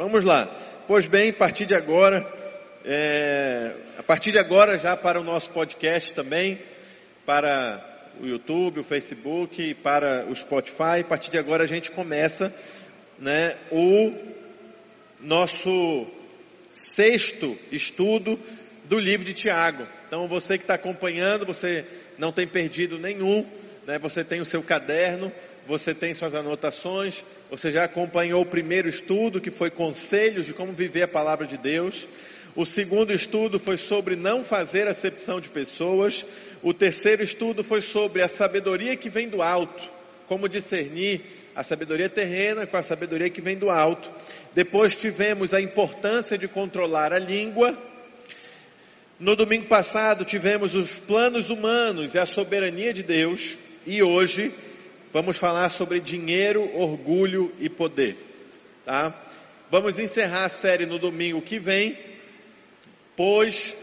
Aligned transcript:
Vamos 0.00 0.24
lá. 0.24 0.48
Pois 0.88 1.04
bem, 1.04 1.28
a 1.28 1.34
partir 1.34 1.66
de 1.66 1.74
agora, 1.74 2.26
é, 2.86 3.74
a 3.98 4.02
partir 4.02 4.32
de 4.32 4.38
agora 4.38 4.78
já 4.78 4.96
para 4.96 5.20
o 5.20 5.22
nosso 5.22 5.50
podcast 5.50 6.14
também, 6.14 6.58
para 7.26 7.84
o 8.18 8.26
YouTube, 8.26 8.80
o 8.80 8.82
Facebook, 8.82 9.74
para 9.74 10.24
o 10.24 10.34
Spotify, 10.34 11.00
a 11.02 11.04
partir 11.04 11.30
de 11.30 11.36
agora 11.36 11.64
a 11.64 11.66
gente 11.66 11.90
começa, 11.90 12.50
né, 13.18 13.54
o 13.70 14.14
nosso 15.20 16.06
sexto 16.72 17.54
estudo 17.70 18.40
do 18.86 18.98
livro 18.98 19.26
de 19.26 19.34
Tiago. 19.34 19.86
Então 20.06 20.26
você 20.26 20.56
que 20.56 20.64
está 20.64 20.76
acompanhando, 20.76 21.44
você 21.44 21.84
não 22.16 22.32
tem 22.32 22.48
perdido 22.48 22.98
nenhum, 22.98 23.46
né? 23.86 23.98
Você 23.98 24.22
tem 24.24 24.40
o 24.40 24.44
seu 24.44 24.62
caderno, 24.62 25.32
você 25.66 25.94
tem 25.94 26.14
suas 26.14 26.34
anotações, 26.34 27.24
você 27.50 27.70
já 27.70 27.84
acompanhou 27.84 28.42
o 28.42 28.46
primeiro 28.46 28.88
estudo 28.88 29.40
que 29.40 29.50
foi 29.50 29.70
conselhos 29.70 30.46
de 30.46 30.52
como 30.52 30.72
viver 30.72 31.02
a 31.02 31.08
palavra 31.08 31.46
de 31.46 31.56
Deus. 31.56 32.08
O 32.56 32.66
segundo 32.66 33.12
estudo 33.12 33.60
foi 33.60 33.76
sobre 33.76 34.16
não 34.16 34.42
fazer 34.42 34.88
acepção 34.88 35.40
de 35.40 35.48
pessoas. 35.48 36.24
O 36.62 36.74
terceiro 36.74 37.22
estudo 37.22 37.62
foi 37.62 37.80
sobre 37.80 38.22
a 38.22 38.28
sabedoria 38.28 38.96
que 38.96 39.08
vem 39.08 39.28
do 39.28 39.40
alto, 39.40 39.84
como 40.26 40.48
discernir 40.48 41.20
a 41.54 41.62
sabedoria 41.62 42.08
terrena 42.08 42.66
com 42.66 42.76
a 42.76 42.82
sabedoria 42.82 43.30
que 43.30 43.40
vem 43.40 43.56
do 43.56 43.70
alto. 43.70 44.10
Depois 44.54 44.96
tivemos 44.96 45.54
a 45.54 45.60
importância 45.60 46.36
de 46.36 46.48
controlar 46.48 47.12
a 47.12 47.18
língua. 47.18 47.76
No 49.18 49.36
domingo 49.36 49.66
passado 49.66 50.24
tivemos 50.24 50.74
os 50.74 50.96
planos 50.96 51.50
humanos 51.50 52.14
e 52.14 52.18
a 52.18 52.26
soberania 52.26 52.92
de 52.92 53.02
Deus. 53.02 53.58
E 53.86 54.02
hoje 54.02 54.52
vamos 55.10 55.38
falar 55.38 55.70
sobre 55.70 56.00
dinheiro, 56.00 56.70
orgulho 56.76 57.50
e 57.58 57.68
poder. 57.70 58.14
Tá? 58.84 59.14
Vamos 59.70 59.98
encerrar 59.98 60.44
a 60.44 60.48
série 60.50 60.84
no 60.84 60.98
domingo 60.98 61.40
que 61.40 61.58
vem, 61.58 61.96
pois 63.16 63.74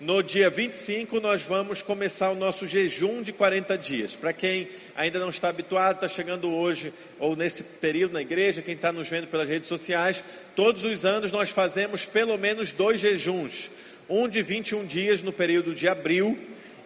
no 0.00 0.24
dia 0.24 0.50
25 0.50 1.20
nós 1.20 1.42
vamos 1.42 1.82
começar 1.82 2.30
o 2.30 2.34
nosso 2.34 2.66
jejum 2.66 3.22
de 3.22 3.32
40 3.32 3.78
dias. 3.78 4.16
Para 4.16 4.32
quem 4.32 4.68
ainda 4.96 5.20
não 5.20 5.28
está 5.28 5.50
habituado, 5.50 5.96
está 5.96 6.08
chegando 6.08 6.52
hoje 6.52 6.92
ou 7.20 7.36
nesse 7.36 7.62
período 7.78 8.14
na 8.14 8.22
igreja, 8.22 8.60
quem 8.60 8.74
está 8.74 8.92
nos 8.92 9.08
vendo 9.08 9.28
pelas 9.28 9.48
redes 9.48 9.68
sociais, 9.68 10.24
todos 10.56 10.84
os 10.84 11.04
anos 11.04 11.30
nós 11.30 11.50
fazemos 11.50 12.04
pelo 12.04 12.36
menos 12.36 12.72
dois 12.72 13.00
jejuns. 13.00 13.70
Um 14.08 14.28
de 14.28 14.42
21 14.42 14.84
dias 14.84 15.22
no 15.22 15.32
período 15.32 15.76
de 15.76 15.86
abril 15.86 16.36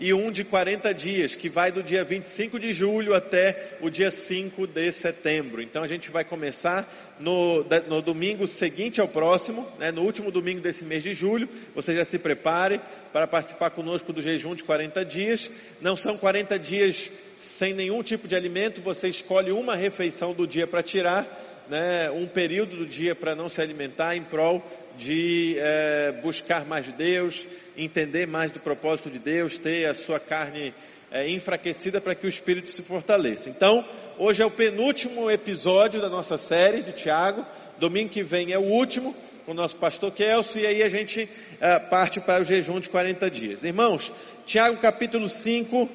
e 0.01 0.15
um 0.15 0.31
de 0.31 0.45
40 0.45 0.93
dias, 0.95 1.35
que 1.35 1.49
vai 1.49 1.73
do 1.73 1.83
dia 1.83 2.05
25 2.05 2.59
de 2.59 2.73
julho 2.73 3.15
até 3.15 3.77
o 3.81 3.91
dia 3.91 4.11
5 4.11 4.67
de 4.67 4.93
setembro. 4.93 5.61
Então 5.61 5.83
a 5.83 5.89
gente 5.89 6.11
vai 6.11 6.25
começar 6.25 6.89
no, 7.19 7.65
no 7.89 8.01
domingo 8.01 8.47
seguinte 8.47 9.01
ao 9.01 9.09
próximo, 9.09 9.67
né, 9.79 9.91
no 9.91 10.03
último 10.03 10.31
domingo 10.31 10.61
desse 10.61 10.85
mês 10.85 11.03
de 11.03 11.15
julho. 11.15 11.49
Você 11.75 11.95
já 11.95 12.05
se 12.05 12.19
prepare 12.19 12.81
para 13.13 13.27
participar 13.27 13.71
conosco 13.71 14.13
do 14.13 14.23
jejum 14.23 14.55
de 14.55 14.65
40 14.65 15.05
dias. 15.05 15.51
Não 15.81 15.97
são 15.97 16.17
40 16.17 16.59
dias 16.59 17.11
sem 17.39 17.73
nenhum 17.73 18.03
tipo 18.03 18.27
de 18.27 18.35
alimento, 18.35 18.83
você 18.83 19.09
escolhe 19.09 19.53
uma 19.53 19.77
refeição 19.77 20.35
do 20.35 20.47
dia 20.47 20.67
para 20.67 20.83
tirar 20.83 21.25
né, 21.69 22.11
um 22.11 22.27
período 22.27 22.77
do 22.77 22.87
dia 22.87 23.15
para 23.15 23.35
não 23.35 23.49
se 23.49 23.61
alimentar 23.61 24.17
em 24.17 24.23
prol 24.23 24.63
de 24.99 25.57
é, 25.59 26.13
buscar 26.23 26.65
mais 26.65 26.87
de 26.87 26.93
Deus, 26.93 27.47
entender 27.77 28.27
mais 28.27 28.51
do 28.51 28.59
propósito 28.59 29.11
de 29.11 29.19
Deus, 29.19 29.59
ter 29.59 29.87
a 29.87 29.95
sua 29.95 30.19
carne 30.19 30.75
é, 31.11 31.29
enfraquecida 31.29 32.01
para 32.01 32.15
que 32.15 32.27
o 32.27 32.29
espírito 32.29 32.71
se 32.71 32.83
fortaleça. 32.83 33.49
Então, 33.49 33.85
hoje 34.19 34.43
é 34.43 34.47
o 34.47 34.51
penúltimo 34.51 35.31
episódio 35.31 36.01
da 36.01 36.09
nossa 36.09 36.37
série 36.37 36.83
de 36.83 36.93
Tiago. 36.93 37.45
Domingo 37.79 38.11
que 38.11 38.23
vem 38.23 38.53
é 38.53 38.59
o 38.59 38.63
último 38.63 39.15
com 39.47 39.53
o 39.53 39.55
nosso 39.55 39.77
pastor 39.77 40.13
Kelso 40.13 40.59
e 40.59 40.67
aí 40.67 40.83
a 40.83 40.89
gente 40.89 41.29
é, 41.61 41.79
parte 41.79 42.21
para 42.21 42.43
o 42.43 42.45
jejum 42.45 42.81
de 42.81 42.89
40 42.89 43.31
dias. 43.31 43.63
Irmãos, 43.63 44.13
Tiago 44.45 44.77
capítulo 44.79 45.29
5, 45.29 45.89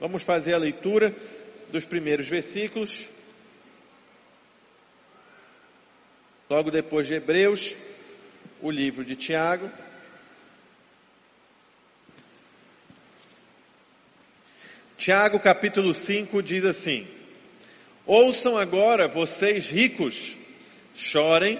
vamos 0.00 0.22
fazer 0.22 0.54
a 0.54 0.58
leitura 0.58 1.14
dos 1.70 1.84
primeiros 1.84 2.28
versículos. 2.28 3.08
Logo 6.52 6.70
depois 6.70 7.06
de 7.06 7.14
Hebreus, 7.14 7.74
o 8.60 8.70
livro 8.70 9.06
de 9.06 9.16
Tiago. 9.16 9.70
Tiago 14.98 15.40
capítulo 15.40 15.94
5 15.94 16.42
diz 16.42 16.66
assim: 16.66 17.08
Ouçam 18.04 18.58
agora 18.58 19.08
vocês 19.08 19.70
ricos, 19.70 20.36
chorem 20.94 21.58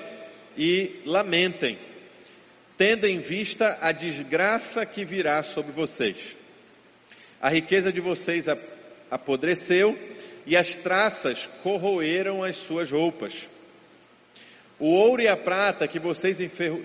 e 0.58 1.00
lamentem, 1.06 1.78
tendo 2.76 3.06
em 3.06 3.19
vista 3.19 3.78
a 3.81 3.92
desgraça 3.92 4.84
que 4.84 5.06
virá 5.06 5.42
sobre 5.42 5.72
vocês. 5.72 6.36
A 7.41 7.48
riqueza 7.48 7.91
de 7.91 8.02
vocês 8.02 8.47
apodreceu 9.10 9.98
e 10.44 10.54
as 10.54 10.75
traças 10.75 11.47
corroeram 11.62 12.44
as 12.44 12.56
suas 12.56 12.91
roupas. 12.91 13.48
O 14.78 14.88
ouro 14.88 15.22
e 15.22 15.28
a 15.28 15.37
prata 15.37 15.87
que, 15.87 15.99
vocês 15.99 16.38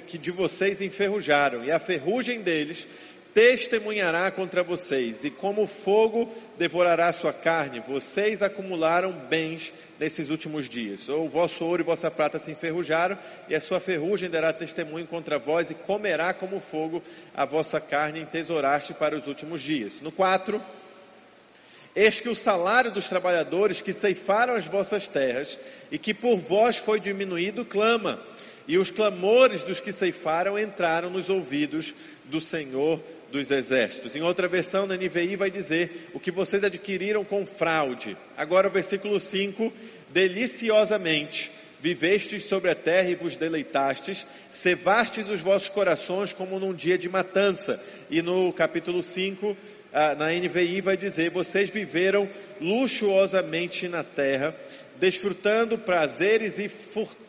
que 0.06 0.18
de 0.18 0.32
vocês 0.32 0.82
enferrujaram, 0.82 1.64
e 1.64 1.72
a 1.72 1.80
ferrugem 1.80 2.42
deles 2.42 2.88
testemunhará 3.34 4.32
contra 4.32 4.64
vocês, 4.64 5.24
e 5.24 5.30
como 5.30 5.68
fogo 5.68 6.28
devorará 6.58 7.14
sua 7.14 7.32
carne, 7.32 7.80
vocês 7.80 8.42
acumularam 8.42 9.12
bens 9.12 9.72
nesses 10.00 10.32
últimos 10.32 10.68
dias. 10.68 11.08
Ou 11.08 11.26
o 11.26 11.30
vosso 11.30 11.64
ouro 11.64 11.84
e 11.84 11.86
vossa 11.86 12.10
prata 12.10 12.40
se 12.40 12.50
enferrujaram, 12.50 13.16
e 13.48 13.56
a 13.56 13.62
sua 13.62 13.80
ferrugem 13.80 14.28
dará 14.28 14.52
testemunho 14.52 15.06
contra 15.06 15.38
vós, 15.38 15.70
e 15.70 15.76
comerá 15.76 16.34
como 16.34 16.60
fogo 16.60 17.04
a 17.36 17.46
vossa 17.46 17.80
carne, 17.80 18.22
entesouraste 18.22 18.96
para 18.96 19.16
os 19.16 19.28
últimos 19.28 19.62
dias. 19.62 20.02
No 20.02 20.12
4, 20.12 20.60
Eis 21.98 22.20
que 22.20 22.30
o 22.30 22.36
salário 22.36 22.92
dos 22.92 23.10
trabalhadores 23.10 23.82
que 23.82 23.92
ceifaram 23.92 24.54
as 24.54 24.68
vossas 24.68 25.08
terras 25.08 25.58
e 25.92 25.98
que 25.98 26.14
por 26.14 26.38
vós 26.38 26.78
foi 26.78 27.00
diminuído 27.00 27.66
clama, 27.66 28.22
e 28.68 28.78
os 28.78 28.92
clamores 28.92 29.64
dos 29.64 29.80
que 29.80 29.92
ceifaram 29.92 30.60
entraram 30.60 31.10
nos 31.10 31.28
ouvidos 31.28 31.96
do 32.26 32.40
Senhor 32.40 33.02
dos 33.32 33.50
Exércitos. 33.50 34.16
Em 34.16 34.22
outra 34.22 34.48
versão, 34.48 34.86
na 34.86 34.96
NVI 34.96 35.36
vai 35.36 35.50
dizer 35.50 36.12
o 36.14 36.20
que 36.20 36.30
vocês 36.30 36.64
adquiriram 36.64 37.26
com 37.26 37.44
fraude. 37.44 38.16
Agora 38.38 38.68
o 38.68 38.72
versículo 38.72 39.20
5, 39.20 39.74
deliciosamente 40.10 41.50
vivestes 41.80 42.44
sobre 42.44 42.72
a 42.72 42.76
terra 42.76 43.10
e 43.10 43.16
vos 43.16 43.36
deleitastes, 43.36 44.26
cevastes 44.52 45.30
os 45.30 45.42
vossos 45.42 45.70
corações 45.70 46.34
como 46.34 46.60
num 46.60 46.74
dia 46.74 46.98
de 46.98 47.10
matança. 47.10 47.82
E 48.10 48.22
no 48.22 48.52
capítulo 48.54 49.02
5, 49.02 49.56
ah, 49.56 49.77
na 50.18 50.32
NVI 50.32 50.82
vai 50.82 50.98
dizer: 50.98 51.30
vocês 51.30 51.70
viveram 51.70 52.30
luxuosamente 52.60 53.88
na 53.88 54.04
terra, 54.04 54.56
desfrutando 55.00 55.78
prazeres 55.78 56.60
e 56.60 56.70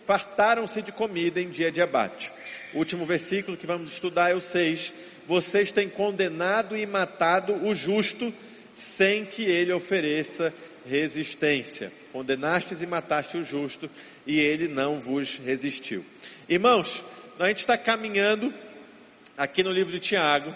fartaram-se 0.07 0.83
de 0.83 0.93
comida 0.93 1.41
em 1.41 1.49
dia 1.49 1.71
de 1.71 1.81
abate. 1.81 2.31
O 2.75 2.79
último 2.79 3.07
versículo 3.07 3.57
que 3.57 3.67
vamos 3.67 3.93
estudar 3.93 4.31
é 4.31 4.35
o 4.35 4.41
6. 4.41 4.93
Vocês 5.27 5.73
têm 5.73 5.89
condenado 5.89 6.77
e 6.77 6.87
matado 6.87 7.55
o 7.65 7.75
justo 7.75 8.33
sem 8.75 9.25
que 9.25 9.45
ele 9.45 9.73
ofereça 9.73 10.53
resistência. 10.89 11.93
Condenastes 12.13 12.81
e 12.81 12.87
mataste 12.87 13.37
o 13.37 13.45
justo 13.45 13.91
e 14.27 14.41
ele 14.41 14.69
não 14.69 15.01
vos 15.01 15.37
resistiu. 15.45 16.05
Irmãos, 16.49 17.03
a 17.39 17.49
gente 17.49 17.59
está 17.59 17.77
caminhando 17.77 18.53
aqui 19.37 19.63
no 19.63 19.71
livro 19.71 19.93
de 19.93 19.99
Tiago 19.99 20.53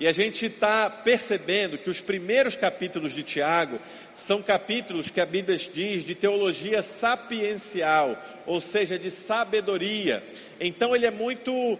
e 0.00 0.08
a 0.08 0.12
gente 0.12 0.46
está 0.46 0.88
percebendo 0.88 1.76
que 1.76 1.90
os 1.90 2.00
primeiros 2.00 2.56
capítulos 2.56 3.12
de 3.12 3.22
Tiago 3.22 3.78
são 4.14 4.42
capítulos 4.42 5.10
que 5.10 5.20
a 5.20 5.26
Bíblia 5.26 5.58
diz 5.58 6.06
de 6.06 6.14
teologia 6.14 6.80
sapiencial, 6.80 8.16
ou 8.46 8.62
seja, 8.62 8.98
de 8.98 9.10
sabedoria. 9.10 10.24
Então 10.58 10.96
ele 10.96 11.04
é 11.04 11.10
muito 11.10 11.52
uh, 11.54 11.78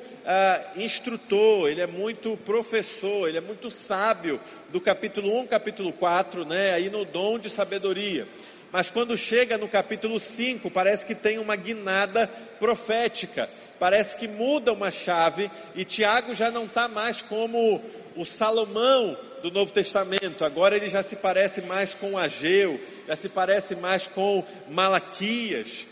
instrutor, 0.76 1.70
ele 1.70 1.80
é 1.80 1.86
muito 1.86 2.36
professor, 2.44 3.26
ele 3.26 3.38
é 3.38 3.40
muito 3.40 3.70
sábio 3.70 4.38
do 4.68 4.82
capítulo 4.82 5.40
1, 5.40 5.46
capítulo 5.46 5.90
4, 5.90 6.44
né, 6.44 6.74
aí 6.74 6.90
no 6.90 7.06
dom 7.06 7.38
de 7.38 7.48
sabedoria. 7.48 8.28
Mas 8.72 8.90
quando 8.90 9.16
chega 9.16 9.58
no 9.58 9.68
capítulo 9.68 10.20
5, 10.20 10.70
parece 10.70 11.04
que 11.04 11.14
tem 11.14 11.38
uma 11.38 11.56
guinada 11.56 12.28
profética 12.58 13.48
parece 13.80 14.18
que 14.18 14.28
muda 14.28 14.74
uma 14.74 14.90
chave 14.90 15.50
e 15.74 15.86
Tiago 15.86 16.34
já 16.34 16.50
não 16.50 16.66
está 16.66 16.86
mais 16.86 17.22
como 17.22 17.82
o 18.14 18.24
Salomão 18.26 19.16
do 19.42 19.50
Novo 19.50 19.72
Testamento, 19.72 20.44
agora 20.44 20.76
ele 20.76 20.90
já 20.90 21.02
se 21.02 21.16
parece 21.16 21.62
mais 21.62 21.94
com 21.94 22.18
Ageu, 22.18 22.78
já 23.08 23.16
se 23.16 23.30
parece 23.30 23.74
mais 23.74 24.06
com 24.06 24.44
Malaquias 24.68 25.86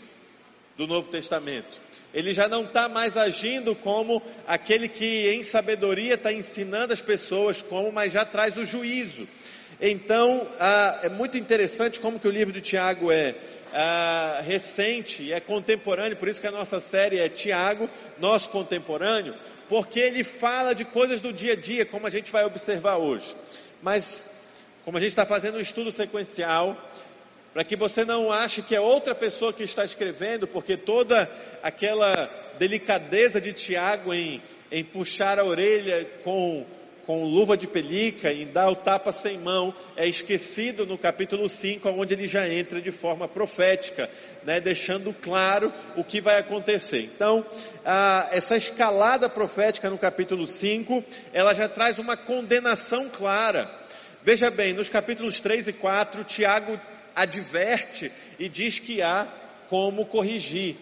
do 0.77 0.85
Novo 0.85 1.09
Testamento. 1.09 1.81
Ele 2.13 2.31
já 2.31 2.47
não 2.47 2.63
está 2.63 2.87
mais 2.87 3.17
agindo 3.17 3.75
como 3.75 4.21
aquele 4.47 4.87
que 4.87 5.31
em 5.31 5.43
sabedoria 5.43 6.13
está 6.13 6.31
ensinando 6.31 6.93
as 6.93 7.01
pessoas 7.01 7.61
como, 7.61 7.91
mas 7.91 8.11
já 8.11 8.23
traz 8.23 8.55
o 8.57 8.65
juízo. 8.65 9.27
Então, 9.81 10.45
ah, 10.59 10.99
é 11.03 11.09
muito 11.09 11.37
interessante 11.37 12.01
como 12.01 12.19
que 12.19 12.27
o 12.27 12.31
livro 12.31 12.51
de 12.53 12.59
Tiago 12.59 13.09
é, 13.11 13.33
ah, 13.73 14.41
recente 14.45 15.31
é 15.31 15.39
contemporâneo, 15.39 16.17
por 16.17 16.27
isso 16.27 16.41
que 16.41 16.47
a 16.47 16.51
nossa 16.51 16.81
série 16.81 17.17
é 17.17 17.29
Tiago, 17.29 17.89
nosso 18.19 18.49
contemporâneo, 18.49 19.33
porque 19.69 20.01
ele 20.01 20.23
fala 20.23 20.75
de 20.75 20.83
coisas 20.83 21.21
do 21.21 21.31
dia 21.31 21.53
a 21.53 21.55
dia, 21.55 21.85
como 21.85 22.05
a 22.05 22.09
gente 22.09 22.29
vai 22.29 22.43
observar 22.43 22.97
hoje. 22.97 23.33
Mas, 23.81 24.25
como 24.83 24.97
a 24.97 24.99
gente 24.99 25.11
está 25.11 25.25
fazendo 25.25 25.57
um 25.57 25.61
estudo 25.61 25.93
sequencial, 25.93 26.75
para 27.53 27.63
que 27.63 27.77
você 27.77 28.03
não 28.03 28.31
ache 28.31 28.61
que 28.61 28.75
é 28.75 28.81
outra 28.81 29.15
pessoa 29.15 29.53
que 29.53 29.63
está 29.63 29.85
escrevendo, 29.85 30.45
porque 30.45 30.75
toda 30.75 31.29
aquela 31.63 32.11
delicadeza 32.57 33.39
de 33.39 33.53
Tiago 33.53 34.13
em, 34.13 34.41
em 34.69 34.83
puxar 34.83 35.39
a 35.39 35.45
orelha 35.45 36.05
com 36.23 36.65
com 37.09 37.23
luva 37.23 37.57
de 37.57 37.65
pelica 37.65 38.31
e 38.31 38.45
dar 38.45 38.69
o 38.69 38.75
tapa 38.75 39.11
sem 39.11 39.39
mão, 39.39 39.73
é 39.97 40.07
esquecido 40.07 40.85
no 40.85 40.95
capítulo 40.95 41.49
5, 41.49 41.89
onde 41.89 42.13
ele 42.13 42.27
já 42.27 42.47
entra 42.47 42.79
de 42.79 42.91
forma 42.91 43.27
profética, 43.27 44.07
né, 44.43 44.61
deixando 44.61 45.11
claro 45.11 45.73
o 45.95 46.03
que 46.03 46.21
vai 46.21 46.39
acontecer. 46.39 47.01
Então, 47.01 47.43
a, 47.83 48.29
essa 48.31 48.55
escalada 48.55 49.27
profética 49.27 49.89
no 49.89 49.97
capítulo 49.97 50.45
5, 50.45 51.03
ela 51.33 51.55
já 51.55 51.67
traz 51.67 51.97
uma 51.97 52.15
condenação 52.15 53.09
clara. 53.09 53.67
Veja 54.21 54.51
bem, 54.51 54.73
nos 54.73 54.87
capítulos 54.87 55.39
3 55.39 55.69
e 55.69 55.73
4, 55.73 56.23
Tiago 56.25 56.79
adverte 57.15 58.11
e 58.37 58.47
diz 58.47 58.77
que 58.77 59.01
há 59.01 59.27
como 59.67 60.05
corrigir. 60.05 60.75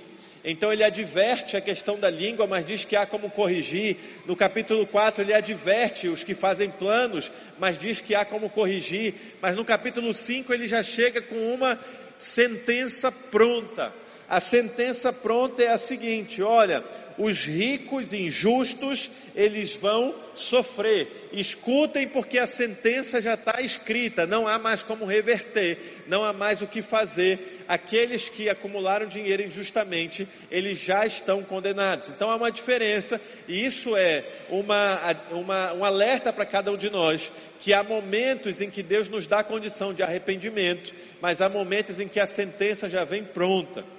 Então 0.44 0.72
ele 0.72 0.84
adverte 0.84 1.58
a 1.58 1.62
questão 1.62 2.00
da 2.00 2.10
língua, 2.10 2.48
mas 2.48 2.66
diz 2.66 2.86
que 2.86 2.96
há 2.96 3.06
como 3.06 3.30
corrigir. 3.30 3.98
No 4.26 4.36
capítulo 4.36 4.86
4 4.86 5.24
ele 5.24 5.34
adverte 5.34 6.08
os 6.08 6.24
que 6.24 6.34
fazem 6.34 6.70
planos, 6.70 7.32
mas 7.60 7.78
diz 7.78 8.02
que 8.02 8.16
há 8.16 8.24
como 8.24 8.50
corrigir. 8.50 9.14
Mas 9.42 9.56
no 9.56 9.66
capítulo 9.66 10.14
5 10.14 10.54
ele 10.54 10.68
já 10.68 10.82
chega 10.84 11.22
com 11.22 11.54
uma 11.54 11.80
sentença 12.18 13.12
pronta. 13.12 13.94
A 14.30 14.42
sentença 14.42 15.14
pronta 15.14 15.64
é 15.64 15.70
a 15.70 15.78
seguinte: 15.78 16.42
olha, 16.42 16.84
os 17.18 17.46
ricos 17.46 18.12
injustos, 18.12 19.10
eles 19.34 19.76
vão 19.76 20.14
sofrer. 20.36 21.30
Escutem, 21.32 22.08
porque 22.10 22.38
a 22.38 22.46
sentença 22.46 23.22
já 23.22 23.36
está 23.36 23.62
escrita, 23.62 24.28
não 24.28 24.46
há 24.46 24.60
mais 24.60 24.84
como 24.84 25.06
reverter, 25.06 26.04
não 26.08 26.26
há 26.26 26.34
mais 26.34 26.62
o 26.62 26.68
que 26.68 26.82
fazer. 26.82 27.64
Aqueles 27.70 28.28
que 28.28 28.50
acumularam 28.50 29.08
dinheiro 29.08 29.44
injustamente, 29.44 30.28
eles 30.52 30.78
já 30.78 31.06
estão 31.06 31.42
condenados. 31.42 32.10
Então 32.10 32.30
há 32.30 32.36
uma 32.36 32.52
diferença, 32.52 33.20
e 33.48 33.66
isso 33.66 33.96
é 33.96 34.26
uma, 34.50 35.00
uma, 35.32 35.74
um 35.74 35.86
alerta 35.86 36.34
para 36.34 36.46
cada 36.46 36.70
um 36.70 36.78
de 36.78 36.90
nós, 36.90 37.32
que 37.62 37.74
há 37.74 37.82
momentos 37.82 38.60
em 38.60 38.70
que 38.70 38.84
Deus 38.84 39.08
nos 39.08 39.26
dá 39.26 39.42
condição 39.42 39.94
de 39.94 40.04
arrependimento, 40.04 40.94
mas 41.22 41.40
há 41.40 41.48
momentos 41.48 42.00
em 42.00 42.10
que 42.10 42.20
a 42.20 42.28
sentença 42.28 42.90
já 42.90 43.06
vem 43.06 43.24
pronta 43.24 43.97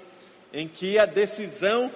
em 0.52 0.66
que 0.66 0.98
a 0.98 1.06
decisão, 1.06 1.90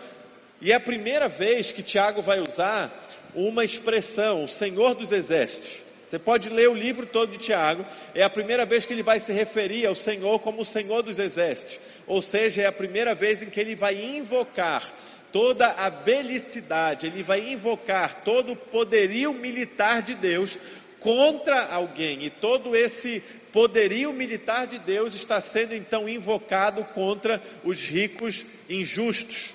e 0.61 0.73
é 0.73 0.75
a 0.75 0.81
primeira 0.81 1.29
vez 1.29 1.73
que 1.73 1.83
Tiago 1.83 2.23
vai 2.23 2.41
usar 2.41 2.91
uma 3.35 3.65
expressão, 3.65 4.45
o 4.45 4.49
Senhor 4.49 4.95
dos 4.95 5.11
Exércitos. 5.11 5.83
Você 6.09 6.19
pode 6.19 6.51
ler 6.51 6.69
o 6.69 6.75
livro 6.75 7.07
todo 7.07 7.33
de 7.33 7.39
Tiago, 7.39 7.87
é 8.15 8.23
a 8.23 8.29
primeira 8.29 8.67
vez 8.67 8.85
que 8.85 8.93
ele 8.93 9.03
vai 9.03 9.19
se 9.19 9.33
referir 9.33 9.87
ao 9.87 9.95
Senhor 9.95 10.39
como 10.41 10.61
o 10.61 10.65
Senhor 10.65 11.03
dos 11.03 11.19
Exércitos, 11.19 11.81
ou 12.07 12.21
seja, 12.21 12.63
é 12.63 12.67
a 12.67 12.73
primeira 12.73 13.15
vez 13.15 13.41
em 13.41 13.49
que 13.49 13.59
ele 13.59 13.75
vai 13.75 13.95
invocar 13.95 14.87
toda 15.33 15.69
a 15.69 15.89
belicidade, 15.89 17.07
ele 17.07 17.23
vai 17.23 17.53
invocar 17.53 18.23
todo 18.23 18.53
o 18.53 18.57
poderio 18.57 19.33
militar 19.33 20.03
de 20.03 20.15
Deus 20.15 20.59
contra 21.03 21.67
alguém, 21.67 22.25
e 22.25 22.31
todo 22.31 22.75
esse 22.75 23.21
poderio 23.53 24.13
militar 24.13 24.67
de 24.67 24.79
Deus 24.79 25.15
está 25.15 25.41
sendo 25.41 25.75
então 25.75 26.09
invocado 26.09 26.85
contra 26.85 27.43
os 27.63 27.81
ricos 27.87 28.47
injustos. 28.69 29.51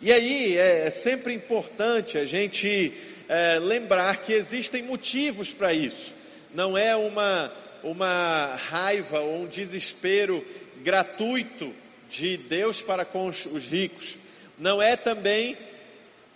E 0.00 0.12
aí 0.12 0.56
é, 0.56 0.86
é 0.86 0.90
sempre 0.90 1.34
importante 1.34 2.18
a 2.18 2.24
gente 2.24 2.92
é, 3.28 3.58
lembrar 3.58 4.18
que 4.18 4.32
existem 4.32 4.82
motivos 4.82 5.52
para 5.52 5.72
isso. 5.72 6.12
Não 6.54 6.76
é 6.76 6.94
uma, 6.94 7.52
uma 7.82 8.56
raiva 8.56 9.20
ou 9.20 9.42
um 9.42 9.46
desespero 9.46 10.44
gratuito 10.82 11.74
de 12.08 12.36
Deus 12.36 12.82
para 12.82 13.04
com 13.04 13.26
os, 13.26 13.46
os 13.46 13.64
ricos. 13.64 14.16
Não 14.58 14.80
é 14.80 14.96
também 14.96 15.56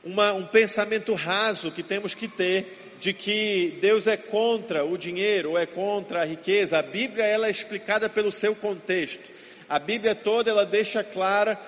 uma, 0.04 0.32
um 0.32 0.46
pensamento 0.46 1.14
raso 1.14 1.70
que 1.70 1.82
temos 1.82 2.14
que 2.14 2.28
ter 2.28 2.89
de 3.00 3.14
que 3.14 3.78
Deus 3.80 4.06
é 4.06 4.16
contra 4.16 4.84
o 4.84 4.98
dinheiro 4.98 5.52
ou 5.52 5.58
é 5.58 5.64
contra 5.64 6.20
a 6.20 6.24
riqueza. 6.24 6.78
A 6.78 6.82
Bíblia 6.82 7.24
ela 7.24 7.46
é 7.46 7.50
explicada 7.50 8.10
pelo 8.10 8.30
seu 8.30 8.54
contexto. 8.54 9.24
A 9.66 9.78
Bíblia 9.78 10.14
toda 10.14 10.50
ela 10.50 10.66
deixa 10.66 11.02
clara 11.02 11.58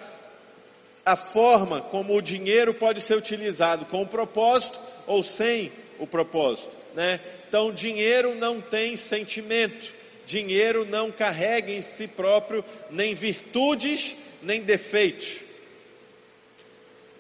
a 1.05 1.17
forma 1.17 1.81
como 1.81 2.15
o 2.15 2.23
dinheiro 2.23 2.75
pode 2.75 3.01
ser 3.01 3.17
utilizado 3.17 3.87
com 3.87 4.03
o 4.03 4.07
propósito 4.07 4.79
ou 5.07 5.23
sem 5.23 5.73
o 5.99 6.07
propósito, 6.07 6.77
né? 6.95 7.19
Então, 7.49 7.73
dinheiro 7.73 8.35
não 8.35 8.61
tem 8.61 8.97
sentimento, 8.97 9.93
dinheiro 10.27 10.85
não 10.85 11.11
carrega 11.11 11.73
em 11.73 11.83
si 11.83 12.09
próprio 12.09 12.65
nem 12.91 13.15
virtudes 13.15 14.15
nem 14.43 14.61
defeitos. 14.61 15.39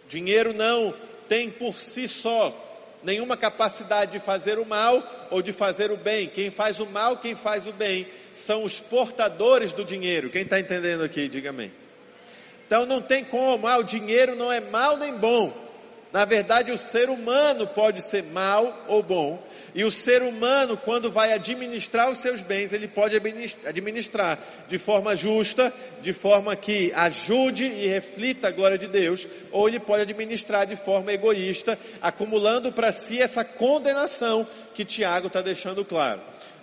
Dinheiro 0.08 0.53
não 0.53 0.94
tem 1.29 1.49
por 1.49 1.79
si 1.79 2.06
só 2.06 2.72
nenhuma 3.03 3.37
capacidade 3.37 4.13
de 4.13 4.19
fazer 4.19 4.59
o 4.59 4.67
mal 4.67 5.03
ou 5.31 5.43
de 5.43 5.53
fazer 5.53 5.91
o 5.91 5.97
bem. 5.97 6.29
Quem 6.29 6.51
faz 6.51 6.81
o 6.81 6.87
mal, 6.87 7.17
quem 7.17 7.35
faz 7.35 7.67
o 7.67 7.73
bem, 7.73 8.07
são 8.33 8.65
os 8.65 8.81
portadores 8.81 9.73
do 9.73 9.85
dinheiro. 9.85 10.31
Quem 10.31 10.43
está 10.43 10.59
entendendo 10.59 11.03
aqui, 11.03 11.29
diga 11.29 11.51
amém. 11.51 11.73
Então 12.67 12.87
não 12.87 13.03
tem 13.03 13.25
como, 13.25 13.67
ah, 13.67 13.79
o 13.79 13.83
dinheiro 13.83 14.35
não 14.35 14.51
é 14.51 14.61
mal 14.61 14.97
nem 14.97 15.13
bom. 15.15 15.53
Na 16.12 16.25
verdade, 16.25 16.70
o 16.70 16.79
ser 16.79 17.09
humano 17.09 17.67
pode 17.67 18.06
ser 18.06 18.23
mal 18.25 18.85
ou 18.87 19.03
bom, 19.03 19.43
e 19.75 19.85
o 19.85 19.91
ser 19.91 20.20
humano, 20.20 20.76
quando 20.76 21.11
vai 21.11 21.32
administrar 21.32 22.11
os 22.11 22.19
seus 22.19 22.43
bens, 22.43 22.75
ele 22.75 22.87
pode 22.87 23.17
administrar 23.64 24.38
de 24.69 24.79
forma 24.79 25.17
justa, 25.17 25.73
de 26.03 26.12
forma 26.12 26.55
que 26.55 26.93
ajude 26.94 27.64
e 27.64 27.87
reflita 27.87 28.49
a 28.49 28.50
glória 28.50 28.76
de 28.76 28.87
Deus, 28.87 29.26
ou 29.50 29.67
ele 29.67 29.81
pode 29.81 30.03
administrar 30.03 30.67
de 30.67 30.76
forma 30.76 31.11
egoísta, 31.11 31.79
acumulando 32.03 32.70
para 32.70 32.93
si 32.93 33.19
essa 33.19 33.43
condenação 33.43 34.47
que 34.75 34.85
Tiago 34.85 35.29
está 35.29 35.41
deixando 35.41 35.82
claro. 35.82 36.20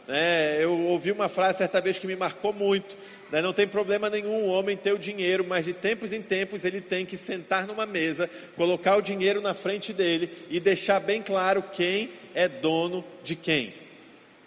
É, 0.07 0.57
eu 0.62 0.74
ouvi 0.86 1.12
uma 1.12 1.30
frase 1.30 1.60
certa 1.60 1.81
vez 1.81 1.98
que 1.98 2.07
me 2.07 2.16
marcou 2.16 2.54
muito. 2.54 2.95
Né? 3.31 3.42
Não 3.42 3.54
tem 3.54 3.68
problema 3.68 4.10
nenhum 4.10 4.44
o 4.44 4.48
homem 4.48 4.76
ter 4.76 4.94
o 4.94 5.00
dinheiro, 5.00 5.46
mas 5.48 5.66
de 5.66 5.74
tempos 5.74 6.12
em 6.12 6.22
tempos 6.22 6.66
ele 6.66 6.81
tem 6.81 7.06
que 7.06 7.18
sentar 7.18 7.68
numa 7.68 7.86
mesa, 7.86 8.30
colocar 8.56 8.96
o 8.96 9.02
dinheiro 9.02 9.42
na 9.42 9.54
frente 9.54 9.94
dele 9.94 10.30
e 10.50 10.59
deixar 10.59 11.00
bem 11.00 11.21
claro 11.21 11.64
quem 11.64 12.09
é 12.33 12.48
dono 12.48 13.04
de 13.24 13.36
quem. 13.36 13.74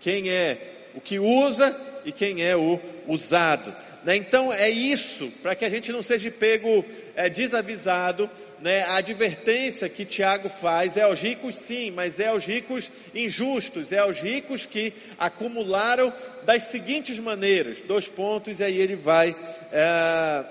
Quem 0.00 0.30
é 0.30 0.90
o 0.94 1.00
que 1.00 1.18
usa 1.18 1.74
e 2.04 2.12
quem 2.12 2.44
é 2.44 2.56
o 2.56 2.80
usado. 3.06 3.72
Né? 4.04 4.16
Então 4.16 4.52
é 4.52 4.68
isso, 4.68 5.30
para 5.42 5.54
que 5.54 5.64
a 5.64 5.70
gente 5.70 5.92
não 5.92 6.02
seja 6.02 6.30
pego 6.30 6.84
é, 7.14 7.28
desavisado 7.28 8.28
né, 8.62 8.82
a 8.82 8.98
advertência 8.98 9.88
que 9.88 10.04
Tiago 10.04 10.48
faz 10.48 10.96
é 10.96 11.02
aos 11.02 11.20
ricos 11.20 11.56
sim, 11.56 11.90
mas 11.90 12.20
é 12.20 12.28
aos 12.28 12.44
ricos 12.44 12.90
injustos, 13.12 13.90
é 13.90 13.98
aos 13.98 14.20
ricos 14.20 14.64
que 14.64 14.92
acumularam 15.18 16.12
das 16.44 16.64
seguintes 16.64 17.18
maneiras, 17.18 17.80
dois 17.82 18.08
pontos, 18.08 18.60
e 18.60 18.64
aí 18.64 18.78
ele 18.78 18.96
vai 18.96 19.34
é, 19.70 20.44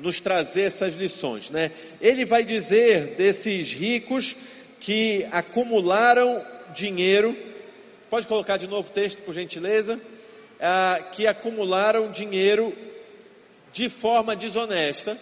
nos 0.00 0.20
trazer 0.20 0.64
essas 0.64 0.94
lições. 0.94 1.50
Né? 1.50 1.70
Ele 2.00 2.24
vai 2.24 2.44
dizer 2.44 3.16
desses 3.16 3.72
ricos 3.72 4.36
que 4.80 5.26
acumularam 5.32 6.44
dinheiro, 6.74 7.36
pode 8.08 8.26
colocar 8.26 8.56
de 8.56 8.66
novo 8.66 8.88
o 8.88 8.92
texto, 8.92 9.22
por 9.22 9.34
gentileza, 9.34 10.00
é, 10.60 11.02
que 11.12 11.26
acumularam 11.26 12.10
dinheiro 12.10 12.72
de 13.72 13.88
forma 13.88 14.34
desonesta, 14.34 15.18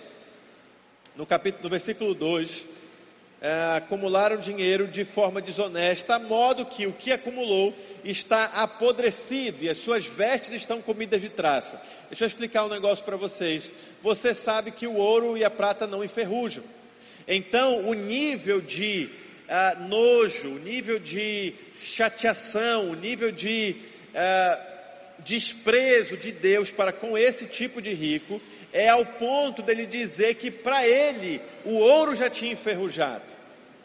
no 1.17 1.27
capítulo, 1.27 1.65
no 1.65 1.71
versículo 1.71 2.15
2, 2.15 2.65
é, 3.41 3.77
acumularam 3.77 4.39
dinheiro 4.39 4.87
de 4.87 5.05
forma 5.05 5.41
desonesta, 5.41 6.15
a 6.15 6.19
modo 6.19 6.65
que 6.65 6.87
o 6.87 6.93
que 6.93 7.13
acumulou 7.13 7.75
está 8.05 8.45
apodrecido 8.45 9.59
e 9.63 9.69
as 9.69 9.79
suas 9.79 10.07
vestes 10.07 10.53
estão 10.53 10.81
comidas 10.81 11.21
de 11.21 11.29
traça. 11.29 11.81
Deixa 12.09 12.25
eu 12.25 12.29
explicar 12.29 12.65
um 12.65 12.69
negócio 12.69 13.05
para 13.05 13.17
vocês. 13.17 13.71
Você 14.03 14.35
sabe 14.35 14.71
que 14.71 14.87
o 14.87 14.97
ouro 14.97 15.37
e 15.37 15.45
a 15.45 15.51
prata 15.51 15.87
não 15.87 16.03
enferrujam. 16.03 16.65
Então, 17.29 17.87
o 17.87 17.95
nível 17.95 18.61
de 18.61 19.09
uh, 19.49 19.83
nojo, 19.89 20.49
o 20.49 20.59
nível 20.59 20.99
de 20.99 21.53
chateação, 21.81 22.91
o 22.91 22.95
nível 22.95 23.33
de 23.33 23.75
uh, 24.15 24.63
desprezo 25.25 26.17
de 26.17 26.31
Deus 26.33 26.71
para 26.71 26.93
com 26.93 27.19
esse 27.19 27.47
tipo 27.47 27.83
de 27.83 27.93
rico 27.93 28.41
é 28.77 28.91
ao 28.91 29.07
ponto 29.07 29.63
dele 29.63 29.87
dizer 29.87 30.35
que 30.35 30.51
para 30.51 30.87
ele 30.87 31.41
o 31.65 31.77
ouro 31.77 32.15
já 32.15 32.29
tinha 32.29 32.53
enferrujado, 32.53 33.25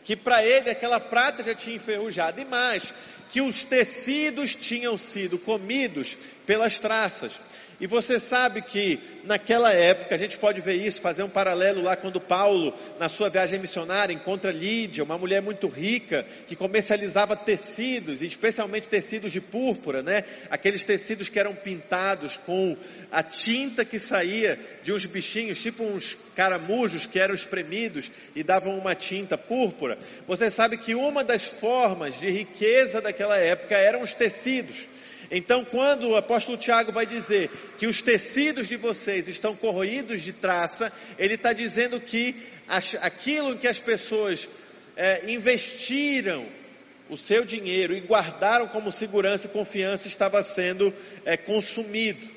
que 0.04 0.18
para 0.18 0.46
ele 0.46 0.70
aquela 0.70 1.00
prata 1.00 1.42
já 1.42 1.56
tinha 1.56 1.78
enferrujado, 1.78 2.42
e 2.42 2.46
mais, 2.46 2.94
que 3.30 3.40
os 3.40 3.64
tecidos 3.64 4.54
tinham 4.54 4.98
sido 4.98 5.40
comidos 5.40 6.18
pelas 6.46 6.78
traças. 6.78 7.40
E 7.82 7.88
você 7.88 8.20
sabe 8.20 8.62
que 8.62 9.00
naquela 9.24 9.74
época, 9.74 10.14
a 10.14 10.18
gente 10.18 10.38
pode 10.38 10.62
ver 10.62 10.76
isso, 10.76 11.02
fazer 11.02 11.24
um 11.24 11.30
paralelo 11.30 11.82
lá 11.82 11.96
quando 11.96 12.22
Paulo, 12.22 12.72
na 13.00 13.10
sua 13.10 13.28
viagem 13.28 13.60
missionária, 13.60 14.14
encontra 14.14 14.52
Lídia, 14.52 15.04
uma 15.04 15.18
mulher 15.18 15.42
muito 15.42 15.68
rica, 15.68 16.24
que 16.48 16.56
comercializava 16.56 17.36
tecidos, 17.36 18.22
especialmente 18.22 18.88
tecidos 18.88 19.32
de 19.32 19.42
púrpura, 19.42 20.04
né? 20.04 20.24
Aqueles 20.52 20.84
tecidos 20.84 21.28
que 21.28 21.40
eram 21.40 21.56
pintados 21.56 22.38
com 22.38 22.78
a 23.12 23.24
tinta 23.24 23.84
que 23.84 23.98
saía 23.98 24.60
de 24.84 24.94
uns 24.94 25.08
bichinhos, 25.08 25.60
tipo 25.60 25.84
uns 25.84 26.16
caramujos 26.36 27.08
que 27.08 27.18
eram 27.18 27.34
espremidos 27.34 28.12
e 28.36 28.44
davam 28.44 28.78
uma 28.78 28.94
tinta 28.94 29.40
púrpura. 29.40 29.98
Você 30.28 30.52
sabe 30.52 30.78
que 30.78 30.94
uma 30.94 31.24
das 31.24 31.48
formas 31.48 32.20
de 32.20 32.30
riqueza 32.30 33.02
daquela 33.02 33.40
época 33.40 33.76
eram 33.76 34.04
os 34.04 34.14
tecidos. 34.14 34.88
Então, 35.32 35.64
quando 35.64 36.10
o 36.10 36.18
apóstolo 36.18 36.58
Tiago 36.58 36.92
vai 36.92 37.06
dizer 37.06 37.50
que 37.78 37.88
os 37.88 38.02
tecidos 38.02 38.68
de 38.68 38.76
vocês 38.76 39.30
estão 39.30 39.56
corroídos 39.56 40.22
de 40.22 40.34
traça, 40.34 40.92
ele 41.18 41.36
está 41.36 41.54
dizendo 41.54 42.02
que 42.02 42.36
aquilo 42.68 43.58
que 43.58 43.68
as 43.68 43.80
pessoas 43.80 44.50
é, 44.98 45.32
investiram 45.32 46.46
o 47.10 47.18
seu 47.18 47.46
dinheiro 47.46 47.96
e 47.96 48.02
guardaram 48.02 48.68
como 48.68 48.92
segurança 48.92 49.48
e 49.48 49.52
confiança 49.52 50.10
estava 50.10 50.44
sendo 50.44 50.94
é, 51.24 51.38
consumido. 51.38 52.28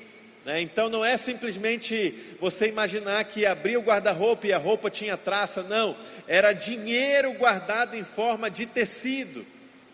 Né? 0.45 0.61
Então 0.61 0.89
não 0.89 1.03
é 1.03 1.17
simplesmente 1.17 2.13
você 2.39 2.69
imaginar 2.69 3.25
que 3.25 3.45
abria 3.45 3.79
o 3.79 3.83
guarda-roupa 3.83 4.47
e 4.47 4.53
a 4.53 4.57
roupa 4.57 4.89
tinha 4.89 5.17
traça, 5.17 5.63
não. 5.63 5.97
Era 6.27 6.53
dinheiro 6.53 7.33
guardado 7.33 7.95
em 7.95 8.05
forma 8.05 8.49
de 8.49 8.65
tecido. 8.65 9.45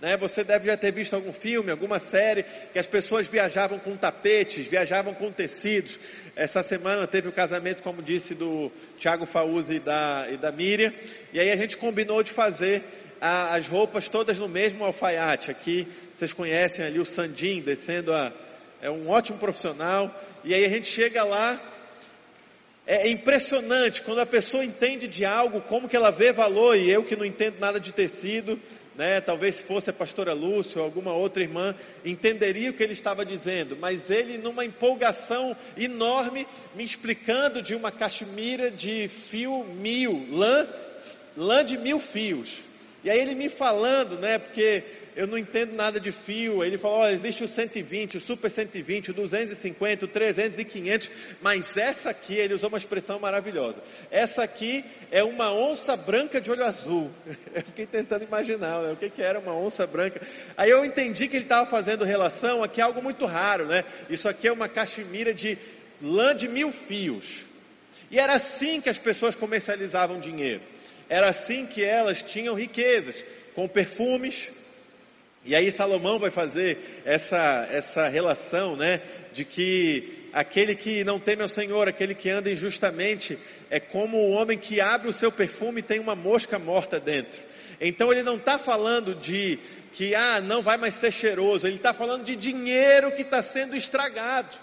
Né? 0.02 0.18
Você 0.18 0.44
deve 0.44 0.66
já 0.66 0.76
ter 0.76 0.92
visto 0.92 1.16
algum 1.16 1.32
filme, 1.32 1.70
alguma 1.70 2.00
série, 2.00 2.44
que 2.74 2.80
as 2.80 2.88
pessoas 2.88 3.28
viajavam 3.28 3.78
com 3.78 3.96
tapetes, 3.96 4.68
viajavam 4.68 5.14
com 5.14 5.32
tecidos. 5.32 6.00
Essa 6.36 6.64
semana 6.64 7.06
teve 7.06 7.30
o 7.30 7.32
casamento, 7.32 7.84
como 7.84 8.02
disse, 8.02 8.34
do 8.34 8.72
Tiago 8.98 9.28
Faúzi 9.28 9.76
e 9.76 9.80
da, 9.80 10.28
e 10.32 10.38
da 10.38 10.52
Miriam. 10.52 10.92
E 11.32 11.40
aí 11.40 11.52
a 11.52 11.56
gente 11.56 11.78
combinou 11.78 12.24
de 12.24 12.32
fazer 12.32 12.84
a, 13.22 13.56
as 13.56 13.68
roupas 13.68 14.08
todas 14.08 14.40
no 14.40 14.50
mesmo 14.50 14.84
alfaiate. 14.84 15.52
Aqui 15.52 15.88
vocês 16.16 16.34
conhecem 16.34 16.84
ali 16.84 17.00
o 17.00 17.06
Sandim, 17.06 17.62
descendo 17.62 18.12
a. 18.12 18.34
É 18.82 18.90
um 18.90 19.08
ótimo 19.08 19.38
profissional. 19.38 20.12
E 20.44 20.56
aí 20.56 20.66
a 20.66 20.70
gente 20.70 20.88
chega 20.88 21.24
lá, 21.24 21.62
é 22.88 23.08
impressionante 23.08 24.02
quando 24.02 24.22
a 24.22 24.26
pessoa 24.26 24.66
entende 24.66 25.08
de 25.08 25.24
algo, 25.24 25.62
como 25.62 25.88
que 25.88 25.96
ela 25.96 26.10
vê 26.10 26.34
valor, 26.34 26.76
e 26.76 26.90
eu 26.90 27.04
que 27.04 27.16
não 27.16 27.24
entendo 27.24 27.60
nada 27.60 27.80
de 27.80 27.94
tecido, 27.94 28.60
né, 28.96 29.22
talvez 29.22 29.56
se 29.56 29.64
fosse 29.64 29.90
a 29.90 29.94
pastora 29.94 30.34
Lúcia 30.34 30.80
ou 30.80 30.86
alguma 30.86 31.14
outra 31.14 31.42
irmã, 31.42 31.76
entenderia 32.04 32.70
o 32.70 32.74
que 32.74 32.84
ele 32.84 32.94
estava 32.94 33.26
dizendo, 33.26 33.78
mas 33.80 34.10
ele, 34.10 34.38
numa 34.38 34.66
empolgação 34.66 35.56
enorme, 35.78 36.48
me 36.76 36.84
explicando 36.84 37.62
de 37.62 37.76
uma 37.76 37.92
cachemira 37.92 38.70
de 38.70 39.08
fio 39.08 39.64
mil, 39.64 40.28
lã, 40.32 40.68
lã 41.38 41.64
de 41.64 41.78
mil 41.78 42.00
fios. 42.00 42.71
E 43.04 43.10
aí 43.10 43.20
ele 43.20 43.34
me 43.34 43.50
falando, 43.50 44.18
né, 44.18 44.38
porque 44.38 44.84
eu 45.16 45.26
não 45.28 45.38
entendo 45.38 45.74
nada 45.74 46.00
de 46.00 46.12
fio. 46.12 46.64
Ele 46.64 46.78
falou: 46.78 47.00
olha, 47.00 47.14
existe 47.14 47.44
o 47.44 47.48
120, 47.48 48.18
o 48.18 48.22
Super 48.22 48.50
120, 48.50 49.12
o 49.12 49.14
250, 49.14 50.06
o 50.06 50.08
300 50.08 50.60
e 50.60 50.66
500, 50.66 51.12
mas 51.42 51.78
essa 51.78 52.10
aqui, 52.10 52.36
ele 52.36 52.54
usou 52.54 52.70
uma 52.70 52.78
expressão 52.78 53.20
maravilhosa. 53.20 53.82
Essa 54.10 54.44
aqui 54.44 54.86
é 55.10 55.24
uma 55.24 55.52
onça 55.52 55.98
branca 55.98 56.40
de 56.40 56.52
olho 56.52 56.66
azul. 56.66 57.12
Eu 57.54 57.64
fiquei 57.64 57.86
tentando 57.86 58.24
imaginar 58.24 58.82
né, 58.82 58.92
o 58.92 58.96
que, 58.96 59.10
que 59.10 59.22
era 59.22 59.40
uma 59.40 59.54
onça 59.54 59.86
branca. 59.86 60.22
Aí 60.56 60.70
eu 60.70 60.86
entendi 60.86 61.28
que 61.28 61.36
ele 61.36 61.46
estava 61.46 61.66
fazendo 61.70 62.06
relação 62.06 62.64
aqui 62.64 62.82
a 62.82 62.86
algo 62.86 63.02
muito 63.02 63.26
raro, 63.26 63.66
né? 63.66 63.84
Isso 64.10 64.30
aqui 64.30 64.48
é 64.48 64.52
uma 64.52 64.70
cachemira 64.70 65.34
de 65.34 65.58
lã 66.02 66.36
de 66.36 66.48
mil 66.48 66.72
fios. 66.72 67.46
E 68.10 68.20
era 68.20 68.34
assim 68.36 68.82
que 68.82 68.90
as 68.90 69.00
pessoas 69.00 69.36
comercializavam 69.36 70.20
dinheiro. 70.20 70.62
Era 71.12 71.28
assim 71.28 71.66
que 71.66 71.84
elas 71.84 72.22
tinham 72.22 72.56
riquezas, 72.56 73.26
com 73.54 73.68
perfumes. 73.68 74.50
E 75.44 75.54
aí 75.54 75.70
Salomão 75.70 76.18
vai 76.18 76.30
fazer 76.30 77.02
essa, 77.04 77.68
essa 77.70 78.08
relação, 78.08 78.78
né, 78.78 79.02
de 79.34 79.44
que 79.44 80.30
aquele 80.32 80.74
que 80.74 81.04
não 81.04 81.20
teme 81.20 81.42
ao 81.42 81.50
Senhor, 81.50 81.90
aquele 81.90 82.16
que 82.16 82.30
anda 82.30 82.50
injustamente, 82.50 83.38
é 83.70 83.78
como 83.78 84.16
o 84.16 84.32
homem 84.32 84.58
que 84.58 84.80
abre 84.80 85.10
o 85.10 85.14
seu 85.14 85.30
perfume 85.30 85.82
e 85.82 85.84
tem 85.84 86.00
uma 86.00 86.16
mosca 86.16 86.58
morta 86.58 86.98
dentro. 86.98 87.42
Então 87.82 88.10
ele 88.10 88.24
não 88.24 88.38
está 88.38 88.58
falando 88.58 89.14
de 89.14 89.60
que 89.92 90.16
ah 90.16 90.40
não 90.40 90.62
vai 90.62 90.78
mais 90.78 90.96
ser 90.96 91.12
cheiroso, 91.12 91.68
ele 91.68 91.76
está 91.76 91.94
falando 91.94 92.24
de 92.24 92.38
dinheiro 92.38 93.12
que 93.12 93.24
está 93.24 93.42
sendo 93.42 93.76
estragado. 93.76 94.56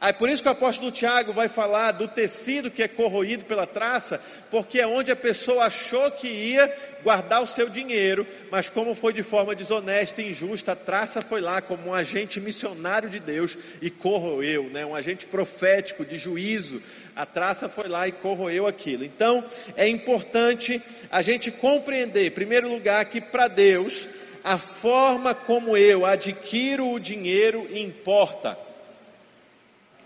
Aí 0.00 0.12
por 0.12 0.28
isso 0.28 0.42
que 0.42 0.48
o 0.48 0.52
apóstolo 0.52 0.92
Tiago 0.92 1.32
vai 1.32 1.48
falar 1.48 1.92
do 1.92 2.06
tecido 2.06 2.70
que 2.70 2.82
é 2.82 2.88
corroído 2.88 3.44
pela 3.44 3.66
traça, 3.66 4.20
porque 4.50 4.78
é 4.78 4.86
onde 4.86 5.10
a 5.10 5.16
pessoa 5.16 5.64
achou 5.64 6.10
que 6.10 6.28
ia 6.28 6.70
guardar 7.02 7.42
o 7.42 7.46
seu 7.46 7.68
dinheiro, 7.68 8.26
mas 8.50 8.68
como 8.68 8.94
foi 8.94 9.12
de 9.12 9.22
forma 9.22 9.54
desonesta 9.54 10.20
e 10.20 10.30
injusta, 10.30 10.72
a 10.72 10.76
traça 10.76 11.22
foi 11.22 11.40
lá 11.40 11.60
como 11.62 11.88
um 11.88 11.94
agente 11.94 12.40
missionário 12.40 13.08
de 13.08 13.20
Deus 13.20 13.56
e 13.80 13.90
corroeu, 13.90 14.64
né? 14.64 14.84
um 14.84 14.94
agente 14.94 15.26
profético 15.26 16.04
de 16.04 16.18
juízo. 16.18 16.82
A 17.14 17.24
traça 17.24 17.68
foi 17.68 17.88
lá 17.88 18.08
e 18.08 18.12
corroeu 18.12 18.66
aquilo. 18.66 19.04
Então 19.04 19.44
é 19.76 19.88
importante 19.88 20.82
a 21.10 21.22
gente 21.22 21.50
compreender, 21.50 22.26
em 22.26 22.30
primeiro 22.30 22.68
lugar, 22.68 23.04
que 23.04 23.20
para 23.20 23.48
Deus 23.48 24.08
a 24.42 24.58
forma 24.58 25.34
como 25.34 25.76
eu 25.76 26.04
adquiro 26.04 26.90
o 26.90 27.00
dinheiro 27.00 27.66
importa. 27.74 28.63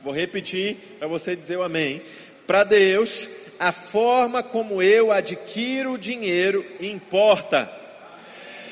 Vou 0.09 0.15
repetir 0.15 0.79
para 0.99 1.07
você 1.07 1.37
dizer 1.37 1.59
o 1.59 1.63
amém. 1.63 2.01
Para 2.47 2.65
Deus, 2.65 3.29
a 3.61 3.71
forma 3.71 4.43
como 4.43 4.81
eu 4.81 5.13
adquiro 5.13 5.99
dinheiro 5.99 6.65
importa. 6.81 7.71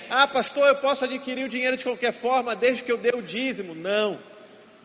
Ah, 0.08 0.26
pastor, 0.26 0.66
eu 0.66 0.76
posso 0.76 1.04
adquirir 1.04 1.44
o 1.44 1.48
dinheiro 1.50 1.76
de 1.76 1.84
qualquer 1.84 2.14
forma 2.14 2.56
desde 2.56 2.82
que 2.82 2.90
eu 2.90 2.96
dê 2.96 3.10
o 3.14 3.20
dízimo. 3.20 3.74
Não. 3.74 4.18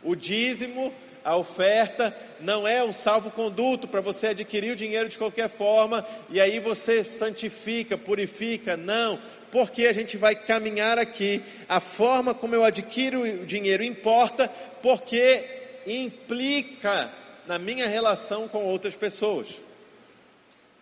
O 0.04 0.14
dízimo, 0.14 0.94
a 1.24 1.38
oferta, 1.38 2.14
não 2.42 2.68
é 2.68 2.84
um 2.84 2.92
salvo-conduto 2.92 3.88
para 3.88 4.02
você 4.02 4.28
adquirir 4.28 4.74
o 4.74 4.76
dinheiro 4.76 5.08
de 5.08 5.18
qualquer 5.18 5.48
forma 5.48 6.06
e 6.30 6.42
aí 6.42 6.60
você 6.60 7.02
santifica, 7.02 7.98
purifica. 7.98 8.76
Não. 8.76 9.18
Porque 9.54 9.88
a 9.88 9.94
gente 9.94 10.18
vai 10.18 10.36
caminhar 10.36 11.00
aqui. 11.00 11.42
A 11.70 11.80
forma 11.80 12.34
como 12.34 12.54
eu 12.54 12.66
adquiro 12.66 13.22
o 13.22 13.46
dinheiro 13.46 13.86
importa, 13.86 14.52
porque 14.82 15.61
implica 15.86 17.12
na 17.48 17.58
minha 17.60 17.88
relação 17.88 18.48
com 18.48 18.64
outras 18.64 18.96
pessoas. 18.96 19.48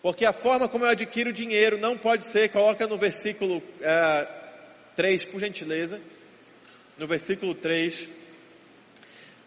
Porque 0.02 0.26
a 0.26 0.34
forma 0.34 0.70
como 0.70 0.86
eu 0.86 0.90
adquiro 0.90 1.34
dinheiro 1.34 1.78
não 1.78 1.98
pode 1.98 2.26
ser, 2.26 2.50
coloca 2.50 2.88
no 2.88 2.98
versículo 2.98 3.62
é, 3.82 4.28
3, 4.96 5.26
por 5.26 5.40
gentileza. 5.40 6.00
No 6.98 7.08
versículo 7.08 7.54
3. 7.54 8.10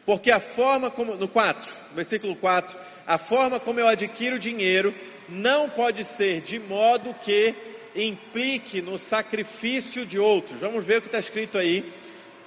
Porque 0.04 0.30
a 0.30 0.40
forma 0.40 0.90
como, 0.90 1.14
no 1.14 1.28
4, 1.28 1.74
versículo 1.94 2.34
4, 2.36 2.76
a 3.06 3.18
forma 3.18 3.60
como 3.60 3.80
eu 3.80 3.86
adquiro 3.86 4.38
dinheiro 4.38 4.94
não 5.28 5.68
pode 5.68 6.04
ser 6.04 6.40
de 6.40 6.58
modo 6.58 7.14
que 7.14 7.54
implique 7.94 8.82
no 8.82 8.98
sacrifício 8.98 10.04
de 10.04 10.18
outros. 10.18 10.60
Vamos 10.60 10.84
ver 10.84 10.98
o 10.98 11.02
que 11.02 11.08
está 11.08 11.18
escrito 11.18 11.56
aí 11.56 11.84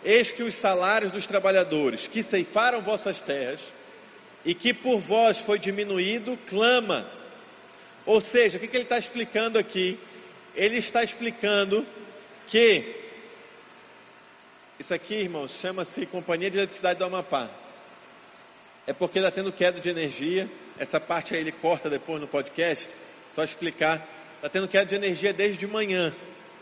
Eis 0.05 0.31
que 0.31 0.43
os 0.43 0.53
salários 0.53 1.11
dos 1.11 1.25
trabalhadores 1.25 2.05
que 2.05 2.21
ceifaram 2.21 2.79
vossas 2.79 3.19
terras 3.19 3.59
e 4.45 4.53
que 4.53 4.71
por 4.71 4.99
vós 4.99 5.39
foi 5.39 5.57
diminuído, 5.57 6.37
clama. 6.47 7.03
Ou 8.05 8.21
seja, 8.21 8.57
o 8.57 8.61
que, 8.61 8.67
que 8.67 8.77
ele 8.77 8.83
está 8.83 8.99
explicando 8.99 9.57
aqui? 9.57 9.97
Ele 10.55 10.77
está 10.77 11.03
explicando 11.03 11.83
que 12.47 13.03
isso 14.77 14.93
aqui, 14.93 15.15
irmãos, 15.15 15.59
chama-se 15.59 16.05
Companhia 16.05 16.51
de 16.51 16.57
Eletricidade 16.57 16.99
do 16.99 17.05
Amapá. 17.05 17.49
É 18.85 18.93
porque 18.93 19.17
está 19.17 19.31
tendo 19.31 19.51
queda 19.51 19.79
de 19.79 19.89
energia. 19.89 20.47
Essa 20.77 20.99
parte 20.99 21.33
aí 21.33 21.41
ele 21.41 21.51
corta 21.51 21.89
depois 21.89 22.21
no 22.21 22.27
podcast. 22.27 22.89
Só 23.33 23.43
explicar. 23.43 24.07
Está 24.35 24.49
tendo 24.49 24.67
queda 24.67 24.85
de 24.85 24.95
energia 24.95 25.33
desde 25.33 25.57
de 25.57 25.65
manhã, 25.65 26.13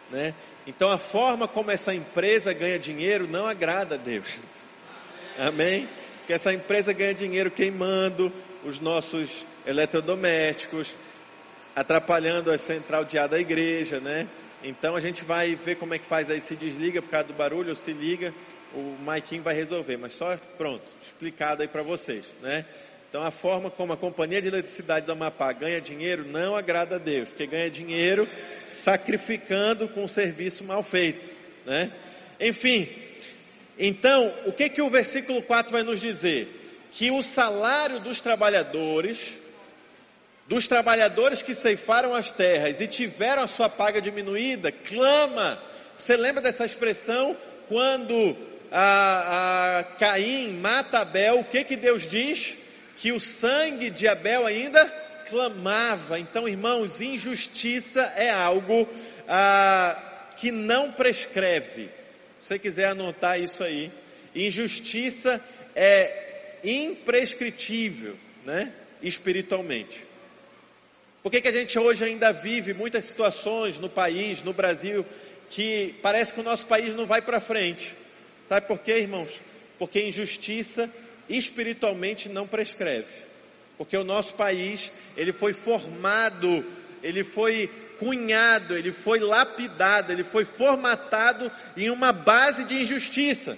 né? 0.09 0.33
Então 0.65 0.89
a 0.89 0.97
forma 0.97 1.47
como 1.47 1.71
essa 1.71 1.93
empresa 1.93 2.53
ganha 2.53 2.79
dinheiro 2.79 3.27
não 3.27 3.45
agrada 3.45 3.95
a 3.95 3.97
Deus. 3.97 4.39
Amém? 5.37 5.89
Porque 6.19 6.33
essa 6.33 6.53
empresa 6.53 6.93
ganha 6.93 7.13
dinheiro 7.13 7.51
queimando 7.51 8.31
os 8.63 8.79
nossos 8.79 9.45
eletrodomésticos, 9.65 10.95
atrapalhando 11.75 12.51
a 12.51 12.57
central 12.57 13.03
de 13.03 13.17
ar 13.17 13.27
da 13.27 13.39
igreja, 13.39 13.99
né? 13.99 14.27
Então 14.63 14.95
a 14.95 15.01
gente 15.01 15.25
vai 15.25 15.55
ver 15.55 15.75
como 15.75 15.93
é 15.93 15.99
que 15.99 16.05
faz 16.05 16.29
aí, 16.29 16.39
se 16.39 16.55
desliga 16.55 17.01
por 17.01 17.09
causa 17.09 17.27
do 17.27 17.33
barulho 17.33 17.69
ou 17.69 17.75
se 17.75 17.91
liga, 17.91 18.33
o 18.73 18.95
Maikinho 19.03 19.43
vai 19.43 19.53
resolver, 19.53 19.97
mas 19.97 20.13
só 20.15 20.37
pronto, 20.57 20.83
explicado 21.03 21.61
aí 21.61 21.67
para 21.67 21.83
vocês, 21.83 22.25
né? 22.41 22.65
Então 23.13 23.21
a 23.21 23.29
forma 23.29 23.69
como 23.69 23.93
a 23.93 23.97
companhia 23.97 24.41
de 24.41 24.47
eletricidade 24.47 25.05
do 25.05 25.11
Amapá 25.11 25.53
ganha 25.53 25.79
dinheiro 25.79 26.25
não 26.25 26.55
agrada 26.55 26.95
a 26.95 26.97
Deus, 26.97 27.29
porque 27.29 27.45
ganha 27.45 27.69
dinheiro 27.69 28.27
sacrificando 28.69 29.87
com 29.87 30.03
um 30.03 30.07
serviço 30.07 30.63
mal 30.63 30.81
feito, 30.81 31.29
né? 31.63 31.91
Enfim, 32.39 32.89
então, 33.77 34.33
o 34.47 34.51
que 34.51 34.67
que 34.67 34.81
o 34.81 34.89
versículo 34.89 35.43
4 35.43 35.71
vai 35.71 35.83
nos 35.83 36.01
dizer? 36.01 36.61
que 36.91 37.11
o 37.11 37.21
salário 37.21 37.99
dos 37.99 38.19
trabalhadores, 38.19 39.33
dos 40.47 40.67
trabalhadores 40.67 41.43
que 41.43 41.53
ceifaram 41.53 42.15
as 42.15 42.31
terras 42.31 42.81
e 42.81 42.87
tiveram 42.87 43.43
a 43.43 43.47
sua 43.47 43.69
paga 43.69 44.01
diminuída, 44.01 44.71
clama. 44.71 45.59
Você 45.95 46.15
lembra 46.17 46.41
dessa 46.41 46.65
expressão? 46.65 47.37
Quando 47.67 48.35
a, 48.71 49.79
a 49.79 49.83
Caim 49.99 50.59
mata 50.59 50.97
Abel, 50.97 51.41
o 51.41 51.43
que 51.43 51.63
que 51.63 51.75
Deus 51.75 52.09
diz? 52.09 52.62
Que 53.03 53.11
o 53.11 53.19
sangue 53.19 53.89
de 53.89 54.07
Abel 54.07 54.45
ainda 54.45 54.85
clamava. 55.27 56.17
Então, 56.17 56.47
irmãos, 56.47 57.01
injustiça 57.01 58.01
é 58.15 58.29
algo 58.29 58.87
ah, 59.27 60.31
que 60.37 60.53
não 60.53 60.89
prescreve. 60.89 61.89
Se 62.39 62.47
você 62.47 62.59
quiser 62.59 62.85
anotar 62.85 63.37
isso 63.37 63.61
aí, 63.61 63.91
injustiça 64.33 65.45
é 65.75 66.59
imprescritível, 66.63 68.17
né? 68.45 68.71
Espiritualmente. 69.01 70.05
Por 71.21 71.29
que, 71.29 71.41
que 71.41 71.49
a 71.49 71.51
gente 71.51 71.77
hoje 71.77 72.05
ainda 72.05 72.31
vive 72.31 72.73
muitas 72.73 73.03
situações 73.03 73.77
no 73.77 73.89
país, 73.89 74.41
no 74.41 74.53
Brasil, 74.53 75.05
que 75.49 75.93
parece 76.01 76.33
que 76.33 76.39
o 76.39 76.43
nosso 76.43 76.67
país 76.67 76.95
não 76.95 77.05
vai 77.05 77.21
para 77.21 77.41
frente? 77.41 77.93
Sabe 78.47 78.65
por 78.65 78.79
quê, 78.79 78.99
irmãos? 78.99 79.41
Porque 79.77 79.99
injustiça 80.07 80.89
espiritualmente 81.29 82.29
não 82.29 82.47
prescreve. 82.47 83.23
Porque 83.77 83.97
o 83.97 84.03
nosso 84.03 84.33
país, 84.35 84.91
ele 85.17 85.33
foi 85.33 85.53
formado, 85.53 86.65
ele 87.01 87.23
foi 87.23 87.69
cunhado, 87.99 88.77
ele 88.77 88.91
foi 88.91 89.19
lapidado, 89.19 90.11
ele 90.11 90.23
foi 90.23 90.45
formatado 90.45 91.51
em 91.75 91.89
uma 91.89 92.11
base 92.11 92.65
de 92.65 92.81
injustiça. 92.81 93.57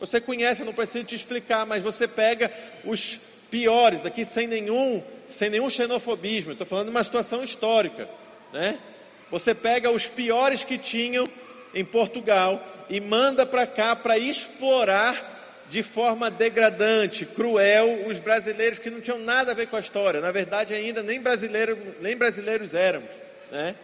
Você 0.00 0.20
conhece, 0.20 0.62
eu 0.62 0.66
não 0.66 0.72
preciso 0.72 1.04
te 1.04 1.14
explicar, 1.14 1.66
mas 1.66 1.82
você 1.82 2.08
pega 2.08 2.50
os 2.84 3.20
piores, 3.50 4.06
aqui 4.06 4.24
sem 4.24 4.46
nenhum, 4.46 5.02
sem 5.28 5.50
nenhum 5.50 5.68
xenofobismo, 5.68 6.52
estou 6.52 6.66
falando 6.66 6.86
de 6.86 6.90
uma 6.90 7.04
situação 7.04 7.44
histórica, 7.44 8.08
né? 8.52 8.78
Você 9.30 9.54
pega 9.54 9.90
os 9.90 10.06
piores 10.06 10.64
que 10.64 10.78
tinham 10.78 11.28
em 11.74 11.84
Portugal 11.84 12.62
e 12.88 13.00
manda 13.00 13.46
para 13.46 13.66
cá 13.66 13.94
para 13.94 14.18
explorar 14.18 15.31
de 15.72 15.82
forma 15.82 16.30
degradante, 16.30 17.24
cruel, 17.24 18.06
os 18.06 18.18
brasileiros 18.18 18.78
que 18.78 18.90
não 18.90 19.00
tinham 19.00 19.18
nada 19.18 19.52
a 19.52 19.54
ver 19.54 19.68
com 19.68 19.76
a 19.76 19.80
história. 19.80 20.20
Na 20.20 20.30
verdade, 20.30 20.74
ainda 20.74 21.02
nem, 21.02 21.18
brasileiro, 21.18 21.96
nem 22.02 22.14
brasileiros 22.14 22.74
éramos. 22.74 23.08
Né? 23.50 23.74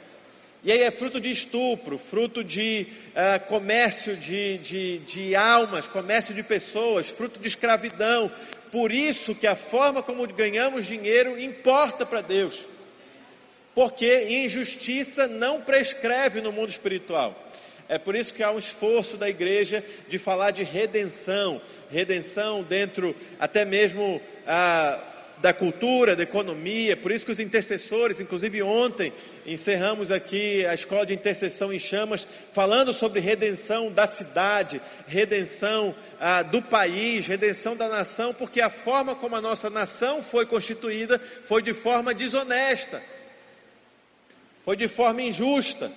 E 0.63 0.71
aí 0.71 0.83
é 0.83 0.91
fruto 0.91 1.19
de 1.19 1.31
estupro, 1.31 1.97
fruto 1.97 2.45
de 2.45 2.89
uh, 3.15 3.41
comércio 3.47 4.19
de, 4.19 4.59
de, 4.59 4.99
de 4.99 5.35
almas, 5.35 5.89
comércio 5.89 6.35
de 6.35 6.43
pessoas, 6.43 7.09
fruto 7.09 7.41
de 7.41 7.49
escravidão. 7.49 8.31
Por 8.71 8.93
isso 8.93 9.35
que 9.35 9.47
a 9.47 9.57
forma 9.57 10.03
como 10.03 10.27
ganhamos 10.27 10.87
dinheiro 10.87 11.41
importa 11.41 12.05
para 12.05 12.21
Deus. 12.21 12.67
Porque 13.75 14.45
injustiça 14.45 15.27
não 15.27 15.63
prescreve 15.63 16.43
no 16.43 16.53
mundo 16.53 16.69
espiritual. 16.69 17.48
É 17.89 17.99
por 17.99 18.15
isso 18.15 18.35
que 18.35 18.43
há 18.43 18.51
um 18.51 18.59
esforço 18.59 19.17
da 19.17 19.29
igreja 19.31 19.83
de 20.09 20.19
falar 20.19 20.51
de 20.51 20.63
redenção, 20.63 21.61
redenção 21.91 22.63
dentro 22.63 23.17
até 23.41 23.65
mesmo 23.65 24.21
ah, 24.47 25.01
da 25.39 25.55
cultura, 25.55 26.15
da 26.15 26.23
economia, 26.23 26.97
por 26.97 27.13
isso 27.13 27.25
que 27.25 27.33
os 27.33 27.39
intercessores, 27.39 28.21
inclusive 28.21 28.63
ontem, 28.63 29.13
encerramos 29.47 30.11
aqui 30.11 30.67
a 30.67 30.75
escola 30.75 31.07
de 31.07 31.15
intercessão 31.15 31.73
em 31.73 31.79
chamas, 31.79 32.27
falando 32.53 32.93
sobre 32.93 33.21
redenção 33.21 33.91
da 33.91 34.07
cidade, 34.07 34.83
redenção 35.07 35.95
ah, 36.21 36.43
do 36.43 36.61
país, 36.61 37.27
redenção 37.27 37.75
da 37.75 37.89
nação, 37.89 38.35
porque 38.35 38.61
a 38.61 38.69
forma 38.69 39.15
como 39.15 39.37
a 39.37 39.41
nossa 39.41 39.71
nação 39.71 40.23
foi 40.23 40.45
constituída 40.45 41.19
foi 41.45 41.63
de 41.63 41.73
forma 41.73 42.13
desonesta, 42.13 43.01
foi 44.63 44.77
de 44.77 44.89
forma 44.89 45.23
injusta. 45.23 45.91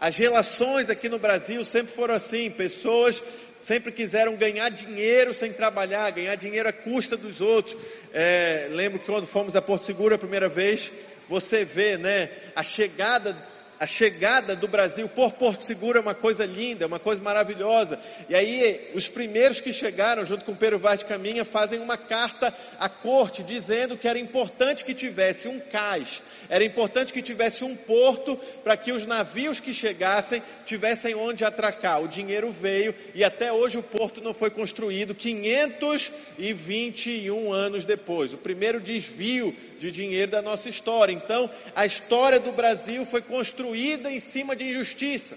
As 0.00 0.16
relações 0.16 0.88
aqui 0.88 1.10
no 1.10 1.18
Brasil 1.18 1.62
sempre 1.62 1.92
foram 1.92 2.14
assim, 2.14 2.50
pessoas 2.50 3.22
sempre 3.60 3.92
quiseram 3.92 4.34
ganhar 4.36 4.70
dinheiro 4.70 5.34
sem 5.34 5.52
trabalhar, 5.52 6.10
ganhar 6.10 6.34
dinheiro 6.34 6.68
à 6.68 6.72
custa 6.72 7.16
dos 7.16 7.42
outros. 7.42 7.76
É, 8.12 8.68
lembro 8.70 8.98
que 8.98 9.04
quando 9.04 9.26
fomos 9.26 9.54
a 9.54 9.60
Porto 9.60 9.84
Seguro 9.84 10.14
a 10.14 10.18
primeira 10.18 10.48
vez, 10.48 10.90
você 11.28 11.64
vê, 11.64 11.98
né, 11.98 12.30
a 12.56 12.62
chegada 12.62 13.36
a 13.80 13.86
chegada 13.86 14.54
do 14.54 14.68
Brasil 14.68 15.08
por 15.08 15.32
Porto 15.32 15.64
Seguro 15.64 15.96
é 15.96 16.02
uma 16.02 16.14
coisa 16.14 16.44
linda, 16.44 16.84
é 16.84 16.86
uma 16.86 16.98
coisa 16.98 17.22
maravilhosa. 17.22 17.98
E 18.28 18.34
aí, 18.34 18.90
os 18.92 19.08
primeiros 19.08 19.62
que 19.62 19.72
chegaram, 19.72 20.26
junto 20.26 20.44
com 20.44 20.54
Pedro 20.54 20.78
Vaz 20.78 20.98
de 20.98 21.06
Caminha, 21.06 21.46
fazem 21.46 21.80
uma 21.80 21.96
carta 21.96 22.52
à 22.78 22.90
corte 22.90 23.42
dizendo 23.42 23.96
que 23.96 24.06
era 24.06 24.18
importante 24.18 24.84
que 24.84 24.92
tivesse 24.92 25.48
um 25.48 25.58
cais, 25.58 26.22
era 26.50 26.62
importante 26.62 27.10
que 27.10 27.22
tivesse 27.22 27.64
um 27.64 27.74
porto 27.74 28.38
para 28.62 28.76
que 28.76 28.92
os 28.92 29.06
navios 29.06 29.60
que 29.60 29.72
chegassem 29.72 30.42
tivessem 30.66 31.14
onde 31.14 31.42
atracar. 31.42 32.02
O 32.02 32.08
dinheiro 32.08 32.52
veio 32.52 32.94
e 33.14 33.24
até 33.24 33.50
hoje 33.50 33.78
o 33.78 33.82
porto 33.82 34.20
não 34.20 34.34
foi 34.34 34.50
construído 34.50 35.14
521 35.14 37.50
anos 37.50 37.86
depois. 37.86 38.34
O 38.34 38.38
primeiro 38.38 38.78
desvio 38.78 39.56
de 39.80 39.90
dinheiro 39.90 40.30
da 40.30 40.42
nossa 40.42 40.68
história. 40.68 41.12
Então, 41.12 41.50
a 41.74 41.86
história 41.86 42.38
do 42.38 42.52
Brasil 42.52 43.06
foi 43.06 43.22
construída 43.22 44.10
em 44.10 44.20
cima 44.20 44.54
de 44.54 44.70
injustiça. 44.70 45.36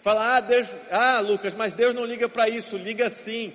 Fala, 0.00 0.36
ah, 0.36 0.40
Deus, 0.40 0.68
ah, 0.90 1.20
Lucas, 1.20 1.54
mas 1.54 1.72
Deus 1.72 1.94
não 1.94 2.06
liga 2.06 2.28
para 2.28 2.48
isso, 2.48 2.76
liga 2.76 3.10
sim. 3.10 3.52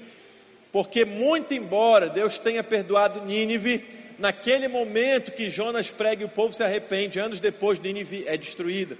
Porque 0.71 1.05
muito 1.05 1.53
embora 1.53 2.09
Deus 2.09 2.37
tenha 2.37 2.61
perdoado 2.61 3.25
Nínive, 3.25 3.83
naquele 4.19 4.67
momento 4.67 5.31
que 5.31 5.49
Jonas 5.49 5.89
prega 5.89 6.21
e 6.21 6.25
o 6.25 6.29
povo 6.29 6.53
se 6.53 6.61
arrepende, 6.61 7.17
anos 7.17 7.39
depois 7.39 7.79
Nínive 7.79 8.25
é 8.27 8.37
destruída. 8.37 8.97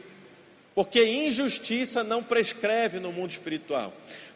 Porque 0.74 1.06
injustiça 1.06 2.04
não 2.04 2.24
prescreve 2.24 3.00
no 3.00 3.12
mundo 3.12 3.30
espiritual. 3.30 3.94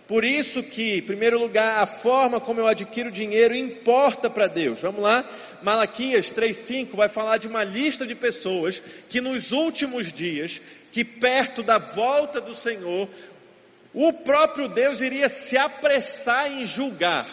Por 0.10 0.26
isso 0.26 0.63
que, 0.63 0.98
em 0.98 1.02
primeiro 1.04 1.38
lugar, 1.38 1.84
a 1.84 1.86
forma 1.86 2.39
como 2.39 2.60
eu 2.60 2.65
adquiro 2.65 3.12
dinheiro 3.12 3.56
importa 3.56 4.28
para 4.28 4.48
Deus. 4.48 4.82
Vamos 4.82 5.04
lá? 5.04 5.24
Malaquias 5.62 6.32
3:5 6.32 6.95
vai 6.95 7.08
falar 7.08 7.38
de 7.38 7.48
uma 7.48 7.63
lista 7.63 8.08
de 8.08 8.15
pessoas 8.15 8.82
que 9.08 9.22
nos 9.22 9.52
últimos 9.52 10.12
dias, 10.12 10.60
que 10.91 11.06
perto 11.06 11.62
da 11.62 11.78
volta 11.78 12.41
do 12.41 12.56
Senhor, 12.56 13.08
o 13.93 14.12
próprio 14.12 14.67
Deus 14.67 15.00
iria 15.00 15.30
se 15.30 15.56
apressar 15.56 16.52
em 16.52 16.65
julgar. 16.65 17.30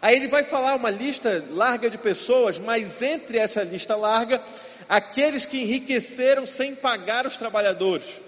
Aí 0.00 0.14
ele 0.14 0.28
vai 0.28 0.44
falar 0.44 0.76
uma 0.76 0.90
lista 0.90 1.44
larga 1.50 1.90
de 1.90 1.98
pessoas, 1.98 2.56
mas 2.56 3.02
entre 3.02 3.36
essa 3.36 3.64
lista 3.64 3.96
larga, 3.96 4.40
aqueles 4.88 5.44
que 5.44 5.60
enriqueceram 5.60 6.46
sem 6.46 6.72
pagar 6.76 7.26
os 7.26 7.36
trabalhadores 7.36 8.25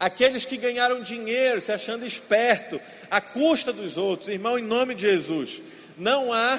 aqueles 0.00 0.46
que 0.46 0.56
ganharam 0.56 1.02
dinheiro 1.02 1.60
se 1.60 1.70
achando 1.70 2.06
esperto, 2.06 2.80
à 3.10 3.20
custa 3.20 3.70
dos 3.70 3.98
outros, 3.98 4.30
irmão, 4.30 4.58
em 4.58 4.62
nome 4.62 4.94
de 4.94 5.02
Jesus, 5.02 5.60
não 5.98 6.32
há, 6.32 6.58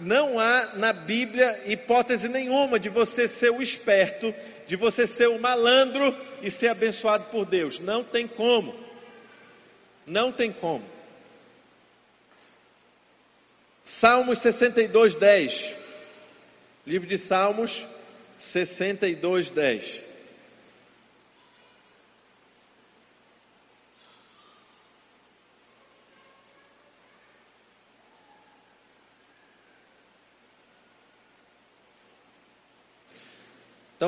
não 0.00 0.40
há 0.40 0.72
na 0.74 0.92
Bíblia 0.92 1.62
hipótese 1.66 2.28
nenhuma 2.28 2.80
de 2.80 2.88
você 2.88 3.28
ser 3.28 3.50
o 3.50 3.62
esperto, 3.62 4.34
de 4.66 4.74
você 4.74 5.06
ser 5.06 5.28
o 5.28 5.38
malandro 5.38 6.14
e 6.42 6.50
ser 6.50 6.68
abençoado 6.68 7.24
por 7.30 7.46
Deus. 7.46 7.78
Não 7.78 8.02
tem 8.02 8.26
como. 8.26 8.74
Não 10.04 10.32
tem 10.32 10.52
como. 10.52 10.84
Salmos 13.84 14.40
62, 14.40 15.14
10. 15.14 15.76
Livro 16.86 17.08
de 17.08 17.18
Salmos 17.18 17.84
62, 18.36 19.50
10. 19.50 20.09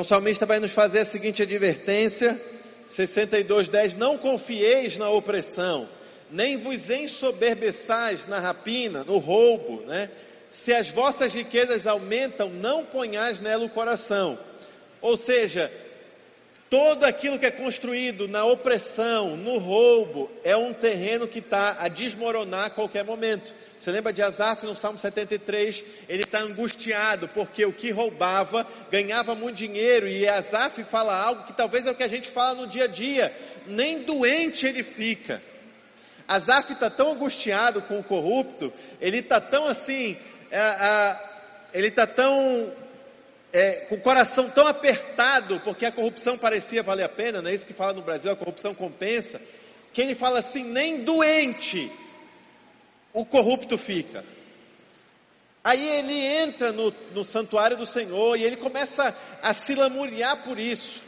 O 0.03 0.05
salmista 0.05 0.45
vai 0.45 0.59
nos 0.59 0.73
fazer 0.73 0.99
a 0.99 1.05
seguinte 1.05 1.41
advertência, 1.41 2.37
62:10, 2.89 3.95
não 3.95 4.17
confieis 4.17 4.97
na 4.97 5.09
opressão, 5.09 5.87
nem 6.29 6.57
vos 6.57 6.89
ensoberbeçais 6.89 8.27
na 8.27 8.37
rapina, 8.37 9.05
no 9.05 9.17
roubo, 9.17 9.81
né? 9.87 10.09
Se 10.49 10.73
as 10.73 10.91
vossas 10.91 11.33
riquezas 11.33 11.87
aumentam, 11.87 12.49
não 12.49 12.83
ponhais 12.83 13.39
nela 13.39 13.63
o 13.63 13.69
coração. 13.69 14.37
Ou 15.01 15.15
seja, 15.15 15.71
todo 16.73 17.03
aquilo 17.03 17.37
que 17.37 17.45
é 17.45 17.51
construído 17.51 18.27
na 18.27 18.43
opressão, 18.45 19.37
no 19.37 19.59
roubo, 19.59 20.27
é 20.43 20.57
um 20.57 20.73
terreno 20.73 21.27
que 21.27 21.37
está 21.37 21.77
a 21.79 21.87
desmoronar 21.87 22.65
a 22.65 22.69
qualquer 22.71 23.05
momento. 23.05 23.53
Você 23.77 23.91
lembra 23.91 24.11
de 24.11 24.23
Asaf 24.23 24.65
no 24.65 24.75
Salmo 24.75 24.97
73? 24.97 25.83
Ele 26.09 26.23
está 26.23 26.39
angustiado 26.39 27.27
porque 27.27 27.63
o 27.63 27.71
que 27.71 27.91
roubava 27.91 28.65
ganhava 28.91 29.35
muito 29.35 29.57
dinheiro 29.57 30.07
e 30.07 30.27
Asaf 30.27 30.83
fala 30.85 31.15
algo 31.15 31.43
que 31.43 31.53
talvez 31.53 31.85
é 31.85 31.91
o 31.91 31.95
que 31.95 32.01
a 32.01 32.07
gente 32.07 32.27
fala 32.27 32.61
no 32.61 32.67
dia 32.67 32.85
a 32.85 32.87
dia: 32.87 33.31
nem 33.67 34.01
doente 34.01 34.65
ele 34.65 34.81
fica. 34.81 35.43
Asaf 36.27 36.73
está 36.73 36.89
tão 36.89 37.11
angustiado 37.11 37.83
com 37.83 37.99
o 37.99 38.03
corrupto, 38.03 38.73
ele 38.99 39.19
está 39.19 39.39
tão 39.39 39.67
assim, 39.67 40.17
é, 40.49 40.57
é, 40.57 41.17
ele 41.71 41.89
está 41.89 42.07
tão 42.07 42.73
é, 43.53 43.85
com 43.87 43.95
o 43.95 44.01
coração 44.01 44.49
tão 44.49 44.67
apertado, 44.67 45.59
porque 45.59 45.85
a 45.85 45.91
corrupção 45.91 46.37
parecia 46.37 46.81
valer 46.81 47.03
a 47.03 47.09
pena, 47.09 47.41
não 47.41 47.51
é 47.51 47.53
isso 47.53 47.65
que 47.65 47.73
fala 47.73 47.93
no 47.93 48.01
Brasil, 48.01 48.31
a 48.31 48.35
corrupção 48.35 48.73
compensa, 48.73 49.39
que 49.93 50.01
ele 50.01 50.15
fala 50.15 50.39
assim, 50.39 50.63
nem 50.63 51.03
doente 51.03 51.89
o 53.13 53.23
corrupto 53.23 53.77
fica. 53.77 54.25
Aí 55.63 55.87
ele 55.87 56.19
entra 56.19 56.71
no, 56.71 56.91
no 57.13 57.23
santuário 57.23 57.77
do 57.77 57.85
Senhor 57.85 58.35
e 58.35 58.43
ele 58.43 58.57
começa 58.57 59.15
a 59.41 59.53
se 59.53 59.75
lamuriar 59.75 60.43
por 60.43 60.59
isso. 60.59 61.03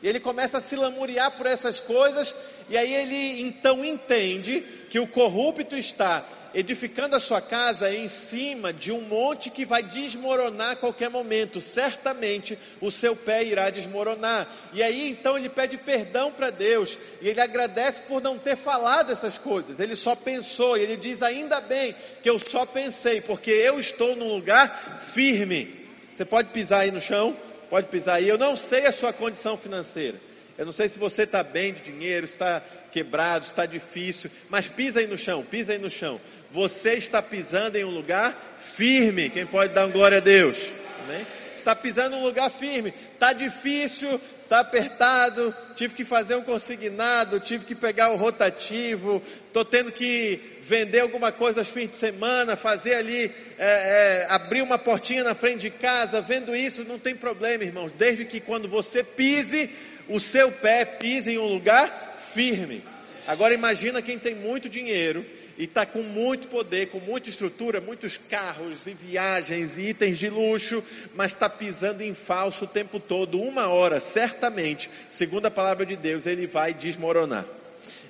E 0.00 0.08
ele 0.08 0.20
começa 0.20 0.58
a 0.58 0.60
se 0.60 0.76
lamuriar 0.76 1.36
por 1.36 1.44
essas 1.44 1.80
coisas, 1.80 2.34
e 2.70 2.78
aí 2.78 2.94
ele 2.94 3.42
então 3.42 3.84
entende 3.84 4.60
que 4.88 5.00
o 5.00 5.08
corrupto 5.08 5.76
está 5.76 6.24
edificando 6.54 7.14
a 7.14 7.20
sua 7.20 7.40
casa 7.40 7.92
em 7.92 8.08
cima 8.08 8.72
de 8.72 8.90
um 8.90 9.00
monte 9.00 9.50
que 9.50 9.64
vai 9.64 9.82
desmoronar 9.82 10.72
a 10.72 10.76
qualquer 10.76 11.10
momento. 11.10 11.60
Certamente 11.60 12.58
o 12.80 12.90
seu 12.90 13.14
pé 13.14 13.44
irá 13.44 13.70
desmoronar. 13.70 14.48
E 14.72 14.82
aí 14.82 15.10
então 15.10 15.36
ele 15.36 15.48
pede 15.48 15.76
perdão 15.76 16.32
para 16.32 16.50
Deus 16.50 16.98
e 17.20 17.28
ele 17.28 17.40
agradece 17.40 18.02
por 18.02 18.22
não 18.22 18.38
ter 18.38 18.56
falado 18.56 19.12
essas 19.12 19.38
coisas. 19.38 19.80
Ele 19.80 19.94
só 19.94 20.14
pensou 20.14 20.76
e 20.76 20.82
ele 20.82 20.96
diz: 20.96 21.22
Ainda 21.22 21.60
bem 21.60 21.94
que 22.22 22.30
eu 22.30 22.38
só 22.38 22.64
pensei, 22.64 23.20
porque 23.20 23.50
eu 23.50 23.78
estou 23.78 24.16
num 24.16 24.34
lugar 24.34 25.00
firme. 25.12 25.76
Você 26.12 26.24
pode 26.24 26.50
pisar 26.50 26.82
aí 26.82 26.90
no 26.90 27.00
chão? 27.00 27.36
Pode 27.70 27.88
pisar 27.88 28.18
aí. 28.18 28.28
Eu 28.28 28.38
não 28.38 28.56
sei 28.56 28.86
a 28.86 28.92
sua 28.92 29.12
condição 29.12 29.56
financeira. 29.56 30.18
Eu 30.56 30.66
não 30.66 30.72
sei 30.72 30.88
se 30.88 30.98
você 30.98 31.22
está 31.22 31.44
bem 31.44 31.72
de 31.72 31.82
dinheiro, 31.82 32.24
está 32.24 32.60
quebrado, 32.90 33.44
está 33.44 33.64
difícil, 33.64 34.28
mas 34.48 34.66
pisa 34.66 34.98
aí 34.98 35.06
no 35.06 35.16
chão, 35.16 35.44
pisa 35.44 35.72
aí 35.72 35.78
no 35.78 35.88
chão 35.88 36.20
você 36.50 36.94
está 36.94 37.20
pisando 37.20 37.76
em 37.76 37.84
um 37.84 37.90
lugar 37.90 38.56
firme. 38.58 39.30
Quem 39.30 39.46
pode 39.46 39.74
dar 39.74 39.86
glória 39.88 40.18
a 40.18 40.20
Deus? 40.20 40.70
Amém? 41.04 41.26
Está 41.54 41.74
pisando 41.74 42.16
em 42.16 42.18
um 42.20 42.22
lugar 42.22 42.50
firme. 42.50 42.94
Está 43.14 43.32
difícil, 43.32 44.20
está 44.42 44.60
apertado. 44.60 45.54
Tive 45.74 45.94
que 45.94 46.04
fazer 46.04 46.36
um 46.36 46.42
consignado, 46.42 47.40
tive 47.40 47.66
que 47.66 47.74
pegar 47.74 48.10
o 48.10 48.16
rotativo. 48.16 49.22
Estou 49.46 49.64
tendo 49.64 49.92
que 49.92 50.40
vender 50.62 51.00
alguma 51.00 51.30
coisa 51.30 51.60
aos 51.60 51.70
fins 51.70 51.90
de 51.90 51.94
semana, 51.96 52.56
fazer 52.56 52.94
ali, 52.94 53.30
é, 53.58 54.24
é, 54.24 54.26
abrir 54.30 54.62
uma 54.62 54.78
portinha 54.78 55.24
na 55.24 55.34
frente 55.34 55.62
de 55.62 55.70
casa. 55.70 56.20
Vendo 56.20 56.56
isso, 56.56 56.84
não 56.84 56.98
tem 56.98 57.14
problema, 57.14 57.64
irmãos. 57.64 57.92
Desde 57.92 58.24
que 58.24 58.40
quando 58.40 58.68
você 58.68 59.02
pise, 59.02 59.68
o 60.08 60.18
seu 60.18 60.50
pé 60.50 60.84
pise 60.84 61.30
em 61.30 61.38
um 61.38 61.46
lugar 61.46 62.16
firme. 62.32 62.82
Agora 63.26 63.52
imagina 63.52 64.00
quem 64.00 64.18
tem 64.18 64.34
muito 64.34 64.70
dinheiro 64.70 65.26
e 65.58 65.64
está 65.64 65.84
com 65.84 66.02
muito 66.02 66.46
poder, 66.46 66.88
com 66.88 67.00
muita 67.00 67.28
estrutura, 67.28 67.80
muitos 67.80 68.16
carros 68.16 68.86
e 68.86 68.94
viagens 68.94 69.76
e 69.76 69.88
itens 69.88 70.16
de 70.16 70.30
luxo, 70.30 70.82
mas 71.16 71.32
está 71.32 71.50
pisando 71.50 72.00
em 72.00 72.14
falso 72.14 72.64
o 72.64 72.68
tempo 72.68 73.00
todo. 73.00 73.42
Uma 73.42 73.66
hora, 73.66 73.98
certamente, 73.98 74.88
segundo 75.10 75.46
a 75.46 75.50
palavra 75.50 75.84
de 75.84 75.96
Deus, 75.96 76.26
ele 76.26 76.46
vai 76.46 76.72
desmoronar. 76.72 77.44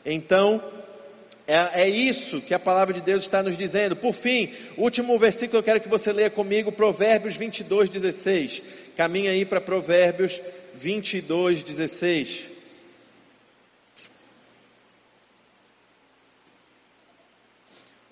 Então, 0.05 0.63
é, 1.47 1.85
é, 1.85 1.89
isso 1.89 2.43
que 2.43 2.53
a 2.53 2.59
palavra 2.59 2.93
de 2.93 3.01
Deus 3.01 3.23
está 3.23 3.43
nos 3.43 3.57
dizendo. 3.57 3.97
Por 3.97 4.13
fim, 4.13 4.53
último 4.77 5.19
versículo 5.19 5.61
eu 5.61 5.63
quero 5.63 5.81
que 5.81 5.89
você 5.89 6.13
leia 6.13 6.29
comigo, 6.29 6.71
Provérbios 6.71 7.39
22, 7.39 7.89
16. 7.89 8.63
Caminha 8.95 9.31
aí 9.31 9.47
para 9.47 9.59
Provérbios 9.59 10.39
22, 10.75 11.63
16. 11.63 12.58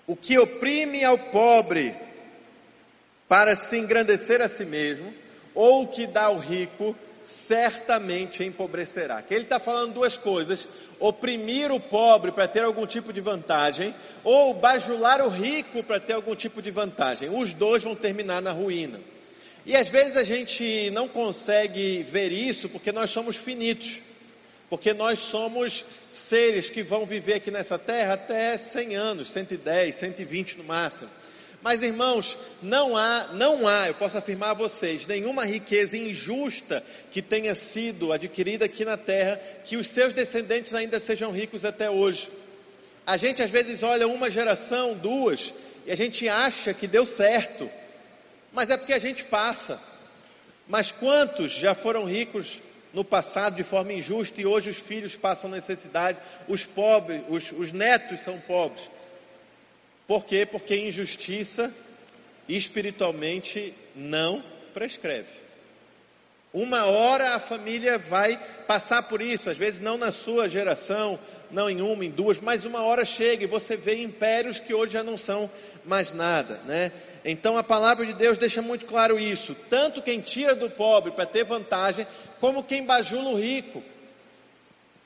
O 0.07 0.15
que 0.15 0.39
oprime 0.39 1.03
ao 1.03 1.17
pobre 1.17 1.93
para 3.27 3.55
se 3.55 3.77
engrandecer 3.77 4.41
a 4.41 4.47
si 4.47 4.65
mesmo, 4.65 5.13
ou 5.53 5.83
o 5.83 5.87
que 5.87 6.07
dá 6.07 6.23
ao 6.23 6.37
rico, 6.37 6.95
certamente 7.25 8.41
empobrecerá. 8.41 9.21
Que 9.21 9.33
ele 9.33 9.43
está 9.43 9.59
falando 9.59 9.93
duas 9.93 10.15
coisas: 10.15 10.65
oprimir 10.97 11.71
o 11.71 11.79
pobre 11.79 12.31
para 12.31 12.47
ter 12.47 12.63
algum 12.63 12.87
tipo 12.87 13.11
de 13.11 13.19
vantagem, 13.19 13.93
ou 14.23 14.53
bajular 14.53 15.21
o 15.21 15.27
rico 15.27 15.83
para 15.83 15.99
ter 15.99 16.13
algum 16.13 16.35
tipo 16.35 16.61
de 16.61 16.71
vantagem. 16.71 17.29
Os 17.29 17.53
dois 17.53 17.83
vão 17.83 17.95
terminar 17.95 18.41
na 18.41 18.51
ruína. 18.51 18.99
E 19.65 19.75
às 19.75 19.89
vezes 19.89 20.15
a 20.15 20.23
gente 20.23 20.89
não 20.91 21.09
consegue 21.09 22.01
ver 22.03 22.31
isso 22.31 22.69
porque 22.69 22.93
nós 22.93 23.09
somos 23.09 23.35
finitos 23.35 23.99
porque 24.69 24.93
nós 24.93 25.19
somos 25.19 25.85
seres 26.09 26.69
que 26.69 26.83
vão 26.83 27.05
viver 27.05 27.35
aqui 27.35 27.49
nessa 27.49 27.79
terra 27.79 28.13
até 28.13 28.57
100 28.57 28.95
anos, 28.95 29.29
110, 29.29 29.95
120 29.95 30.57
no 30.57 30.63
máximo. 30.65 31.09
Mas 31.61 31.81
irmãos, 31.81 32.37
não 32.61 32.95
há, 32.95 33.29
não 33.33 33.67
há, 33.67 33.87
eu 33.87 33.93
posso 33.95 34.17
afirmar 34.17 34.51
a 34.51 34.53
vocês, 34.53 35.07
nenhuma 35.07 35.43
riqueza 35.45 35.97
injusta 35.97 36.83
que 37.11 37.21
tenha 37.21 37.55
sido 37.55 38.13
adquirida 38.13 38.65
aqui 38.65 38.85
na 38.85 38.95
terra, 38.95 39.39
que 39.65 39.75
os 39.75 39.87
seus 39.87 40.13
descendentes 40.13 40.73
ainda 40.73 40.99
sejam 40.99 41.31
ricos 41.31 41.65
até 41.65 41.89
hoje. 41.89 42.29
A 43.05 43.17
gente 43.17 43.41
às 43.41 43.49
vezes 43.49 43.83
olha 43.83 44.07
uma 44.07 44.29
geração, 44.29 44.95
duas, 44.95 45.53
e 45.85 45.91
a 45.91 45.95
gente 45.95 46.27
acha 46.27 46.73
que 46.73 46.87
deu 46.87 47.05
certo, 47.05 47.69
mas 48.51 48.69
é 48.69 48.77
porque 48.77 48.93
a 48.93 48.99
gente 48.99 49.23
passa. 49.23 49.81
Mas 50.67 50.91
quantos 50.91 51.53
já 51.53 51.73
foram 51.73 52.03
ricos 52.03 52.59
no 52.97 53.05
passado 53.05 53.55
de 53.55 53.63
forma 53.63 53.93
injusta 53.93 54.41
e 54.41 54.45
hoje 54.47 54.71
os 54.71 54.77
filhos 54.77 55.15
passam 55.15 55.51
necessidade, 55.51 56.19
os 56.47 56.65
pobres, 56.65 57.21
os, 57.29 57.51
os 57.51 57.71
netos 57.71 58.21
são 58.21 58.39
pobres. 58.39 58.89
Por 60.07 60.25
quê? 60.25 60.47
Porque 60.47 60.75
injustiça 60.75 61.71
espiritualmente 62.49 63.71
não 63.95 64.43
prescreve. 64.73 65.29
Uma 66.51 66.85
hora 66.87 67.35
a 67.35 67.39
família 67.39 67.99
vai 67.99 68.35
passar 68.65 69.03
por 69.03 69.21
isso, 69.21 69.47
às 69.47 69.57
vezes 69.59 69.79
não 69.79 69.95
na 69.95 70.11
sua 70.11 70.49
geração, 70.49 71.19
não 71.51 71.69
em 71.69 71.83
uma, 71.83 72.03
em 72.03 72.09
duas, 72.09 72.39
mas 72.39 72.65
uma 72.65 72.81
hora 72.81 73.05
chega 73.05 73.43
e 73.43 73.47
você 73.47 73.77
vê 73.77 74.01
impérios 74.01 74.59
que 74.59 74.73
hoje 74.73 74.93
já 74.93 75.03
não 75.03 75.17
são 75.17 75.47
mais 75.85 76.13
nada, 76.13 76.55
né? 76.65 76.91
Então 77.23 77.57
a 77.57 77.63
palavra 77.63 78.05
de 78.05 78.13
Deus 78.13 78.37
deixa 78.37 78.61
muito 78.61 78.85
claro 78.85 79.19
isso. 79.19 79.55
Tanto 79.69 80.01
quem 80.01 80.21
tira 80.21 80.55
do 80.55 80.69
pobre 80.69 81.11
para 81.11 81.25
ter 81.25 81.43
vantagem, 81.43 82.07
como 82.39 82.63
quem 82.63 82.85
bajula 82.85 83.29
o 83.29 83.39
rico. 83.39 83.83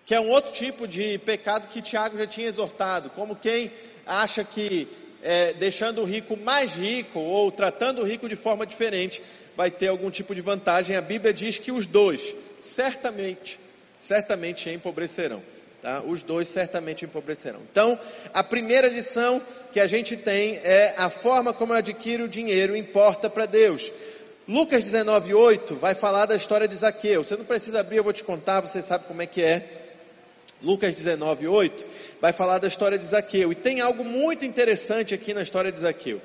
Que 0.05 0.15
é 0.15 0.19
um 0.19 0.29
outro 0.29 0.51
tipo 0.51 0.87
de 0.87 1.17
pecado 1.19 1.67
que 1.67 1.81
Tiago 1.81 2.17
já 2.17 2.27
tinha 2.27 2.47
exortado. 2.47 3.09
Como 3.11 3.35
quem 3.35 3.71
acha 4.05 4.43
que 4.43 4.87
é, 5.23 5.53
deixando 5.53 6.01
o 6.01 6.05
rico 6.05 6.35
mais 6.35 6.73
rico 6.73 7.19
ou 7.19 7.51
tratando 7.51 8.01
o 8.01 8.05
rico 8.05 8.27
de 8.27 8.35
forma 8.35 8.65
diferente 8.65 9.21
vai 9.55 9.69
ter 9.69 9.87
algum 9.87 10.09
tipo 10.09 10.33
de 10.33 10.41
vantagem. 10.41 10.95
A 10.95 11.01
Bíblia 11.01 11.33
diz 11.33 11.57
que 11.57 11.71
os 11.71 11.85
dois 11.85 12.35
certamente, 12.59 13.59
certamente 13.99 14.69
empobrecerão. 14.69 15.41
Tá? 15.81 16.01
Os 16.05 16.21
dois 16.21 16.47
certamente 16.47 17.05
empobrecerão. 17.05 17.59
Então, 17.71 17.97
a 18.33 18.43
primeira 18.43 18.87
lição 18.87 19.41
que 19.73 19.79
a 19.79 19.87
gente 19.87 20.15
tem 20.15 20.57
é 20.63 20.93
a 20.95 21.09
forma 21.09 21.53
como 21.53 21.73
eu 21.73 21.77
adquiro 21.77 22.25
o 22.25 22.29
dinheiro 22.29 22.75
importa 22.75 23.29
para 23.29 23.47
Deus. 23.47 23.91
Lucas 24.47 24.83
19:8 24.83 25.75
vai 25.75 25.95
falar 25.95 26.27
da 26.27 26.35
história 26.35 26.67
de 26.67 26.75
Zaqueu. 26.75 27.23
Você 27.23 27.35
não 27.35 27.45
precisa 27.45 27.79
abrir, 27.79 27.97
eu 27.97 28.03
vou 28.03 28.13
te 28.13 28.23
contar, 28.23 28.61
você 28.61 28.81
sabe 28.81 29.05
como 29.05 29.21
é 29.21 29.25
que 29.25 29.41
é. 29.41 29.63
Lucas 30.61 30.93
19:8 30.93 31.83
vai 32.19 32.31
falar 32.31 32.59
da 32.59 32.67
história 32.67 32.97
de 32.97 33.05
Zaqueu. 33.05 33.51
E 33.51 33.55
tem 33.55 33.81
algo 33.81 34.03
muito 34.03 34.45
interessante 34.45 35.15
aqui 35.15 35.33
na 35.33 35.41
história 35.41 35.71
de 35.71 35.79
Zaqueu. 35.79 36.21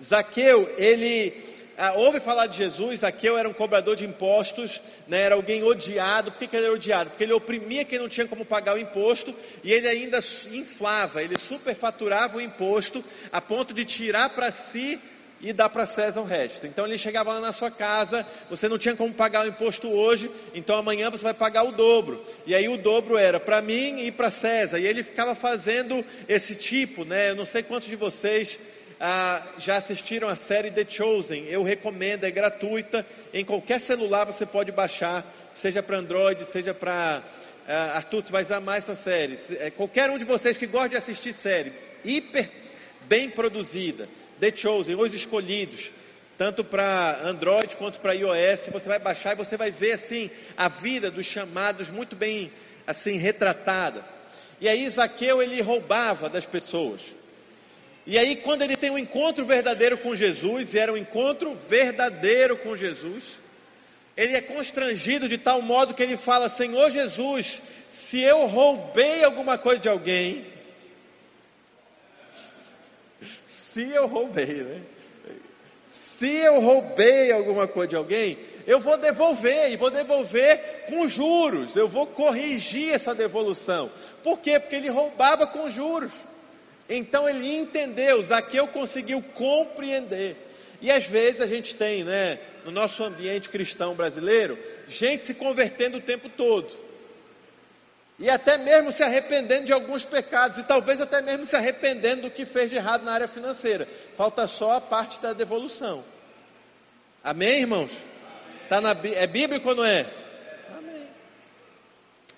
Zaqueu, 0.00 0.72
ele 0.78 1.32
ouve 1.96 2.20
falar 2.20 2.46
de 2.46 2.56
Jesus, 2.56 3.00
Zaqueu 3.00 3.38
era 3.38 3.48
um 3.48 3.52
cobrador 3.52 3.96
de 3.96 4.04
impostos, 4.04 4.80
né, 5.08 5.22
era 5.22 5.34
alguém 5.34 5.62
odiado. 5.62 6.30
Por 6.30 6.38
que, 6.38 6.46
que 6.46 6.56
ele 6.56 6.66
era 6.66 6.74
odiado? 6.74 7.10
Porque 7.10 7.24
ele 7.24 7.32
oprimia 7.32 7.84
quem 7.84 7.98
não 7.98 8.08
tinha 8.08 8.26
como 8.26 8.44
pagar 8.44 8.74
o 8.74 8.78
imposto 8.78 9.34
e 9.64 9.72
ele 9.72 9.88
ainda 9.88 10.18
inflava, 10.52 11.22
ele 11.22 11.38
superfaturava 11.38 12.36
o 12.36 12.40
imposto 12.40 13.02
a 13.32 13.40
ponto 13.40 13.72
de 13.72 13.84
tirar 13.84 14.30
para 14.30 14.50
si 14.50 15.00
e 15.40 15.52
dar 15.52 15.68
para 15.70 15.86
César 15.86 16.20
o 16.20 16.24
resto. 16.24 16.66
Então 16.66 16.86
ele 16.86 16.98
chegava 16.98 17.32
lá 17.32 17.40
na 17.40 17.52
sua 17.52 17.70
casa, 17.70 18.26
você 18.48 18.68
não 18.68 18.78
tinha 18.78 18.94
como 18.94 19.12
pagar 19.12 19.44
o 19.44 19.48
imposto 19.48 19.88
hoje, 19.88 20.30
então 20.54 20.76
amanhã 20.76 21.10
você 21.10 21.24
vai 21.24 21.34
pagar 21.34 21.62
o 21.62 21.72
dobro. 21.72 22.22
E 22.46 22.54
aí 22.54 22.68
o 22.68 22.76
dobro 22.76 23.16
era 23.16 23.40
para 23.40 23.62
mim 23.62 24.00
e 24.02 24.12
para 24.12 24.30
César. 24.30 24.78
E 24.78 24.86
ele 24.86 25.02
ficava 25.02 25.34
fazendo 25.34 26.04
esse 26.28 26.54
tipo, 26.54 27.04
né? 27.04 27.30
Eu 27.30 27.36
não 27.36 27.44
sei 27.44 27.62
quantos 27.62 27.88
de 27.88 27.96
vocês 27.96 28.60
ah, 29.00 29.42
já 29.56 29.76
assistiram 29.76 30.28
a 30.28 30.36
série 30.36 30.70
The 30.70 30.84
Chosen, 30.86 31.46
eu 31.46 31.62
recomendo, 31.62 32.24
é 32.24 32.30
gratuita, 32.30 33.06
em 33.32 33.42
qualquer 33.42 33.80
celular 33.80 34.26
você 34.26 34.44
pode 34.44 34.70
baixar, 34.70 35.24
seja 35.54 35.82
para 35.82 35.96
Android, 35.96 36.44
seja 36.44 36.74
para. 36.74 37.22
Ah, 37.66 37.96
Arthur, 37.96 38.22
tu 38.24 38.32
vais 38.32 38.50
amar 38.50 38.76
essa 38.76 38.94
série. 38.94 39.38
É, 39.58 39.70
qualquer 39.70 40.10
um 40.10 40.18
de 40.18 40.26
vocês 40.26 40.58
que 40.58 40.66
gosta 40.66 40.90
de 40.90 40.96
assistir 40.96 41.32
série, 41.32 41.72
hiper 42.04 42.50
bem 43.06 43.30
produzida, 43.30 44.06
The 44.38 44.54
Chosen, 44.54 44.96
Os 44.96 45.14
Escolhidos, 45.14 45.90
tanto 46.36 46.62
para 46.62 47.20
Android 47.24 47.76
quanto 47.76 48.00
para 48.00 48.14
iOS, 48.14 48.68
você 48.70 48.86
vai 48.86 48.98
baixar 48.98 49.32
e 49.32 49.36
você 49.36 49.56
vai 49.56 49.70
ver 49.70 49.92
assim 49.92 50.30
a 50.58 50.68
vida 50.68 51.10
dos 51.10 51.24
chamados 51.24 51.90
muito 51.90 52.14
bem 52.14 52.52
assim 52.86 53.16
retratada. 53.16 54.04
E 54.60 54.68
aí 54.68 54.88
Zaqueu 54.90 55.42
ele 55.42 55.62
roubava 55.62 56.28
das 56.28 56.44
pessoas. 56.44 57.00
E 58.06 58.18
aí 58.18 58.36
quando 58.36 58.62
ele 58.62 58.76
tem 58.76 58.90
um 58.90 58.98
encontro 58.98 59.44
verdadeiro 59.44 59.98
com 59.98 60.14
Jesus, 60.14 60.74
e 60.74 60.78
era 60.78 60.92
um 60.92 60.96
encontro 60.96 61.54
verdadeiro 61.68 62.56
com 62.56 62.76
Jesus, 62.76 63.38
ele 64.16 64.36
é 64.36 64.40
constrangido 64.40 65.28
de 65.28 65.38
tal 65.38 65.62
modo 65.62 65.94
que 65.94 66.02
ele 66.02 66.16
fala: 66.16 66.48
Senhor 66.48 66.90
Jesus, 66.90 67.60
se 67.90 68.20
eu 68.20 68.46
roubei 68.46 69.22
alguma 69.24 69.56
coisa 69.58 69.80
de 69.80 69.88
alguém, 69.88 70.44
se 73.46 73.88
eu 73.90 74.06
roubei, 74.06 74.62
né? 74.62 74.82
Se 75.88 76.26
eu 76.26 76.60
roubei 76.60 77.32
alguma 77.32 77.66
coisa 77.66 77.88
de 77.88 77.96
alguém, 77.96 78.38
eu 78.66 78.78
vou 78.78 78.96
devolver, 78.96 79.72
e 79.72 79.76
vou 79.76 79.90
devolver 79.90 80.84
com 80.86 81.08
juros, 81.08 81.74
eu 81.74 81.88
vou 81.88 82.06
corrigir 82.06 82.92
essa 82.92 83.12
devolução. 83.12 83.90
Por 84.22 84.38
quê? 84.38 84.60
Porque 84.60 84.76
ele 84.76 84.88
roubava 84.88 85.46
com 85.46 85.68
juros. 85.68 86.12
Então 86.90 87.28
ele 87.28 87.48
entendeu, 87.48 88.20
Zaqueu 88.20 88.66
conseguiu 88.66 89.22
compreender. 89.34 90.36
E 90.82 90.90
às 90.90 91.06
vezes 91.06 91.40
a 91.40 91.46
gente 91.46 91.72
tem, 91.76 92.02
né, 92.02 92.40
no 92.64 92.72
nosso 92.72 93.04
ambiente 93.04 93.48
cristão 93.48 93.94
brasileiro, 93.94 94.58
gente 94.88 95.24
se 95.24 95.34
convertendo 95.34 95.98
o 95.98 96.00
tempo 96.00 96.28
todo. 96.28 96.76
E 98.18 98.28
até 98.28 98.58
mesmo 98.58 98.90
se 98.90 99.04
arrependendo 99.04 99.66
de 99.66 99.72
alguns 99.72 100.04
pecados, 100.04 100.58
e 100.58 100.64
talvez 100.64 101.00
até 101.00 101.22
mesmo 101.22 101.46
se 101.46 101.54
arrependendo 101.54 102.22
do 102.22 102.30
que 102.30 102.44
fez 102.44 102.68
de 102.68 102.76
errado 102.76 103.04
na 103.04 103.12
área 103.12 103.28
financeira. 103.28 103.86
Falta 104.16 104.48
só 104.48 104.72
a 104.72 104.80
parte 104.80 105.20
da 105.20 105.32
devolução. 105.32 106.04
Amém, 107.22 107.60
irmãos? 107.60 107.92
Tá 108.68 108.80
na, 108.80 108.90
é 109.14 109.26
bíblico 109.26 109.68
ou 109.68 109.76
não 109.76 109.84
é? 109.84 110.06
Amém. 110.76 111.06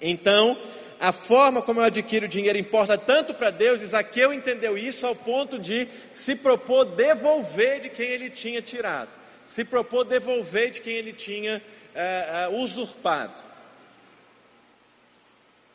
Então, 0.01 0.59
a 1.03 1.11
forma 1.11 1.61
como 1.61 1.81
eu 1.81 1.85
adquiro 1.85 2.29
dinheiro 2.29 2.57
importa 2.57 2.97
tanto 2.97 3.35
para 3.35 3.51
Deus, 3.51 3.81
e 3.81 3.87
Zaqueu 3.87 4.33
entendeu 4.33 4.79
isso 4.79 5.05
ao 5.05 5.17
ponto 5.17 5.59
de 5.59 5.89
se 6.13 6.37
propor 6.37 6.85
devolver 6.85 7.81
de 7.81 7.89
quem 7.89 8.07
ele 8.07 8.31
tinha 8.31 8.63
tirado, 8.63 9.11
se 9.45 9.65
propor 9.65 10.05
devolver 10.05 10.71
de 10.71 10.81
quem 10.81 10.95
ele 10.95 11.13
tinha 11.13 11.61
uh, 11.61 12.55
uh, 12.55 12.63
usurpado. 12.63 13.35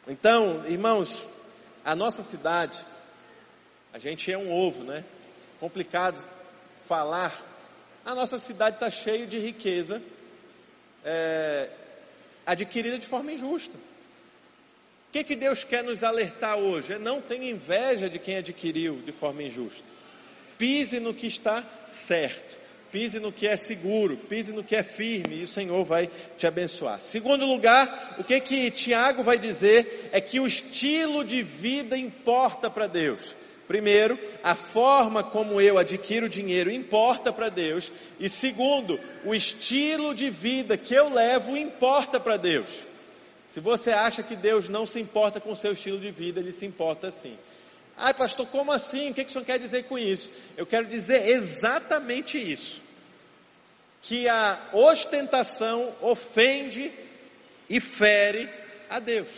Então, 0.07 0.63
irmãos, 0.65 1.27
a 1.83 1.93
nossa 1.93 2.23
cidade, 2.23 2.79
a 3.91 3.99
gente 3.99 4.31
é 4.31 4.37
um 4.37 4.49
ovo, 4.49 4.85
né? 4.85 5.03
Complicado 5.59 6.17
falar. 6.87 7.37
A 8.05 8.15
nossa 8.15 8.39
cidade 8.39 8.77
está 8.77 8.89
cheia 8.89 9.27
de 9.27 9.37
riqueza 9.37 10.01
é, 11.03 11.69
adquirida 12.45 12.97
de 12.97 13.05
forma 13.05 13.33
injusta. 13.33 13.77
Que, 15.17 15.23
que 15.23 15.35
Deus 15.35 15.63
quer 15.63 15.83
nos 15.83 16.03
alertar 16.03 16.57
hoje? 16.57 16.93
É 16.93 16.99
não 16.99 17.19
tenha 17.19 17.49
inveja 17.49 18.07
de 18.07 18.19
quem 18.19 18.37
adquiriu 18.37 19.01
de 19.03 19.11
forma 19.11 19.41
injusta. 19.41 19.83
Pise 20.59 20.99
no 20.99 21.11
que 21.11 21.25
está 21.25 21.63
certo. 21.89 22.55
Pise 22.91 23.19
no 23.19 23.31
que 23.31 23.47
é 23.47 23.57
seguro, 23.57 24.15
pise 24.15 24.53
no 24.53 24.63
que 24.63 24.75
é 24.75 24.83
firme, 24.83 25.37
e 25.37 25.43
o 25.43 25.47
Senhor 25.47 25.83
vai 25.83 26.07
te 26.37 26.45
abençoar. 26.45 27.01
Segundo 27.01 27.47
lugar, 27.47 28.15
o 28.19 28.23
que 28.23 28.39
que 28.39 28.69
Tiago 28.69 29.23
vai 29.23 29.39
dizer 29.39 30.09
é 30.11 30.21
que 30.21 30.39
o 30.39 30.45
estilo 30.45 31.25
de 31.25 31.41
vida 31.41 31.97
importa 31.97 32.69
para 32.69 32.85
Deus. 32.85 33.35
Primeiro, 33.67 34.19
a 34.43 34.53
forma 34.53 35.23
como 35.23 35.59
eu 35.59 35.79
adquiro 35.79 36.29
dinheiro 36.29 36.71
importa 36.71 37.33
para 37.33 37.49
Deus. 37.49 37.91
E 38.19 38.29
segundo, 38.29 38.99
o 39.25 39.33
estilo 39.33 40.13
de 40.13 40.29
vida 40.29 40.77
que 40.77 40.93
eu 40.93 41.11
levo 41.11 41.57
importa 41.57 42.19
para 42.19 42.37
Deus. 42.37 42.87
Se 43.47 43.61
você 43.61 43.91
acha 43.91 44.21
que 44.21 44.35
Deus 44.35 44.67
não 44.67 44.85
se 44.85 44.99
importa 44.99 45.39
com 45.39 45.51
o 45.51 45.55
seu 45.55 45.71
estilo 45.71 45.97
de 45.99 46.11
vida, 46.11 46.41
Ele 46.41 46.51
se 46.51 46.65
importa 46.65 47.09
sim. 47.09 47.37
Ai, 47.95 48.13
pastor, 48.13 48.45
como 48.47 48.71
assim? 48.71 49.09
O 49.09 49.13
que, 49.13 49.23
que 49.23 49.29
o 49.29 49.33
senhor 49.33 49.45
quer 49.45 49.57
dizer 49.57 49.85
com 49.85 49.97
isso? 49.97 50.29
Eu 50.57 50.65
quero 50.65 50.85
dizer 50.85 51.29
exatamente 51.29 52.37
isso. 52.37 52.81
Que 54.01 54.27
a 54.27 54.59
ostentação 54.73 55.95
ofende 56.01 56.91
e 57.69 57.79
fere 57.79 58.49
a 58.89 58.99
Deus. 58.99 59.29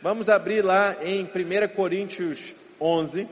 Vamos 0.00 0.28
abrir 0.28 0.62
lá 0.62 0.96
em 1.02 1.24
1 1.24 1.28
Coríntios 1.74 2.54
11. 2.80 3.26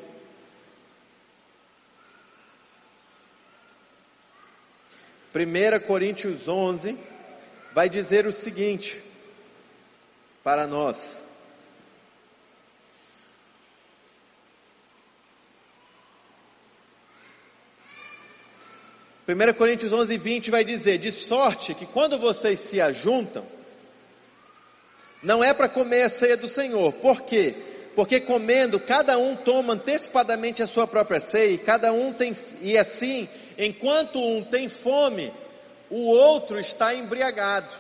Primeira 5.33 5.79
Coríntios 5.79 6.49
11 6.49 6.99
vai 7.73 7.89
dizer 7.89 8.27
o 8.27 8.33
seguinte 8.33 9.12
para 10.43 10.67
nós. 10.67 11.33
1 19.29 19.55
Coríntios 19.55 19.93
11, 19.93 20.19
20 20.19 20.51
vai 20.51 20.65
dizer: 20.65 20.99
De 20.99 21.13
sorte 21.13 21.75
que 21.75 21.87
quando 21.87 22.19
vocês 22.19 22.59
se 22.59 22.81
ajuntam, 22.81 23.47
não 25.23 25.45
é 25.45 25.55
para 25.55 25.69
comer 25.69 26.03
a 26.03 26.09
ceia 26.09 26.37
do 26.37 26.49
Senhor. 26.49 26.93
Por 26.95 27.23
quê? 27.23 27.57
Porque 27.95 28.21
comendo, 28.21 28.81
cada 28.81 29.19
um 29.19 29.37
toma 29.37 29.75
antecipadamente 29.75 30.63
a 30.63 30.67
sua 30.67 30.87
própria 30.87 31.21
ceia, 31.21 31.53
e 31.53 31.59
cada 31.59 31.93
um 31.93 32.13
tem, 32.13 32.37
e 32.61 32.77
assim, 32.77 33.29
enquanto 33.57 34.19
um 34.19 34.43
tem 34.43 34.69
fome, 34.69 35.33
o 35.89 36.09
outro 36.11 36.59
está 36.59 36.95
embriagado. 36.95 37.75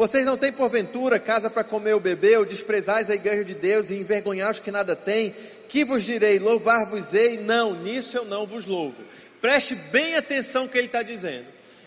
Vocês 0.00 0.24
não 0.24 0.38
têm 0.38 0.50
porventura 0.50 1.18
casa 1.18 1.50
para 1.50 1.62
comer 1.62 1.92
ou 1.92 2.00
beber, 2.00 2.38
ou 2.38 2.46
desprezais 2.46 3.10
a 3.10 3.14
igreja 3.14 3.44
de 3.44 3.54
Deus 3.54 3.90
e 3.90 3.96
envergonhar 3.96 4.50
os 4.50 4.58
que 4.58 4.70
nada 4.70 4.96
têm? 4.96 5.36
Que 5.68 5.84
vos 5.84 6.02
direi, 6.04 6.38
louvar-vos-ei? 6.38 7.36
Não, 7.36 7.74
nisso 7.74 8.16
eu 8.16 8.24
não 8.24 8.46
vos 8.46 8.64
louvo. 8.64 8.96
Preste 9.42 9.74
bem 9.74 10.16
atenção 10.16 10.62
no 10.62 10.70
que 10.70 10.78
ele 10.78 10.86
está 10.86 11.02
dizendo. 11.02 11.44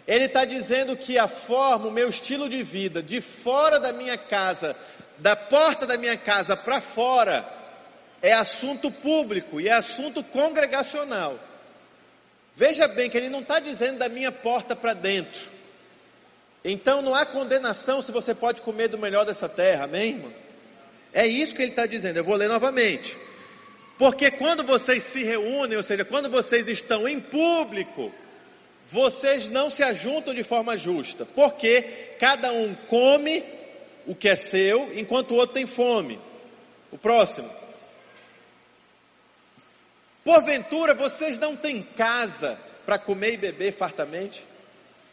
Ele 0.08 0.26
está 0.26 0.46
dizendo 0.46 0.96
que 0.96 1.18
a 1.18 1.28
forma, 1.28 1.88
o 1.88 1.92
meu 1.92 2.08
estilo 2.08 2.48
de 2.48 2.62
vida, 2.62 3.02
de 3.02 3.20
fora 3.20 3.80
da 3.80 3.92
minha 3.92 4.16
casa, 4.16 4.76
da 5.18 5.36
porta 5.36 5.88
da 5.88 5.98
minha 5.98 6.16
casa 6.16 6.56
para 6.56 6.80
fora, 6.80 7.44
é 8.22 8.32
assunto 8.32 8.92
público 8.92 9.60
e 9.60 9.70
é 9.70 9.74
assunto 9.74 10.24
congregacional. 10.24 11.40
Veja 12.56 12.88
bem 12.88 13.10
que 13.10 13.18
ele 13.18 13.30
não 13.30 13.40
está 13.40 13.60
dizendo 13.60 13.98
da 13.98 14.08
minha 14.08 14.32
porta 14.32 14.76
para 14.76 14.94
dentro. 14.94 15.63
Então 16.64 17.02
não 17.02 17.14
há 17.14 17.26
condenação 17.26 18.02
se 18.02 18.12
você 18.12 18.34
pode 18.34 18.62
comer 18.62 18.88
do 18.88 18.98
melhor 18.98 19.26
dessa 19.26 19.50
terra, 19.50 19.84
amém, 19.84 20.12
irmão? 20.12 20.34
É 21.12 21.28
isso 21.28 21.54
que 21.56 21.62
ele 21.62 21.72
está 21.72 21.86
dizendo. 21.86 22.18
Eu 22.18 22.24
vou 22.24 22.36
ler 22.36 22.48
novamente. 22.48 23.16
Porque 23.98 24.32
quando 24.32 24.64
vocês 24.64 25.04
se 25.04 25.24
reúnem, 25.24 25.78
ou 25.78 25.84
seja, 25.84 26.04
quando 26.04 26.30
vocês 26.30 26.68
estão 26.68 27.08
em 27.08 27.20
público, 27.20 28.12
vocês 28.88 29.48
não 29.48 29.70
se 29.70 29.84
ajuntam 29.84 30.34
de 30.34 30.44
forma 30.44 30.76
justa. 30.78 31.26
Porque 31.26 31.82
cada 32.20 32.52
um 32.52 32.74
come 32.88 33.44
o 34.08 34.16
que 34.16 34.28
é 34.28 34.36
seu, 34.36 34.98
enquanto 34.98 35.32
o 35.32 35.36
outro 35.36 35.54
tem 35.54 35.66
fome. 35.66 36.20
O 36.92 36.98
próximo. 36.98 37.50
Porventura 40.24 40.94
vocês 40.94 41.38
não 41.38 41.56
têm 41.56 41.84
casa 41.84 42.58
para 42.86 42.98
comer 42.98 43.34
e 43.34 43.38
beber 43.38 43.74
fartamente? 43.74 44.44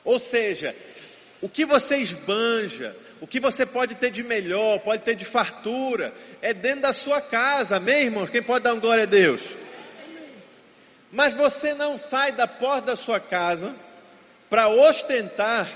Ou 0.04 0.18
seja, 0.18 0.74
o 1.40 1.48
que 1.48 1.64
você 1.64 1.96
esbanja, 1.96 2.94
o 3.20 3.26
que 3.26 3.40
você 3.40 3.64
pode 3.66 3.94
ter 3.94 4.10
de 4.10 4.22
melhor, 4.22 4.78
pode 4.80 5.02
ter 5.02 5.14
de 5.14 5.24
fartura, 5.24 6.12
é 6.40 6.52
dentro 6.52 6.82
da 6.82 6.92
sua 6.92 7.20
casa, 7.20 7.76
amém, 7.76 8.04
irmãos? 8.04 8.30
Quem 8.30 8.42
pode 8.42 8.64
dar 8.64 8.74
um 8.74 8.80
glória 8.80 9.04
a 9.04 9.06
Deus? 9.06 9.54
Mas 11.12 11.34
você 11.34 11.74
não 11.74 11.98
sai 11.98 12.32
da 12.32 12.46
porta 12.46 12.88
da 12.88 12.96
sua 12.96 13.18
casa 13.18 13.74
para 14.48 14.68
ostentar 14.68 15.68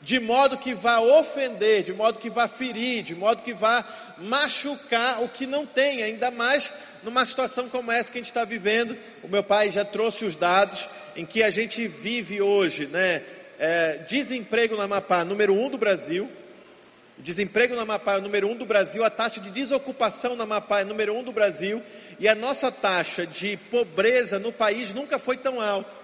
de 0.00 0.18
modo 0.18 0.58
que 0.58 0.74
vá 0.74 0.98
ofender, 1.00 1.84
de 1.84 1.92
modo 1.92 2.18
que 2.18 2.28
vá 2.28 2.48
ferir, 2.48 3.02
de 3.02 3.14
modo 3.14 3.42
que 3.42 3.54
vá 3.54 3.84
machucar 4.18 5.22
o 5.22 5.28
que 5.28 5.46
não 5.46 5.64
tem, 5.64 6.02
ainda 6.02 6.30
mais 6.30 6.72
numa 7.04 7.24
situação 7.24 7.68
como 7.68 7.90
essa 7.90 8.10
que 8.10 8.18
a 8.18 8.20
gente 8.20 8.28
está 8.28 8.44
vivendo. 8.44 8.98
O 9.22 9.28
meu 9.28 9.44
pai 9.44 9.70
já 9.70 9.84
trouxe 9.84 10.24
os 10.24 10.34
dados 10.34 10.88
em 11.14 11.24
que 11.24 11.42
a 11.42 11.50
gente 11.50 11.86
vive 11.86 12.42
hoje, 12.42 12.86
né? 12.86 13.22
É, 13.64 13.98
desemprego 14.08 14.76
na 14.76 14.82
Amapá, 14.82 15.24
número 15.24 15.54
um 15.54 15.70
do 15.70 15.78
Brasil, 15.78 16.28
desemprego 17.16 17.76
na 17.76 17.82
Amapá 17.82 18.14
é 18.14 18.16
o 18.16 18.20
número 18.20 18.48
um 18.48 18.56
do 18.56 18.66
Brasil, 18.66 19.04
a 19.04 19.08
taxa 19.08 19.38
de 19.38 19.52
desocupação 19.52 20.34
na 20.34 20.42
Amapá 20.42 20.80
é 20.80 20.84
número 20.84 21.14
um 21.14 21.22
do 21.22 21.30
Brasil, 21.30 21.80
e 22.18 22.26
a 22.26 22.34
nossa 22.34 22.72
taxa 22.72 23.24
de 23.24 23.56
pobreza 23.70 24.40
no 24.40 24.50
país 24.50 24.92
nunca 24.92 25.16
foi 25.16 25.36
tão 25.36 25.60
alta. 25.60 25.96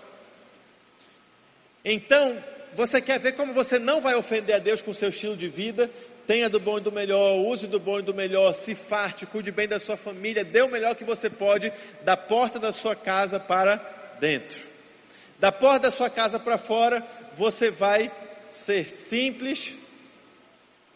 Então, 1.84 2.38
você 2.74 3.00
quer 3.00 3.18
ver 3.18 3.32
como 3.32 3.52
você 3.52 3.76
não 3.76 4.00
vai 4.00 4.14
ofender 4.14 4.54
a 4.54 4.60
Deus 4.60 4.80
com 4.80 4.92
o 4.92 4.94
seu 4.94 5.08
estilo 5.08 5.36
de 5.36 5.48
vida? 5.48 5.90
Tenha 6.28 6.48
do 6.48 6.60
bom 6.60 6.78
e 6.78 6.80
do 6.80 6.92
melhor, 6.92 7.38
use 7.38 7.66
do 7.66 7.80
bom 7.80 7.98
e 7.98 8.02
do 8.02 8.14
melhor, 8.14 8.52
se 8.52 8.76
farte, 8.76 9.26
cuide 9.26 9.50
bem 9.50 9.66
da 9.66 9.80
sua 9.80 9.96
família, 9.96 10.44
dê 10.44 10.62
o 10.62 10.70
melhor 10.70 10.94
que 10.94 11.02
você 11.02 11.28
pode 11.28 11.72
da 12.04 12.16
porta 12.16 12.60
da 12.60 12.72
sua 12.72 12.94
casa 12.94 13.40
para 13.40 13.78
dentro. 14.20 14.68
Da 15.40 15.52
porta 15.52 15.80
da 15.80 15.90
sua 15.90 16.10
casa 16.10 16.38
para 16.38 16.58
fora, 16.58 17.04
você 17.34 17.70
vai 17.70 18.10
ser 18.50 18.88
simples, 18.88 19.74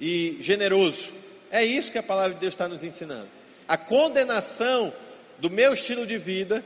e 0.00 0.38
generoso. 0.40 1.12
É 1.50 1.64
isso 1.64 1.92
que 1.92 1.98
a 1.98 2.02
palavra 2.02 2.34
de 2.34 2.40
Deus 2.40 2.54
está 2.54 2.66
nos 2.66 2.82
ensinando. 2.82 3.28
a 3.68 3.76
condenação 3.76 4.92
do 5.38 5.48
meu 5.48 5.72
estilo 5.72 6.04
de 6.06 6.18
vida 6.18 6.64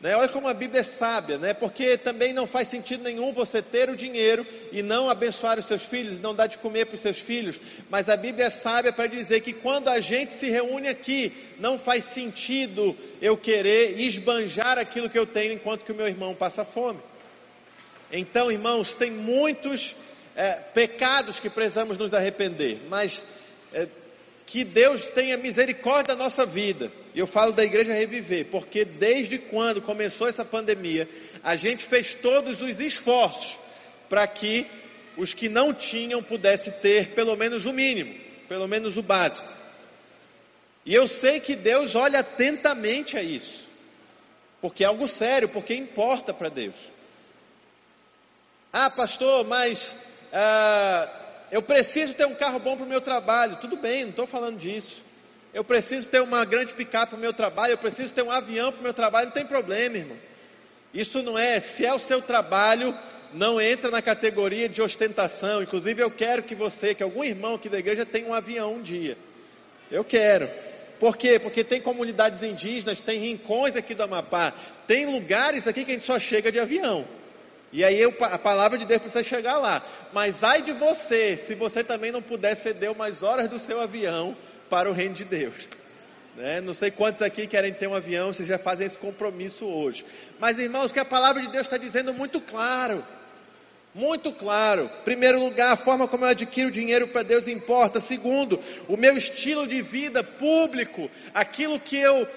né? 0.00 0.14
Olha 0.14 0.28
como 0.28 0.46
a 0.46 0.52
Bíblia 0.52 0.80
é 0.80 0.84
sábia, 0.84 1.38
né? 1.38 1.54
porque 1.54 1.96
também 1.96 2.32
não 2.32 2.46
faz 2.46 2.68
sentido 2.68 3.02
nenhum 3.02 3.32
você 3.32 3.62
ter 3.62 3.88
o 3.88 3.96
dinheiro 3.96 4.46
e 4.70 4.82
não 4.82 5.08
abençoar 5.08 5.58
os 5.58 5.64
seus 5.64 5.84
filhos, 5.84 6.20
não 6.20 6.34
dar 6.34 6.48
de 6.48 6.58
comer 6.58 6.84
para 6.84 6.96
os 6.96 7.00
seus 7.00 7.18
filhos. 7.18 7.58
Mas 7.88 8.10
a 8.10 8.16
Bíblia 8.16 8.46
é 8.46 8.50
sábia 8.50 8.92
para 8.92 9.06
dizer 9.06 9.40
que 9.40 9.54
quando 9.54 9.88
a 9.88 9.98
gente 9.98 10.34
se 10.34 10.50
reúne 10.50 10.88
aqui, 10.88 11.32
não 11.58 11.78
faz 11.78 12.04
sentido 12.04 12.94
eu 13.22 13.38
querer 13.38 13.98
esbanjar 13.98 14.78
aquilo 14.78 15.08
que 15.08 15.18
eu 15.18 15.26
tenho 15.26 15.54
enquanto 15.54 15.84
que 15.84 15.92
o 15.92 15.96
meu 15.96 16.06
irmão 16.06 16.34
passa 16.34 16.62
fome. 16.62 17.00
Então, 18.12 18.50
irmãos, 18.50 18.94
tem 18.94 19.10
muitos 19.10 19.94
é, 20.36 20.52
pecados 20.52 21.40
que 21.40 21.50
precisamos 21.50 21.98
nos 21.98 22.14
arrepender, 22.14 22.80
mas 22.88 23.24
é, 23.72 23.88
que 24.46 24.62
Deus 24.62 25.04
tenha 25.06 25.36
misericórdia 25.36 26.14
da 26.14 26.22
nossa 26.22 26.46
vida. 26.46 26.90
Eu 27.14 27.26
falo 27.26 27.52
da 27.52 27.64
igreja 27.64 27.92
reviver, 27.92 28.46
porque 28.46 28.84
desde 28.84 29.38
quando 29.38 29.82
começou 29.82 30.28
essa 30.28 30.44
pandemia, 30.44 31.08
a 31.42 31.56
gente 31.56 31.84
fez 31.84 32.14
todos 32.14 32.60
os 32.60 32.78
esforços 32.78 33.58
para 34.08 34.26
que 34.26 34.66
os 35.16 35.34
que 35.34 35.48
não 35.48 35.74
tinham 35.74 36.22
pudessem 36.22 36.72
ter 36.74 37.08
pelo 37.08 37.34
menos 37.36 37.66
o 37.66 37.72
mínimo, 37.72 38.14
pelo 38.48 38.68
menos 38.68 38.96
o 38.96 39.02
básico. 39.02 39.56
E 40.84 40.94
eu 40.94 41.08
sei 41.08 41.40
que 41.40 41.56
Deus 41.56 41.96
olha 41.96 42.20
atentamente 42.20 43.16
a 43.16 43.22
isso, 43.22 43.64
porque 44.60 44.84
é 44.84 44.86
algo 44.86 45.08
sério, 45.08 45.48
porque 45.48 45.74
importa 45.74 46.32
para 46.32 46.48
Deus. 46.48 46.76
Ah, 48.78 48.90
pastor, 48.90 49.42
mas 49.46 49.96
ah, 50.30 51.08
eu 51.50 51.62
preciso 51.62 52.12
ter 52.12 52.26
um 52.26 52.34
carro 52.34 52.58
bom 52.58 52.76
para 52.76 52.84
o 52.84 52.88
meu 52.88 53.00
trabalho. 53.00 53.56
Tudo 53.56 53.74
bem, 53.74 54.02
não 54.02 54.10
estou 54.10 54.26
falando 54.26 54.58
disso. 54.58 55.00
Eu 55.54 55.64
preciso 55.64 56.06
ter 56.10 56.20
uma 56.20 56.44
grande 56.44 56.74
picape 56.74 57.12
para 57.12 57.16
o 57.16 57.18
meu 57.18 57.32
trabalho. 57.32 57.72
Eu 57.72 57.78
preciso 57.78 58.12
ter 58.12 58.20
um 58.20 58.30
avião 58.30 58.70
para 58.70 58.80
o 58.80 58.82
meu 58.82 58.92
trabalho. 58.92 59.28
Não 59.28 59.32
tem 59.32 59.46
problema, 59.46 59.96
irmão. 59.96 60.18
Isso 60.92 61.22
não 61.22 61.38
é, 61.38 61.58
se 61.58 61.86
é 61.86 61.94
o 61.94 61.98
seu 61.98 62.20
trabalho, 62.20 62.94
não 63.32 63.58
entra 63.58 63.90
na 63.90 64.02
categoria 64.02 64.68
de 64.68 64.82
ostentação. 64.82 65.62
Inclusive, 65.62 66.02
eu 66.02 66.10
quero 66.10 66.42
que 66.42 66.54
você, 66.54 66.94
que 66.94 67.02
algum 67.02 67.24
irmão 67.24 67.54
aqui 67.54 67.70
da 67.70 67.78
igreja 67.78 68.04
tenha 68.04 68.28
um 68.28 68.34
avião 68.34 68.74
um 68.74 68.82
dia. 68.82 69.16
Eu 69.90 70.04
quero. 70.04 70.50
Por 71.00 71.16
quê? 71.16 71.38
Porque 71.38 71.64
tem 71.64 71.80
comunidades 71.80 72.42
indígenas, 72.42 73.00
tem 73.00 73.20
rincões 73.20 73.74
aqui 73.74 73.94
do 73.94 74.02
Amapá, 74.02 74.52
tem 74.86 75.06
lugares 75.06 75.66
aqui 75.66 75.82
que 75.82 75.92
a 75.92 75.94
gente 75.94 76.04
só 76.04 76.18
chega 76.18 76.52
de 76.52 76.60
avião. 76.60 77.06
E 77.72 77.84
aí 77.84 78.00
eu, 78.00 78.14
a 78.20 78.38
palavra 78.38 78.78
de 78.78 78.84
Deus 78.84 79.02
precisa 79.02 79.24
chegar 79.24 79.58
lá. 79.58 79.84
Mas 80.12 80.44
ai 80.44 80.62
de 80.62 80.72
você, 80.72 81.36
se 81.36 81.54
você 81.54 81.82
também 81.82 82.12
não 82.12 82.22
puder 82.22 82.54
ceder 82.54 82.90
umas 82.90 83.22
horas 83.22 83.48
do 83.48 83.58
seu 83.58 83.80
avião 83.80 84.36
para 84.70 84.90
o 84.90 84.92
reino 84.92 85.14
de 85.14 85.24
Deus. 85.24 85.68
Né? 86.36 86.60
Não 86.60 86.74
sei 86.74 86.90
quantos 86.90 87.22
aqui 87.22 87.46
querem 87.46 87.72
ter 87.72 87.86
um 87.86 87.94
avião, 87.94 88.32
vocês 88.32 88.48
já 88.48 88.58
fazem 88.58 88.86
esse 88.86 88.98
compromisso 88.98 89.66
hoje. 89.66 90.04
Mas 90.38 90.58
irmãos, 90.58 90.92
que 90.92 91.00
a 91.00 91.04
palavra 91.04 91.40
de 91.42 91.48
Deus 91.48 91.66
está 91.66 91.76
dizendo 91.76 92.12
muito 92.12 92.40
claro. 92.40 93.04
Muito 93.94 94.30
claro. 94.30 94.90
Primeiro 95.04 95.40
lugar, 95.40 95.72
a 95.72 95.76
forma 95.76 96.06
como 96.06 96.26
eu 96.26 96.28
adquiro 96.28 96.70
dinheiro 96.70 97.08
para 97.08 97.22
Deus 97.22 97.48
importa. 97.48 97.98
Segundo, 97.98 98.60
o 98.86 98.94
meu 98.94 99.16
estilo 99.16 99.66
de 99.66 99.80
vida 99.80 100.22
público, 100.22 101.10
aquilo 101.32 101.80
que 101.80 101.96
eu 101.96 102.28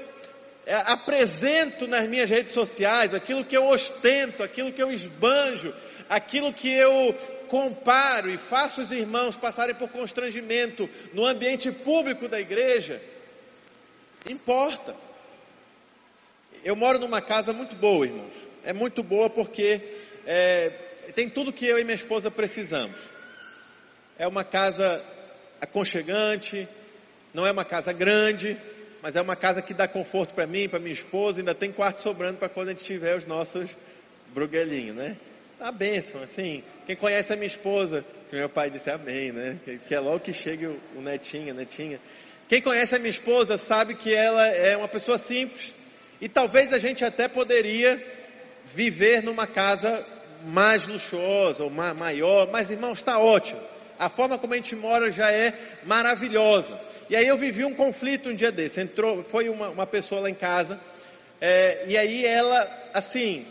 apresento 0.69 1.87
nas 1.87 2.05
minhas 2.07 2.29
redes 2.29 2.53
sociais, 2.53 3.13
aquilo 3.13 3.43
que 3.43 3.57
eu 3.57 3.65
ostento, 3.65 4.43
aquilo 4.43 4.71
que 4.71 4.81
eu 4.81 4.91
esbanjo, 4.91 5.73
aquilo 6.07 6.53
que 6.53 6.69
eu 6.69 7.13
comparo 7.47 8.29
e 8.29 8.37
faço 8.37 8.81
os 8.81 8.91
irmãos 8.91 9.35
passarem 9.35 9.73
por 9.73 9.89
constrangimento 9.89 10.87
no 11.13 11.25
ambiente 11.25 11.71
público 11.71 12.27
da 12.27 12.39
igreja, 12.39 13.01
importa. 14.29 14.95
Eu 16.63 16.75
moro 16.75 16.99
numa 16.99 17.21
casa 17.21 17.51
muito 17.51 17.75
boa, 17.75 18.05
irmãos. 18.05 18.33
É 18.63 18.73
muito 18.73 19.01
boa 19.01 19.29
porque 19.29 19.81
é, 20.25 20.69
tem 21.15 21.29
tudo 21.29 21.53
que 21.53 21.65
eu 21.65 21.79
e 21.79 21.83
minha 21.83 21.95
esposa 21.95 22.29
precisamos. 22.29 22.97
É 24.17 24.27
uma 24.27 24.43
casa 24.43 25.03
aconchegante, 25.61 26.67
não 27.33 27.47
é 27.47 27.51
uma 27.51 27.65
casa 27.65 27.91
grande, 27.93 28.57
mas 29.01 29.15
é 29.15 29.21
uma 29.21 29.35
casa 29.35 29.61
que 29.61 29.73
dá 29.73 29.87
conforto 29.87 30.33
para 30.33 30.45
mim, 30.45 30.67
para 30.67 30.79
minha 30.79 30.93
esposa, 30.93 31.39
ainda 31.39 31.55
tem 31.55 31.71
quarto 31.71 32.01
sobrando 32.01 32.37
para 32.37 32.49
quando 32.49 32.69
a 32.69 32.71
gente 32.71 32.83
tiver 32.83 33.15
os 33.15 33.25
nossos 33.25 33.69
bruguelinhos, 34.33 34.95
né? 34.95 35.17
A 35.59 35.71
bênção, 35.71 36.21
assim, 36.21 36.63
quem 36.85 36.95
conhece 36.95 37.33
a 37.33 37.35
minha 37.35 37.47
esposa, 37.47 38.05
que 38.29 38.35
meu 38.35 38.49
pai 38.49 38.69
disse 38.69 38.89
amém, 38.89 39.31
né? 39.31 39.57
Que, 39.87 39.93
é 39.93 39.99
logo 39.99 40.19
que 40.19 40.31
chegue 40.31 40.67
o, 40.67 40.79
o 40.95 41.01
netinho, 41.01 41.51
a 41.51 41.53
netinha. 41.53 41.99
Quem 42.47 42.61
conhece 42.61 42.95
a 42.95 42.99
minha 42.99 43.09
esposa 43.09 43.57
sabe 43.57 43.95
que 43.95 44.13
ela 44.13 44.47
é 44.47 44.75
uma 44.77 44.87
pessoa 44.87 45.17
simples, 45.17 45.73
e 46.21 46.27
talvez 46.27 46.73
a 46.73 46.79
gente 46.79 47.03
até 47.03 47.27
poderia 47.27 48.01
viver 48.65 49.23
numa 49.23 49.47
casa 49.47 50.05
mais 50.45 50.87
luxuosa 50.87 51.63
ou 51.63 51.69
maior, 51.69 52.49
mas 52.51 52.69
irmão, 52.69 52.93
está 52.93 53.19
ótimo. 53.19 53.59
A 53.99 54.07
forma 54.07 54.37
como 54.37 54.53
a 54.53 54.57
gente 54.57 54.75
mora 54.75 55.11
já 55.11 55.29
é 55.29 55.53
maravilhosa. 55.83 56.79
E 57.09 57.15
aí 57.15 57.27
eu 57.27 57.37
vivi 57.37 57.65
um 57.65 57.75
conflito 57.75 58.29
um 58.29 58.35
dia 58.35 58.51
desse. 58.51 58.79
Entrou, 58.79 59.23
foi 59.25 59.49
uma, 59.49 59.69
uma 59.69 59.85
pessoa 59.85 60.21
lá 60.21 60.29
em 60.29 60.35
casa, 60.35 60.79
é, 61.41 61.85
e 61.87 61.97
aí 61.97 62.25
ela, 62.25 62.67
assim, 62.93 63.45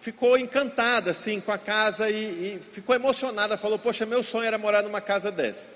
ficou 0.00 0.38
encantada, 0.38 1.10
assim, 1.10 1.40
com 1.40 1.50
a 1.50 1.58
casa 1.58 2.10
e, 2.10 2.56
e 2.56 2.60
ficou 2.60 2.94
emocionada. 2.94 3.56
Falou, 3.56 3.78
poxa, 3.78 4.06
meu 4.06 4.22
sonho 4.22 4.46
era 4.46 4.58
morar 4.58 4.82
numa 4.82 5.00
casa 5.00 5.32
dessa. 5.32 5.68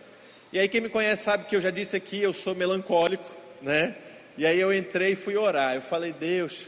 E 0.52 0.58
aí 0.58 0.68
quem 0.68 0.80
me 0.80 0.88
conhece 0.88 1.24
sabe 1.24 1.44
que 1.44 1.56
eu 1.56 1.60
já 1.60 1.70
disse 1.70 1.96
aqui, 1.96 2.20
eu 2.20 2.32
sou 2.32 2.54
melancólico, 2.54 3.24
né? 3.62 3.96
E 4.36 4.46
aí 4.46 4.60
eu 4.60 4.72
entrei 4.72 5.12
e 5.12 5.16
fui 5.16 5.36
orar. 5.36 5.74
Eu 5.74 5.82
falei, 5.82 6.12
Deus, 6.12 6.66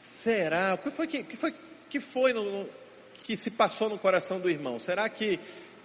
será? 0.00 0.74
O 0.74 0.78
que 0.78 0.90
foi 0.90 1.06
que, 1.06 1.22
que 1.22 1.36
foi 1.36 1.54
que 1.88 2.00
foi 2.00 2.32
no, 2.32 2.44
no, 2.44 2.68
que 3.24 3.36
se 3.36 3.50
passou 3.50 3.88
no 3.88 3.98
coração 3.98 4.40
do 4.40 4.48
irmão? 4.48 4.78
Será 4.78 5.08
que 5.08 5.38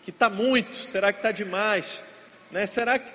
que 0.05 0.11
está 0.11 0.29
muito? 0.29 0.85
Será 0.85 1.11
que 1.11 1.17
está 1.17 1.31
demais? 1.31 2.03
Né? 2.51 2.65
Será 2.67 2.99
que... 2.99 3.05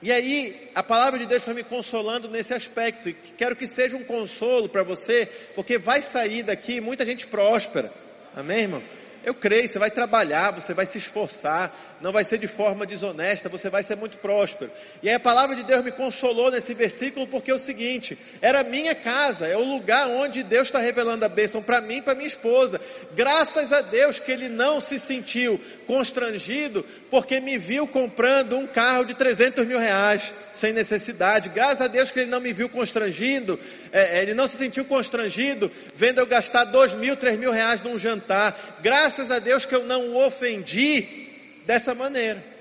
E 0.00 0.12
aí, 0.12 0.70
a 0.74 0.82
palavra 0.82 1.18
de 1.18 1.26
Deus 1.26 1.42
está 1.42 1.52
me 1.52 1.64
consolando 1.64 2.28
nesse 2.28 2.54
aspecto, 2.54 3.08
e 3.08 3.14
quero 3.14 3.56
que 3.56 3.66
seja 3.66 3.96
um 3.96 4.04
consolo 4.04 4.68
para 4.68 4.82
você, 4.82 5.26
porque 5.54 5.76
vai 5.76 6.02
sair 6.02 6.42
daqui 6.44 6.80
muita 6.80 7.04
gente 7.04 7.26
próspera, 7.26 7.90
amém, 8.34 8.60
irmão? 8.60 8.82
Eu 9.26 9.34
creio, 9.34 9.66
você 9.66 9.76
vai 9.76 9.90
trabalhar, 9.90 10.52
você 10.52 10.72
vai 10.72 10.86
se 10.86 10.98
esforçar, 10.98 11.74
não 12.00 12.12
vai 12.12 12.22
ser 12.22 12.38
de 12.38 12.46
forma 12.46 12.86
desonesta, 12.86 13.48
você 13.48 13.68
vai 13.68 13.82
ser 13.82 13.96
muito 13.96 14.18
próspero. 14.18 14.70
E 15.02 15.08
aí 15.08 15.16
a 15.16 15.20
palavra 15.20 15.56
de 15.56 15.64
Deus 15.64 15.84
me 15.84 15.90
consolou 15.90 16.48
nesse 16.48 16.72
versículo 16.74 17.26
porque 17.26 17.50
é 17.50 17.54
o 17.54 17.58
seguinte: 17.58 18.16
era 18.40 18.62
minha 18.62 18.94
casa, 18.94 19.48
é 19.48 19.56
o 19.56 19.64
lugar 19.64 20.06
onde 20.06 20.44
Deus 20.44 20.68
está 20.68 20.78
revelando 20.78 21.24
a 21.24 21.28
bênção 21.28 21.60
para 21.60 21.80
mim 21.80 21.96
e 21.96 22.02
para 22.02 22.14
minha 22.14 22.28
esposa. 22.28 22.80
Graças 23.16 23.72
a 23.72 23.80
Deus 23.80 24.20
que 24.20 24.30
ele 24.30 24.48
não 24.48 24.80
se 24.80 24.96
sentiu 24.96 25.60
constrangido 25.88 26.84
porque 27.10 27.40
me 27.40 27.58
viu 27.58 27.88
comprando 27.88 28.56
um 28.56 28.66
carro 28.66 29.04
de 29.04 29.14
300 29.14 29.66
mil 29.66 29.78
reais 29.78 30.32
sem 30.52 30.72
necessidade. 30.72 31.48
Graças 31.48 31.80
a 31.80 31.86
Deus 31.88 32.10
que 32.10 32.20
ele 32.20 32.30
não 32.30 32.40
me 32.40 32.52
viu 32.52 32.68
constrangido, 32.68 33.58
é, 33.92 34.18
é, 34.18 34.22
ele 34.22 34.34
não 34.34 34.46
se 34.46 34.56
sentiu 34.56 34.84
constrangido 34.84 35.70
vendo 35.94 36.18
eu 36.18 36.26
gastar 36.26 36.64
dois 36.64 36.94
mil, 36.94 37.16
três 37.16 37.38
mil 37.38 37.50
reais 37.50 37.82
num 37.82 37.98
jantar. 37.98 38.78
Graças 38.82 39.15
a 39.30 39.38
Deus 39.38 39.64
que 39.64 39.74
eu 39.74 39.84
não 39.84 40.08
o 40.08 40.26
ofendi 40.26 41.26
dessa 41.64 41.94
maneira. 41.94 42.56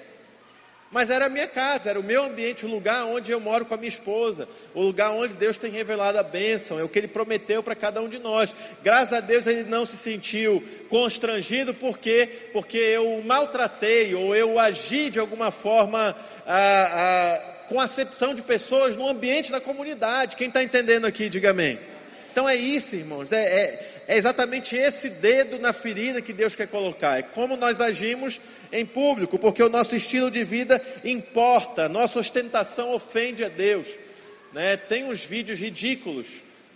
Mas 0.91 1.09
era 1.09 1.25
a 1.25 1.29
minha 1.29 1.47
casa, 1.47 1.89
era 1.89 1.99
o 1.99 2.03
meu 2.03 2.23
ambiente, 2.23 2.65
o 2.65 2.69
lugar 2.69 3.05
onde 3.05 3.31
eu 3.31 3.39
moro 3.39 3.65
com 3.65 3.73
a 3.73 3.77
minha 3.77 3.89
esposa, 3.89 4.47
o 4.73 4.81
lugar 4.81 5.11
onde 5.11 5.33
Deus 5.33 5.57
tem 5.57 5.71
revelado 5.71 6.17
a 6.17 6.23
bênção, 6.23 6.79
é 6.79 6.83
o 6.83 6.89
que 6.89 6.99
Ele 6.99 7.07
prometeu 7.07 7.61
para 7.61 7.75
cada 7.75 8.01
um 8.01 8.07
de 8.07 8.19
nós. 8.19 8.55
Graças 8.81 9.11
a 9.11 9.19
Deus 9.19 9.45
ele 9.45 9.63
não 9.63 9.85
se 9.85 9.97
sentiu 9.97 10.63
constrangido, 10.87 11.73
por 11.73 11.97
quê? 11.97 12.49
Porque 12.53 12.77
eu 12.77 13.17
o 13.17 13.23
maltratei 13.25 14.15
ou 14.15 14.35
eu 14.35 14.57
agi 14.57 15.09
de 15.09 15.19
alguma 15.19 15.51
forma 15.51 16.15
ah, 16.45 16.89
ah, 16.93 17.65
com 17.67 17.81
acepção 17.81 18.33
de 18.33 18.41
pessoas 18.41 18.95
no 18.95 19.09
ambiente 19.09 19.51
da 19.51 19.59
comunidade. 19.59 20.35
Quem 20.35 20.47
está 20.47 20.63
entendendo 20.63 21.05
aqui, 21.05 21.27
diga 21.27 21.49
amém. 21.49 21.77
Então 22.35 22.49
é 22.49 22.55
isso, 22.57 22.97
irmãos, 22.97 23.31
é, 23.31 23.45
é, 23.45 24.03
é, 24.09 24.17
exatamente 24.17 24.75
esse 24.75 25.09
dedo 25.09 25.57
na 25.57 25.71
ferida 25.71 26.21
que 26.21 26.33
Deus 26.33 26.53
quer 26.53 26.67
colocar. 26.67 27.17
É 27.17 27.21
como 27.21 27.55
nós 27.55 27.79
agimos 27.79 28.41
em 28.73 28.85
público, 28.85 29.39
porque 29.39 29.63
o 29.63 29.69
nosso 29.69 29.95
estilo 29.95 30.29
de 30.29 30.43
vida 30.43 30.81
importa, 31.05 31.87
nossa 31.87 32.19
ostentação 32.19 32.93
ofende 32.93 33.45
a 33.45 33.47
Deus. 33.47 33.87
Né? 34.51 34.75
Tem 34.75 35.05
uns 35.05 35.23
vídeos 35.23 35.59
ridículos 35.59 36.27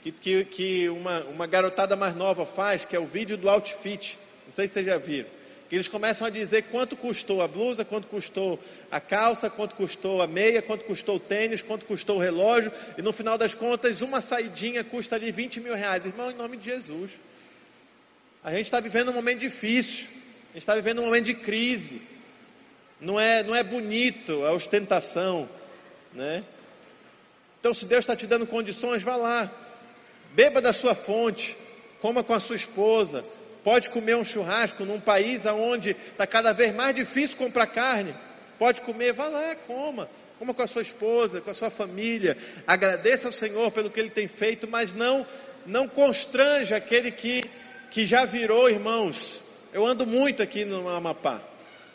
que, 0.02 0.14
que, 0.14 0.46
que 0.46 0.88
uma, 0.88 1.26
uma 1.26 1.46
garotada 1.46 1.94
mais 1.94 2.16
nova 2.16 2.46
faz, 2.46 2.86
que 2.86 2.96
é 2.96 3.00
o 3.00 3.06
vídeo 3.06 3.36
do 3.36 3.50
outfit. 3.50 4.18
Não 4.46 4.54
sei 4.54 4.66
se 4.66 4.76
vocês 4.76 4.86
já 4.86 4.98
viram 4.98 5.39
eles 5.76 5.88
começam 5.88 6.26
a 6.26 6.30
dizer 6.30 6.64
quanto 6.64 6.98
custou 6.98 7.42
a 7.42 7.48
blusa, 7.48 7.86
quanto 7.86 8.08
custou 8.08 8.60
a 8.90 9.00
calça, 9.00 9.50
quanto 9.50 9.76
custou 9.76 10.22
a 10.22 10.28
meia, 10.28 10.62
quanto 10.62 10.84
custou 10.84 11.18
o 11.18 11.20
tênis, 11.20 11.62
quanto 11.62 11.86
custou 11.86 12.18
o 12.18 12.20
relógio, 12.20 12.72
e 12.98 13.02
no 13.02 13.14
final 13.14 13.38
das 13.38 13.54
contas, 13.54 14.02
uma 14.02 14.20
saidinha 14.20 14.84
custa 14.84 15.16
ali 15.16 15.32
20 15.32 15.60
mil 15.60 15.76
reais. 15.76 16.06
Irmão, 16.06 16.32
em 16.32 16.36
nome 16.36 16.58
de 16.58 16.66
Jesus. 16.66 17.12
A 18.44 18.52
gente 18.52 18.66
está 18.66 18.80
vivendo 18.80 19.10
um 19.10 19.14
momento 19.14 19.40
difícil, 19.40 20.08
a 20.08 20.54
gente 20.54 20.58
está 20.58 20.74
vivendo 20.74 21.02
um 21.02 21.06
momento 21.06 21.26
de 21.26 21.36
crise. 21.36 22.02
Não 23.00 23.20
é, 23.20 23.44
não 23.44 23.56
é 23.56 23.64
bonito 23.64 24.44
a 24.46 24.52
ostentação, 24.52 25.48
né? 26.14 26.44
Então, 27.60 27.74
se 27.74 27.86
Deus 27.86 28.00
está 28.00 28.16
te 28.16 28.26
dando 28.26 28.48
condições, 28.48 29.04
vá 29.04 29.16
lá, 29.16 29.52
beba 30.34 30.62
da 30.62 30.74
sua 30.74 30.96
fonte, 30.96 31.56
coma 32.02 32.24
com 32.24 32.34
a 32.34 32.40
sua 32.40 32.56
esposa, 32.56 33.24
pode 33.70 33.90
comer 33.90 34.16
um 34.16 34.24
churrasco 34.24 34.84
num 34.84 35.00
país 35.00 35.46
onde 35.46 35.92
está 35.92 36.26
cada 36.26 36.52
vez 36.52 36.74
mais 36.74 36.96
difícil 36.96 37.38
comprar 37.38 37.68
carne, 37.68 38.16
pode 38.58 38.82
comer, 38.82 39.14
vá 39.14 39.28
lá, 39.28 39.56
coma, 39.68 40.10
coma 40.40 40.56
com 40.56 40.64
a 40.64 40.66
sua 40.66 40.82
esposa, 40.82 41.40
com 41.40 41.52
a 41.52 41.54
sua 41.54 41.70
família, 41.70 42.36
agradeça 42.66 43.28
ao 43.28 43.32
Senhor 43.32 43.70
pelo 43.70 43.92
que 43.92 44.00
Ele 44.00 44.10
tem 44.10 44.28
feito, 44.28 44.68
mas 44.68 44.92
não, 44.92 45.24
não 45.68 45.88
constranja 45.88 46.78
aquele 46.78 47.12
que, 47.12 47.44
que 47.92 48.08
já 48.08 48.26
virou, 48.26 48.68
irmãos. 48.68 49.40
Eu 49.72 49.86
ando 49.86 50.04
muito 50.04 50.42
aqui 50.42 50.66
no 50.66 50.90
Amapá, 50.90 51.40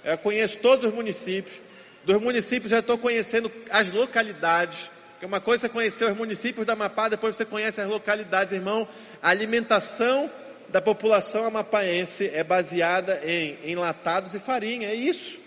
eu 0.04 0.16
conheço 0.18 0.58
todos 0.58 0.84
os 0.84 0.94
municípios, 0.94 1.58
dos 2.04 2.22
municípios 2.22 2.70
já 2.70 2.78
estou 2.78 2.96
conhecendo 2.96 3.50
as 3.68 3.92
localidades, 3.92 4.88
porque 5.14 5.26
uma 5.26 5.40
coisa 5.40 5.66
é 5.66 5.68
conhecer 5.68 6.08
os 6.08 6.16
municípios 6.16 6.64
da 6.64 6.74
Amapá, 6.74 7.08
depois 7.08 7.34
você 7.34 7.44
conhece 7.44 7.80
as 7.80 7.88
localidades, 7.88 8.54
irmão. 8.54 8.86
A 9.20 9.30
alimentação 9.30 10.30
da 10.68 10.80
população 10.80 11.44
amapaense 11.44 12.28
é 12.28 12.42
baseada 12.42 13.20
em 13.24 13.58
enlatados 13.64 14.34
e 14.34 14.38
farinha, 14.38 14.88
é 14.88 14.94
isso. 14.94 15.40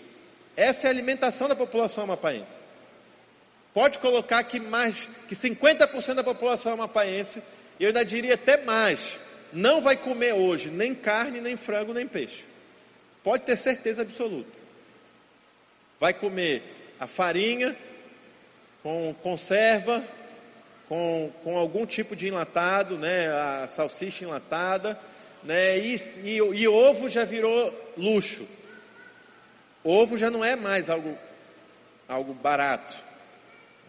Essa 0.56 0.86
é 0.86 0.88
a 0.88 0.92
alimentação 0.92 1.48
da 1.48 1.54
população 1.54 2.04
amapaense. 2.04 2.62
Pode 3.72 3.98
colocar 3.98 4.42
que 4.44 4.58
mais 4.58 5.08
que 5.28 5.34
50% 5.34 6.14
da 6.14 6.24
população 6.24 6.72
amapaense, 6.72 7.42
e 7.78 7.84
eu 7.84 7.88
ainda 7.88 8.04
diria 8.04 8.34
até 8.34 8.56
mais, 8.64 9.20
não 9.52 9.80
vai 9.80 9.96
comer 9.96 10.32
hoje 10.32 10.70
nem 10.70 10.94
carne, 10.94 11.40
nem 11.40 11.56
frango, 11.56 11.94
nem 11.94 12.06
peixe. 12.06 12.44
Pode 13.22 13.44
ter 13.44 13.56
certeza 13.56 14.02
absoluta. 14.02 14.50
Vai 16.00 16.14
comer 16.14 16.62
a 16.98 17.06
farinha, 17.06 17.76
com 18.82 19.14
conserva, 19.22 20.04
com, 20.88 21.30
com 21.44 21.56
algum 21.56 21.84
tipo 21.84 22.16
de 22.16 22.26
enlatado, 22.26 22.96
né, 22.96 23.28
a 23.28 23.68
salsicha 23.68 24.24
enlatada, 24.24 24.98
né, 25.44 25.78
e, 25.78 25.94
e, 26.24 26.36
e 26.36 26.68
ovo 26.68 27.08
já 27.08 27.24
virou 27.24 27.72
luxo. 27.96 28.46
Ovo 29.84 30.16
já 30.16 30.30
não 30.30 30.44
é 30.44 30.56
mais 30.56 30.88
algo, 30.88 31.16
algo 32.08 32.32
barato. 32.32 32.96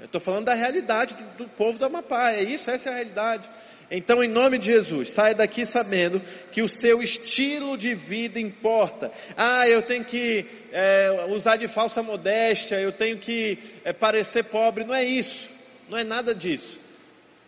Estou 0.02 0.22
falando 0.22 0.45
da 0.45 0.54
realidade 0.54 1.16
do, 1.16 1.43
do, 1.45 1.50
povo 1.50 1.78
do 1.78 1.86
Amapá, 1.86 2.32
é 2.32 2.43
isso, 2.43 2.70
essa 2.70 2.89
é 2.89 2.91
a 2.91 2.95
realidade. 2.95 3.50
Então, 3.91 4.24
em 4.24 4.28
nome 4.28 4.60
de 4.60 4.68
Jesus, 4.68 5.14
saia 5.14 5.34
daqui 5.34 5.66
sabendo 5.66 6.22
que 6.52 6.62
o 6.62 6.70
seu 6.70 7.02
estilo 7.02 7.76
de 7.76 7.95
vida 7.95 8.39
importa. 8.39 9.12
Ah, 9.36 9.68
eu 9.68 9.82
tenho 9.82 10.06
que 10.06 10.45
é, 10.72 11.26
usar 11.30 11.56
de 11.56 11.68
falsa 11.68 12.04
modéstia, 12.04 12.80
eu 12.80 12.91
tenho 12.91 13.18
que 13.18 13.58
é, 13.84 13.91
parecer 13.91 14.43
pobre. 14.43 14.84
Não 14.84 14.93
é 14.93 15.04
isso, 15.04 15.50
não 15.89 15.97
é 15.97 16.04
nada 16.04 16.36
disso. 16.36 16.79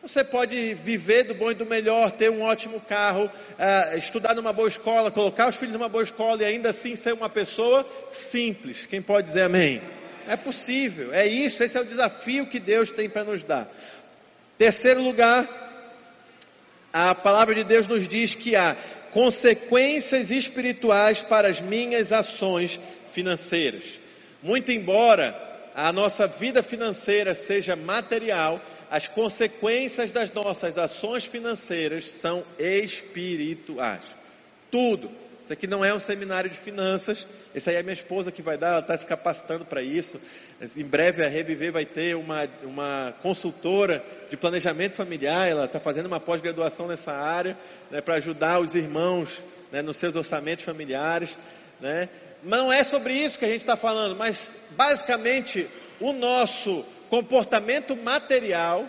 Você 0.01 0.23
pode 0.23 0.73
viver 0.73 1.25
do 1.25 1.35
bom 1.35 1.51
e 1.51 1.53
do 1.53 1.63
melhor, 1.63 2.11
ter 2.11 2.31
um 2.31 2.41
ótimo 2.41 2.79
carro, 2.81 3.29
é, 3.59 3.95
estudar 3.99 4.33
numa 4.33 4.51
boa 4.51 4.67
escola, 4.67 5.11
colocar 5.11 5.47
os 5.47 5.55
filhos 5.55 5.73
numa 5.73 5.87
boa 5.87 6.03
escola 6.03 6.41
e 6.41 6.45
ainda 6.45 6.71
assim 6.71 6.95
ser 6.95 7.13
uma 7.13 7.29
pessoa 7.29 7.87
simples. 8.09 8.87
Quem 8.87 8.99
pode 8.99 9.27
dizer 9.27 9.43
amém? 9.43 9.79
É 10.27 10.35
possível, 10.35 11.13
é 11.13 11.27
isso, 11.27 11.63
esse 11.63 11.77
é 11.77 11.81
o 11.81 11.85
desafio 11.85 12.47
que 12.47 12.59
Deus 12.59 12.89
tem 12.89 13.07
para 13.07 13.23
nos 13.23 13.43
dar. 13.43 13.71
Terceiro 14.57 15.03
lugar, 15.03 15.47
a 16.91 17.13
palavra 17.13 17.53
de 17.53 17.63
Deus 17.63 17.87
nos 17.87 18.07
diz 18.07 18.33
que 18.33 18.55
há 18.55 18.75
consequências 19.11 20.31
espirituais 20.31 21.21
para 21.21 21.47
as 21.47 21.61
minhas 21.61 22.11
ações 22.11 22.79
financeiras. 23.13 23.99
Muito 24.41 24.71
embora 24.71 25.35
a 25.75 25.93
nossa 25.93 26.25
vida 26.25 26.63
financeira 26.63 27.33
seja 27.33 27.75
material, 27.75 28.61
as 28.91 29.07
consequências 29.07 30.11
das 30.11 30.33
nossas 30.33 30.77
ações 30.77 31.25
financeiras 31.25 32.03
são 32.03 32.43
espirituais. 32.59 34.03
Tudo. 34.69 35.09
Isso 35.45 35.53
aqui 35.53 35.65
não 35.65 35.83
é 35.83 35.93
um 35.93 35.99
seminário 35.99 36.49
de 36.49 36.57
finanças. 36.57 37.25
Essa 37.55 37.69
aí 37.69 37.77
é 37.77 37.79
a 37.79 37.83
minha 37.83 37.93
esposa 37.93 38.33
que 38.33 38.41
vai 38.41 38.57
dar, 38.57 38.71
ela 38.71 38.79
está 38.79 38.97
se 38.97 39.05
capacitando 39.05 39.63
para 39.63 39.81
isso. 39.81 40.19
Em 40.75 40.83
breve 40.83 41.25
a 41.25 41.29
Reviver 41.29 41.71
vai 41.71 41.85
ter 41.85 42.17
uma, 42.17 42.49
uma 42.63 43.15
consultora 43.21 44.03
de 44.29 44.35
planejamento 44.35 44.93
familiar, 44.93 45.47
ela 45.47 45.65
está 45.65 45.79
fazendo 45.79 46.07
uma 46.07 46.19
pós-graduação 46.19 46.89
nessa 46.89 47.13
área, 47.13 47.57
né, 47.89 48.01
para 48.01 48.15
ajudar 48.15 48.59
os 48.59 48.75
irmãos 48.75 49.41
né, 49.71 49.81
nos 49.81 49.95
seus 49.95 50.17
orçamentos 50.17 50.65
familiares. 50.65 51.37
Né. 51.79 52.09
Não 52.43 52.71
é 52.71 52.83
sobre 52.83 53.13
isso 53.13 53.39
que 53.39 53.45
a 53.45 53.51
gente 53.51 53.61
está 53.61 53.77
falando, 53.77 54.17
mas 54.17 54.67
basicamente 54.71 55.65
o 55.97 56.11
nosso 56.11 56.85
comportamento 57.11 57.93
material 57.93 58.87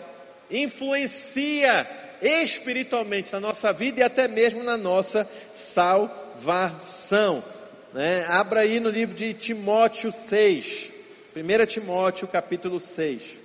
influencia 0.49 1.85
espiritualmente 2.21 3.33
na 3.33 3.39
nossa 3.41 3.73
vida 3.73 3.99
e 3.99 4.03
até 4.03 4.29
mesmo 4.29 4.63
na 4.63 4.77
nossa 4.77 5.29
salvação. 5.51 7.43
Né? 7.91 8.25
Abra 8.29 8.61
aí 8.61 8.79
no 8.79 8.89
livro 8.89 9.13
de 9.13 9.33
Timóteo 9.33 10.09
6, 10.09 10.89
1 11.35 11.65
Timóteo 11.65 12.25
capítulo 12.25 12.79
6. 12.79 13.41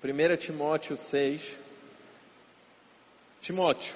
Primeira 0.00 0.38
Timóteo 0.38 0.96
6. 0.96 1.58
Timóteo, 3.42 3.94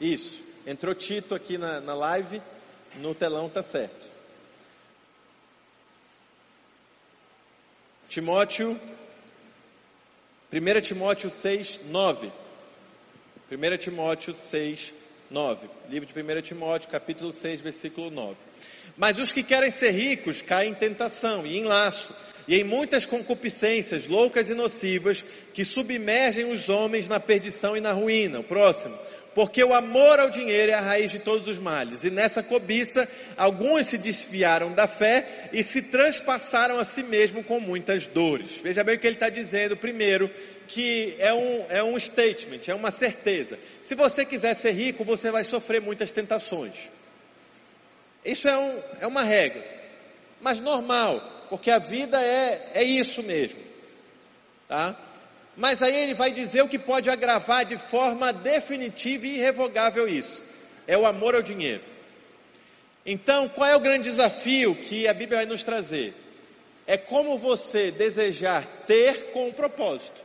isso. 0.00 0.40
Entrou 0.66 0.94
Tito 0.94 1.34
aqui 1.34 1.58
na, 1.58 1.82
na 1.82 1.94
live, 1.94 2.40
no 2.96 3.14
telão 3.14 3.50
tá 3.50 3.62
certo. 3.62 4.21
Timóteo 8.12 8.78
1 10.52 10.80
Timóteo 10.82 11.30
6, 11.30 11.80
9. 11.86 12.30
1 13.50 13.78
Timóteo 13.78 14.34
6, 14.34 14.92
9. 15.30 15.66
Livro 15.88 16.06
de 16.06 16.20
1 16.20 16.42
Timóteo, 16.42 16.90
capítulo 16.90 17.32
6, 17.32 17.62
versículo 17.62 18.10
9. 18.10 18.36
Mas 18.98 19.18
os 19.18 19.32
que 19.32 19.42
querem 19.42 19.70
ser 19.70 19.92
ricos 19.92 20.42
caem 20.42 20.72
em 20.72 20.74
tentação 20.74 21.46
e 21.46 21.56
em 21.56 21.64
laço, 21.64 22.14
e 22.46 22.54
em 22.54 22.64
muitas 22.64 23.06
concupiscências 23.06 24.06
loucas 24.06 24.50
e 24.50 24.54
nocivas 24.54 25.24
que 25.54 25.64
submergem 25.64 26.52
os 26.52 26.68
homens 26.68 27.08
na 27.08 27.18
perdição 27.18 27.74
e 27.78 27.80
na 27.80 27.92
ruína. 27.92 28.40
O 28.40 28.44
próximo 28.44 28.94
porque 29.34 29.62
o 29.64 29.74
amor 29.74 30.20
ao 30.20 30.30
dinheiro 30.30 30.72
é 30.72 30.74
a 30.74 30.80
raiz 30.80 31.10
de 31.10 31.18
todos 31.18 31.46
os 31.46 31.58
males. 31.58 32.04
E 32.04 32.10
nessa 32.10 32.42
cobiça, 32.42 33.08
alguns 33.36 33.86
se 33.86 33.98
desviaram 33.98 34.72
da 34.72 34.86
fé 34.86 35.48
e 35.52 35.62
se 35.64 35.82
transpassaram 35.90 36.78
a 36.78 36.84
si 36.84 37.02
mesmo 37.02 37.42
com 37.42 37.58
muitas 37.58 38.06
dores. 38.06 38.60
Veja 38.62 38.84
bem 38.84 38.96
o 38.96 38.98
que 38.98 39.06
ele 39.06 39.16
está 39.16 39.28
dizendo, 39.28 39.76
primeiro, 39.76 40.30
que 40.68 41.14
é 41.18 41.32
um, 41.32 41.66
é 41.68 41.82
um 41.82 41.98
statement, 41.98 42.60
é 42.68 42.74
uma 42.74 42.90
certeza. 42.90 43.58
Se 43.82 43.94
você 43.94 44.24
quiser 44.24 44.54
ser 44.54 44.72
rico, 44.72 45.04
você 45.04 45.30
vai 45.30 45.44
sofrer 45.44 45.80
muitas 45.80 46.12
tentações. 46.12 46.90
Isso 48.24 48.46
é, 48.48 48.56
um, 48.56 48.78
é 49.00 49.06
uma 49.06 49.22
regra, 49.22 49.62
mas 50.40 50.60
normal, 50.60 51.20
porque 51.48 51.70
a 51.70 51.78
vida 51.78 52.22
é, 52.22 52.70
é 52.74 52.82
isso 52.82 53.22
mesmo. 53.22 53.58
Tá? 54.68 54.96
Mas 55.56 55.82
aí 55.82 55.94
ele 55.94 56.14
vai 56.14 56.30
dizer 56.30 56.62
o 56.62 56.68
que 56.68 56.78
pode 56.78 57.10
agravar 57.10 57.64
de 57.64 57.76
forma 57.76 58.32
definitiva 58.32 59.26
e 59.26 59.36
irrevogável 59.36 60.08
isso: 60.08 60.42
é 60.86 60.96
o 60.96 61.06
amor 61.06 61.34
ao 61.34 61.42
dinheiro. 61.42 61.82
Então, 63.04 63.48
qual 63.48 63.68
é 63.68 63.76
o 63.76 63.80
grande 63.80 64.04
desafio 64.04 64.74
que 64.74 65.08
a 65.08 65.12
Bíblia 65.12 65.38
vai 65.38 65.46
nos 65.46 65.62
trazer? 65.62 66.14
É 66.86 66.96
como 66.96 67.38
você 67.38 67.90
desejar 67.90 68.64
ter 68.86 69.32
com 69.32 69.48
um 69.48 69.52
propósito. 69.52 70.20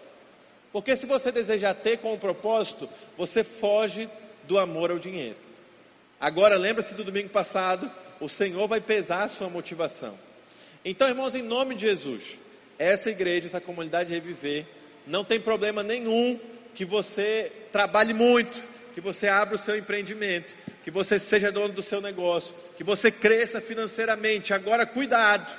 Porque 0.71 0.95
se 0.95 1.05
você 1.05 1.31
desejar 1.31 1.73
ter 1.73 1.97
com 1.97 2.13
um 2.13 2.19
propósito, 2.19 2.87
você 3.17 3.43
foge 3.43 4.09
do 4.43 4.59
amor 4.59 4.91
ao 4.91 4.99
dinheiro. 4.99 5.37
Agora, 6.19 6.57
lembra-se 6.57 6.95
do 6.95 7.03
domingo 7.03 7.29
passado, 7.29 7.91
o 8.19 8.29
Senhor 8.29 8.67
vai 8.67 8.81
pesar 8.81 9.23
a 9.23 9.27
sua 9.27 9.49
motivação. 9.49 10.17
Então, 10.83 11.07
irmãos, 11.07 11.35
em 11.35 11.43
nome 11.43 11.75
de 11.75 11.81
Jesus, 11.81 12.39
essa 12.77 13.09
igreja, 13.09 13.47
essa 13.47 13.61
comunidade 13.61 14.13
Reviver, 14.13 14.65
não 15.07 15.23
tem 15.23 15.39
problema 15.39 15.81
nenhum 15.81 16.39
que 16.75 16.85
você 16.85 17.51
trabalhe 17.71 18.13
muito, 18.13 18.61
que 18.93 19.01
você 19.01 19.27
abra 19.27 19.55
o 19.55 19.57
seu 19.57 19.77
empreendimento, 19.77 20.55
que 20.83 20.91
você 20.91 21.19
seja 21.19 21.51
dono 21.51 21.73
do 21.73 21.81
seu 21.81 22.01
negócio, 22.01 22.53
que 22.75 22.83
você 22.83 23.11
cresça 23.11 23.61
financeiramente. 23.61 24.53
Agora, 24.53 24.85
cuidado, 24.85 25.51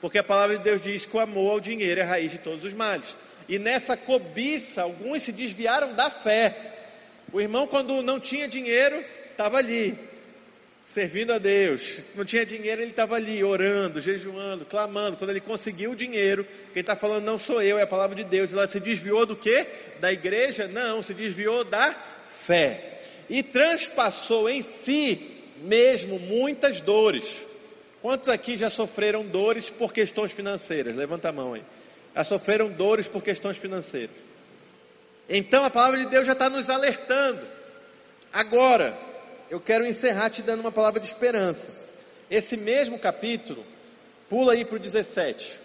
porque 0.00 0.18
a 0.18 0.24
palavra 0.24 0.58
de 0.58 0.64
Deus 0.64 0.80
diz 0.80 1.06
que 1.06 1.16
o 1.16 1.20
amor 1.20 1.52
ao 1.52 1.60
dinheiro 1.60 2.00
é 2.00 2.04
a 2.04 2.06
raiz 2.06 2.30
de 2.30 2.38
todos 2.38 2.64
os 2.64 2.72
males. 2.72 3.16
E 3.48 3.58
nessa 3.58 3.96
cobiça, 3.96 4.82
alguns 4.82 5.22
se 5.22 5.32
desviaram 5.32 5.94
da 5.94 6.08
fé. 6.08 6.54
O 7.32 7.40
irmão, 7.40 7.66
quando 7.66 8.02
não 8.02 8.20
tinha 8.20 8.46
dinheiro, 8.46 9.04
estava 9.30 9.58
ali, 9.58 9.98
servindo 10.90 11.32
a 11.32 11.38
Deus. 11.38 12.00
Não 12.16 12.24
tinha 12.24 12.44
dinheiro, 12.44 12.82
ele 12.82 12.90
estava 12.90 13.14
ali 13.14 13.44
orando, 13.44 14.00
jejuando, 14.00 14.64
clamando. 14.64 15.16
Quando 15.16 15.30
ele 15.30 15.40
conseguiu 15.40 15.92
o 15.92 15.96
dinheiro, 15.96 16.44
quem 16.72 16.80
está 16.80 16.96
falando 16.96 17.24
não 17.24 17.38
sou 17.38 17.62
eu, 17.62 17.78
é 17.78 17.82
a 17.82 17.86
palavra 17.86 18.16
de 18.16 18.24
Deus. 18.24 18.52
Ela 18.52 18.66
se 18.66 18.80
desviou 18.80 19.24
do 19.24 19.36
que? 19.36 19.66
Da 20.00 20.12
igreja? 20.12 20.66
Não, 20.66 21.00
se 21.00 21.14
desviou 21.14 21.62
da 21.62 21.94
fé. 22.26 23.02
E 23.28 23.40
transpassou 23.40 24.50
em 24.50 24.60
si 24.62 25.30
mesmo 25.58 26.18
muitas 26.18 26.80
dores. 26.80 27.46
Quantos 28.02 28.28
aqui 28.28 28.56
já 28.56 28.68
sofreram 28.68 29.24
dores 29.24 29.70
por 29.70 29.92
questões 29.92 30.32
financeiras? 30.32 30.96
Levanta 30.96 31.28
a 31.28 31.32
mão 31.32 31.54
aí. 31.54 31.62
Já 32.16 32.24
sofreram 32.24 32.68
dores 32.68 33.06
por 33.06 33.22
questões 33.22 33.56
financeiras. 33.56 34.16
Então 35.28 35.64
a 35.64 35.70
palavra 35.70 36.00
de 36.00 36.06
Deus 36.06 36.26
já 36.26 36.32
está 36.32 36.50
nos 36.50 36.68
alertando. 36.68 37.46
Agora, 38.32 39.09
eu 39.50 39.60
quero 39.60 39.84
encerrar 39.84 40.30
te 40.30 40.42
dando 40.42 40.60
uma 40.60 40.70
palavra 40.70 41.00
de 41.00 41.08
esperança. 41.08 41.68
Esse 42.30 42.56
mesmo 42.56 42.98
capítulo, 43.00 43.66
pula 44.28 44.52
aí 44.52 44.64
para 44.64 44.76
o 44.76 44.78
17. 44.78 45.58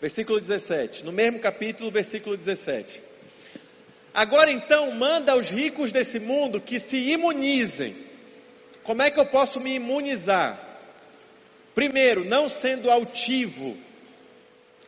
Versículo 0.00 0.40
17. 0.40 1.04
No 1.04 1.12
mesmo 1.12 1.38
capítulo, 1.38 1.92
versículo 1.92 2.36
17. 2.36 3.00
Agora 4.12 4.50
então, 4.50 4.90
manda 4.90 5.32
aos 5.32 5.48
ricos 5.48 5.92
desse 5.92 6.18
mundo 6.18 6.60
que 6.60 6.80
se 6.80 6.96
imunizem. 6.96 7.94
Como 8.82 9.00
é 9.00 9.10
que 9.10 9.20
eu 9.20 9.26
posso 9.26 9.60
me 9.60 9.74
imunizar? 9.74 10.58
Primeiro, 11.74 12.24
não 12.24 12.48
sendo 12.48 12.90
altivo. 12.90 13.76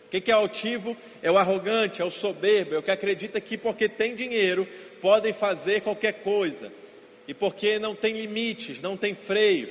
O 0.07 0.11
que, 0.11 0.29
é 0.29 0.35
altivo? 0.35 0.97
É 1.23 1.31
o 1.31 1.39
arrogante, 1.39 2.03
é 2.03 2.05
o 2.05 2.11
soberbo, 2.11 2.75
é 2.75 2.79
o 2.79 2.83
que 2.83 2.91
acredita 2.91 3.41
que 3.41 3.57
porque 3.57 3.89
tem 3.89 4.17
dinheiro 4.17 4.67
podem 5.01 5.33
fazer 5.33 5.83
qualquer 5.83 6.15
coisa. 6.15 6.73
E 7.31 7.35
porque 7.35 7.79
não 7.79 7.95
tem 7.95 8.21
limites, 8.21 8.81
não 8.81 8.97
tem 8.97 9.15
freios. 9.15 9.71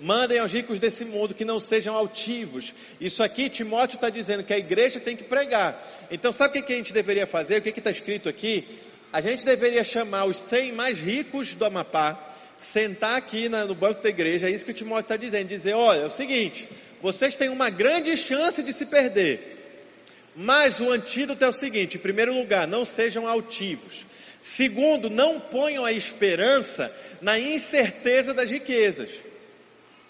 Mandem 0.00 0.38
aos 0.38 0.50
ricos 0.54 0.80
desse 0.80 1.04
mundo 1.04 1.34
que 1.34 1.44
não 1.44 1.60
sejam 1.60 1.94
altivos. 1.94 2.72
Isso 2.98 3.22
aqui 3.22 3.50
Timóteo 3.50 3.96
está 3.96 4.08
dizendo 4.08 4.42
que 4.42 4.54
a 4.54 4.58
igreja 4.58 4.98
tem 4.98 5.14
que 5.14 5.24
pregar. 5.24 5.78
Então 6.10 6.32
sabe 6.32 6.58
o 6.58 6.62
que, 6.62 6.72
a 6.72 6.76
gente 6.76 6.94
deveria 6.94 7.26
fazer? 7.26 7.58
O 7.58 7.62
que 7.62 7.78
está 7.78 7.90
escrito 7.90 8.26
aqui? 8.26 8.66
A 9.12 9.20
gente 9.20 9.44
deveria 9.44 9.84
chamar 9.84 10.24
os 10.24 10.38
100 10.38 10.72
mais 10.72 10.98
ricos 10.98 11.54
do 11.54 11.66
Amapá 11.66 12.18
sentar 12.56 13.18
aqui 13.18 13.50
no 13.50 13.74
banco 13.74 14.02
da 14.02 14.08
igreja, 14.08 14.48
é 14.48 14.50
isso 14.50 14.64
que 14.64 14.70
o 14.70 14.74
Timóteo 14.74 15.02
está 15.02 15.16
dizendo, 15.18 15.46
dizer, 15.46 15.74
olha, 15.74 16.00
é 16.00 16.06
o 16.06 16.10
seguinte, 16.10 16.66
vocês 17.02 17.36
têm 17.36 17.50
uma 17.50 17.68
grande 17.68 18.16
chance 18.16 18.62
de 18.62 18.72
se 18.72 18.86
perder, 18.86 19.92
mas 20.34 20.80
o 20.80 20.90
antídoto 20.90 21.44
é 21.44 21.48
o 21.48 21.52
seguinte, 21.52 21.98
em 21.98 22.00
primeiro 22.00 22.32
lugar, 22.32 22.66
não 22.66 22.84
sejam 22.84 23.28
altivos, 23.28 24.06
segundo, 24.44 25.08
não 25.08 25.40
ponham 25.40 25.86
a 25.86 25.92
esperança 25.92 26.94
na 27.22 27.38
incerteza 27.38 28.34
das 28.34 28.50
riquezas, 28.50 29.08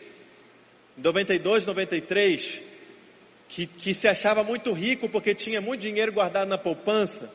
92, 0.97 1.67
93, 1.67 2.63
que, 3.49 3.65
que 3.65 3.95
se 3.95 4.09
achava 4.09 4.43
muito 4.43 4.73
rico 4.73 5.09
porque 5.09 5.37
tinha 5.37 5.61
muito 5.61 5.83
dinheiro 5.83 6.13
guardado 6.13 6.49
na 6.49 6.59
poupança, 6.59 7.33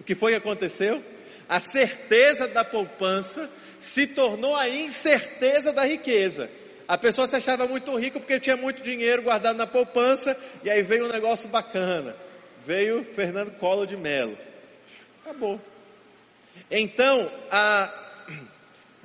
o 0.00 0.02
que 0.02 0.16
foi 0.16 0.32
que 0.32 0.38
aconteceu? 0.38 1.00
A 1.48 1.60
certeza 1.60 2.48
da 2.48 2.64
poupança 2.64 3.48
se 3.78 4.08
tornou 4.08 4.56
a 4.56 4.68
incerteza 4.68 5.72
da 5.72 5.84
riqueza. 5.84 6.50
A 6.86 6.98
pessoa 6.98 7.26
se 7.26 7.36
achava 7.36 7.66
muito 7.66 7.96
rico 7.96 8.20
porque 8.20 8.38
tinha 8.38 8.56
muito 8.56 8.82
dinheiro 8.82 9.22
guardado 9.22 9.56
na 9.56 9.66
poupança, 9.66 10.36
e 10.62 10.70
aí 10.70 10.82
veio 10.82 11.06
um 11.06 11.12
negócio 11.12 11.48
bacana. 11.48 12.14
Veio 12.64 13.04
Fernando 13.04 13.52
Collor 13.52 13.86
de 13.86 13.96
Mello. 13.96 14.36
Acabou. 15.22 15.60
Então, 16.70 17.30
a, 17.50 18.03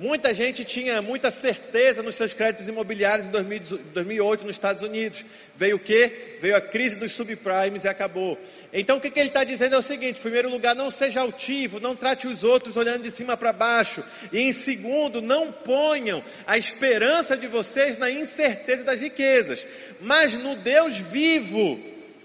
Muita 0.00 0.32
gente 0.32 0.64
tinha 0.64 1.02
muita 1.02 1.30
certeza 1.30 2.02
nos 2.02 2.14
seus 2.14 2.32
créditos 2.32 2.66
imobiliários 2.66 3.26
em 3.26 3.30
2008 3.30 4.46
nos 4.46 4.56
Estados 4.56 4.80
Unidos. 4.80 5.22
Veio 5.54 5.76
o 5.76 5.78
que? 5.78 6.38
Veio 6.40 6.56
a 6.56 6.60
crise 6.62 6.98
dos 6.98 7.12
subprimes 7.12 7.84
e 7.84 7.88
acabou. 7.88 8.38
Então 8.72 8.96
o 8.96 9.00
que, 9.00 9.10
que 9.10 9.20
ele 9.20 9.28
está 9.28 9.44
dizendo 9.44 9.74
é 9.74 9.78
o 9.78 9.82
seguinte: 9.82 10.18
em 10.18 10.22
primeiro 10.22 10.48
lugar, 10.48 10.74
não 10.74 10.88
seja 10.88 11.20
altivo, 11.20 11.78
não 11.78 11.94
trate 11.94 12.26
os 12.26 12.42
outros 12.42 12.78
olhando 12.78 13.02
de 13.02 13.10
cima 13.10 13.36
para 13.36 13.52
baixo. 13.52 14.02
E 14.32 14.40
em 14.40 14.52
segundo, 14.54 15.20
não 15.20 15.52
ponham 15.52 16.24
a 16.46 16.56
esperança 16.56 17.36
de 17.36 17.46
vocês 17.46 17.98
na 17.98 18.10
incerteza 18.10 18.82
das 18.84 19.02
riquezas, 19.02 19.66
mas 20.00 20.32
no 20.32 20.56
Deus 20.56 20.96
vivo. 20.96 21.78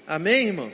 Amém, 0.08 0.48
irmão? 0.48 0.72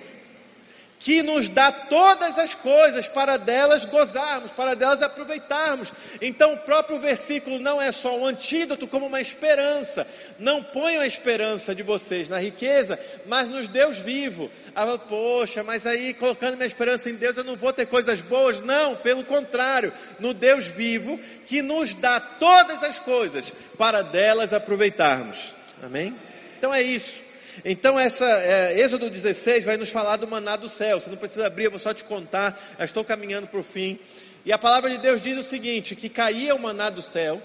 Que 1.01 1.23
nos 1.23 1.49
dá 1.49 1.71
todas 1.71 2.37
as 2.37 2.53
coisas 2.53 3.07
para 3.07 3.35
delas 3.35 3.85
gozarmos, 3.85 4.51
para 4.51 4.75
delas 4.75 5.01
aproveitarmos. 5.01 5.91
Então 6.21 6.53
o 6.53 6.57
próprio 6.59 6.99
versículo 6.99 7.57
não 7.57 7.81
é 7.81 7.91
só 7.91 8.15
um 8.15 8.25
antídoto, 8.25 8.87
como 8.87 9.07
uma 9.07 9.19
esperança. 9.19 10.07
Não 10.37 10.63
ponham 10.63 11.01
a 11.01 11.07
esperança 11.07 11.73
de 11.73 11.81
vocês 11.81 12.29
na 12.29 12.39
riqueza, 12.39 12.99
mas 13.25 13.49
nos 13.49 13.67
Deus 13.67 13.97
vivo. 13.97 14.51
Ah, 14.75 14.95
poxa, 14.95 15.63
mas 15.63 15.87
aí 15.87 16.13
colocando 16.13 16.55
minha 16.55 16.67
esperança 16.67 17.09
em 17.09 17.15
Deus 17.15 17.35
eu 17.35 17.43
não 17.43 17.55
vou 17.55 17.73
ter 17.73 17.87
coisas 17.87 18.21
boas. 18.21 18.61
Não, 18.61 18.95
pelo 18.95 19.25
contrário, 19.25 19.91
no 20.19 20.35
Deus 20.35 20.67
vivo 20.67 21.19
que 21.47 21.63
nos 21.63 21.95
dá 21.95 22.19
todas 22.19 22.83
as 22.83 22.99
coisas 22.99 23.51
para 23.75 24.03
delas 24.03 24.53
aproveitarmos. 24.53 25.55
Amém? 25.81 26.15
Então 26.59 26.71
é 26.71 26.83
isso. 26.83 27.30
Então 27.63 27.99
essa 27.99 28.25
é, 28.25 28.79
Êxodo 28.79 29.09
16 29.09 29.65
vai 29.65 29.77
nos 29.77 29.89
falar 29.89 30.17
do 30.17 30.27
maná 30.27 30.55
do 30.55 30.69
céu. 30.69 30.99
Você 30.99 31.09
não 31.09 31.17
precisa 31.17 31.47
abrir, 31.47 31.65
eu 31.65 31.71
vou 31.71 31.79
só 31.79 31.93
te 31.93 32.03
contar. 32.03 32.59
Já 32.77 32.85
estou 32.85 33.03
caminhando 33.03 33.47
para 33.47 33.59
o 33.59 33.63
fim. 33.63 33.99
E 34.45 34.51
a 34.51 34.57
palavra 34.57 34.89
de 34.89 34.97
Deus 34.97 35.21
diz 35.21 35.37
o 35.37 35.43
seguinte: 35.43 35.95
que 35.95 36.09
caía 36.09 36.55
o 36.55 36.59
maná 36.59 36.89
do 36.89 37.01
céu, 37.01 37.41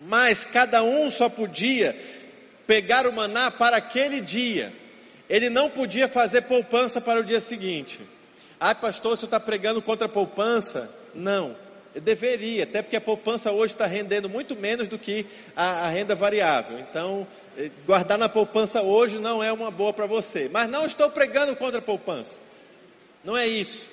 mas 0.00 0.44
cada 0.44 0.82
um 0.82 1.10
só 1.10 1.28
podia 1.28 1.96
pegar 2.66 3.06
o 3.06 3.12
maná 3.12 3.50
para 3.50 3.76
aquele 3.76 4.20
dia. 4.20 4.72
Ele 5.28 5.50
não 5.50 5.68
podia 5.68 6.06
fazer 6.06 6.42
poupança 6.42 7.00
para 7.00 7.20
o 7.20 7.24
dia 7.24 7.40
seguinte. 7.40 7.98
Ah, 8.60 8.74
pastor, 8.74 9.16
você 9.16 9.24
está 9.24 9.40
pregando 9.40 9.82
contra 9.82 10.06
a 10.06 10.10
poupança? 10.10 10.88
Não. 11.14 11.65
Deveria, 12.02 12.64
até 12.64 12.82
porque 12.82 12.96
a 12.96 13.00
poupança 13.00 13.50
hoje 13.52 13.72
está 13.74 13.86
rendendo 13.86 14.28
muito 14.28 14.54
menos 14.54 14.86
do 14.86 14.98
que 14.98 15.26
a, 15.54 15.86
a 15.86 15.88
renda 15.88 16.14
variável. 16.14 16.78
Então, 16.78 17.26
eh, 17.56 17.70
guardar 17.86 18.18
na 18.18 18.28
poupança 18.28 18.82
hoje 18.82 19.18
não 19.18 19.42
é 19.42 19.50
uma 19.52 19.70
boa 19.70 19.92
para 19.92 20.06
você. 20.06 20.48
Mas 20.52 20.68
não 20.68 20.84
estou 20.84 21.10
pregando 21.10 21.56
contra 21.56 21.78
a 21.78 21.82
poupança. 21.82 22.38
Não 23.24 23.36
é 23.36 23.46
isso. 23.46 23.86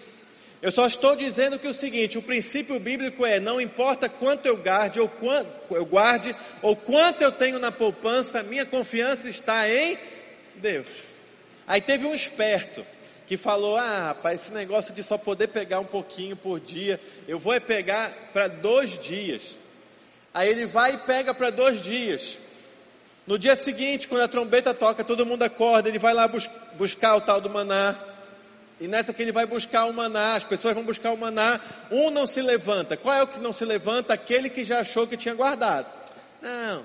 Eu 0.61 0.71
só 0.71 0.85
estou 0.85 1.15
dizendo 1.15 1.59
que 1.59 1.67
o 1.67 1.73
seguinte, 1.73 2.17
o 2.17 2.21
princípio 2.21 2.79
bíblico 2.79 3.25
é, 3.25 3.37
não 3.37 3.59
importa 3.59 4.07
quanto 4.07 4.45
eu 4.45 4.55
guarde 4.55 4.99
ou 4.99 5.09
quanto 5.09 5.75
eu 5.75 5.85
guarde 5.85 6.33
ou 6.61 6.73
quanto 6.73 7.21
eu 7.21 7.33
tenho 7.33 7.59
na 7.59 7.69
poupança, 7.69 8.41
minha 8.43 8.65
confiança 8.65 9.27
está 9.27 9.69
em 9.69 9.97
Deus. 10.55 10.87
Aí 11.67 11.81
teve 11.81 12.05
um 12.05 12.15
esperto 12.15 12.85
que 13.27 13.37
falou: 13.37 13.77
Ah, 13.77 14.07
rapaz, 14.07 14.41
esse 14.41 14.53
negócio 14.53 14.93
de 14.93 15.03
só 15.03 15.17
poder 15.17 15.47
pegar 15.47 15.79
um 15.79 15.85
pouquinho 15.85 16.35
por 16.35 16.59
dia, 16.59 16.99
eu 17.27 17.39
vou 17.39 17.53
é 17.53 17.59
pegar 17.59 18.11
para 18.33 18.47
dois 18.47 18.97
dias. 18.97 19.41
Aí 20.33 20.49
ele 20.49 20.65
vai 20.65 20.93
e 20.93 20.97
pega 20.97 21.33
para 21.33 21.49
dois 21.49 21.81
dias. 21.81 22.39
No 23.25 23.39
dia 23.39 23.55
seguinte, 23.55 24.07
quando 24.07 24.21
a 24.21 24.27
trombeta 24.27 24.73
toca, 24.73 25.03
todo 25.03 25.25
mundo 25.25 25.43
acorda, 25.43 25.87
ele 25.87 25.99
vai 25.99 26.13
lá 26.13 26.27
bus 26.27 26.49
buscar 26.77 27.15
o 27.15 27.21
tal 27.21 27.39
do 27.39 27.49
maná. 27.49 27.95
E 28.81 28.87
nessa 28.87 29.13
que 29.13 29.21
ele 29.21 29.31
vai 29.31 29.45
buscar 29.45 29.85
o 29.85 29.93
maná, 29.93 30.35
as 30.35 30.43
pessoas 30.43 30.73
vão 30.73 30.83
buscar 30.83 31.11
o 31.11 31.17
maná, 31.17 31.61
um 31.89 32.09
não 32.09 32.25
se 32.25 32.41
levanta. 32.41 32.97
Qual 32.97 33.15
é 33.15 33.23
o 33.23 33.27
que 33.27 33.39
não 33.39 33.53
se 33.53 33.63
levanta? 33.63 34.13
Aquele 34.13 34.49
que 34.49 34.63
já 34.63 34.79
achou 34.79 35.07
que 35.07 35.15
tinha 35.15 35.35
guardado. 35.35 35.85
Não, 36.41 36.83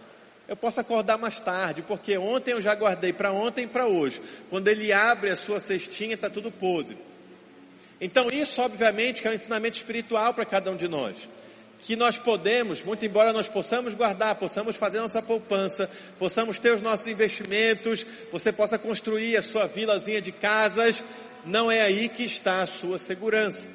eu 0.48 0.56
posso 0.56 0.80
acordar 0.80 1.18
mais 1.18 1.38
tarde, 1.38 1.82
porque 1.82 2.16
ontem 2.16 2.52
eu 2.52 2.60
já 2.60 2.74
guardei 2.74 3.12
para 3.12 3.30
ontem 3.30 3.64
e 3.64 3.68
para 3.68 3.86
hoje. 3.86 4.20
Quando 4.48 4.66
ele 4.68 4.90
abre 4.90 5.30
a 5.30 5.36
sua 5.36 5.60
cestinha, 5.60 6.14
está 6.14 6.30
tudo 6.30 6.50
podre. 6.50 6.96
Então, 8.00 8.28
isso, 8.32 8.62
obviamente, 8.62 9.20
que 9.20 9.28
é 9.28 9.30
um 9.30 9.34
ensinamento 9.34 9.76
espiritual 9.76 10.32
para 10.32 10.46
cada 10.46 10.70
um 10.70 10.76
de 10.76 10.88
nós. 10.88 11.16
Que 11.80 11.94
nós 11.96 12.16
podemos, 12.16 12.82
muito 12.82 13.04
embora 13.04 13.30
nós 13.32 13.48
possamos 13.48 13.92
guardar, 13.92 14.36
possamos 14.36 14.76
fazer 14.76 15.00
nossa 15.00 15.20
poupança, 15.20 15.88
possamos 16.18 16.58
ter 16.58 16.72
os 16.72 16.80
nossos 16.80 17.06
investimentos, 17.06 18.06
você 18.32 18.50
possa 18.50 18.78
construir 18.78 19.36
a 19.36 19.42
sua 19.42 19.66
vilazinha 19.66 20.20
de 20.20 20.32
casas, 20.32 21.04
não 21.44 21.70
é 21.70 21.82
aí 21.82 22.08
que 22.08 22.24
está 22.24 22.62
a 22.62 22.66
sua 22.66 22.98
segurança. 22.98 23.66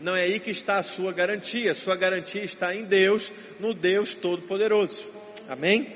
Não 0.00 0.16
é 0.16 0.22
aí 0.22 0.40
que 0.40 0.50
está 0.50 0.78
a 0.78 0.82
sua 0.82 1.12
garantia. 1.12 1.74
Sua 1.74 1.96
garantia 1.96 2.42
está 2.42 2.74
em 2.74 2.84
Deus, 2.84 3.30
no 3.58 3.74
Deus 3.74 4.14
Todo-Poderoso. 4.14 5.04
Amém? 5.46 5.86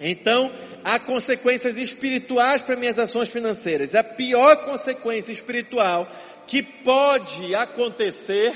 Então, 0.00 0.52
há 0.84 0.98
consequências 0.98 1.76
espirituais 1.76 2.62
para 2.62 2.76
minhas 2.76 2.98
ações 2.98 3.28
financeiras. 3.28 3.94
A 3.94 4.04
pior 4.04 4.64
consequência 4.64 5.32
espiritual 5.32 6.08
que 6.46 6.62
pode 6.62 7.54
acontecer 7.54 8.54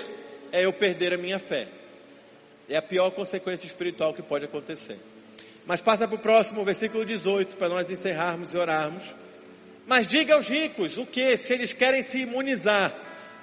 é 0.52 0.64
eu 0.64 0.72
perder 0.72 1.14
a 1.14 1.18
minha 1.18 1.38
fé. 1.38 1.68
É 2.68 2.76
a 2.76 2.82
pior 2.82 3.10
consequência 3.10 3.66
espiritual 3.66 4.14
que 4.14 4.22
pode 4.22 4.44
acontecer. 4.44 4.98
Mas 5.66 5.80
passa 5.80 6.06
para 6.06 6.16
o 6.16 6.18
próximo, 6.18 6.64
versículo 6.64 7.04
18, 7.04 7.56
para 7.56 7.68
nós 7.68 7.90
encerrarmos 7.90 8.52
e 8.52 8.56
orarmos. 8.56 9.14
Mas 9.86 10.06
diga 10.06 10.34
aos 10.34 10.48
ricos 10.48 10.96
o 10.96 11.04
que? 11.04 11.36
Se 11.36 11.52
eles 11.52 11.72
querem 11.72 12.02
se 12.02 12.20
imunizar. 12.20 12.92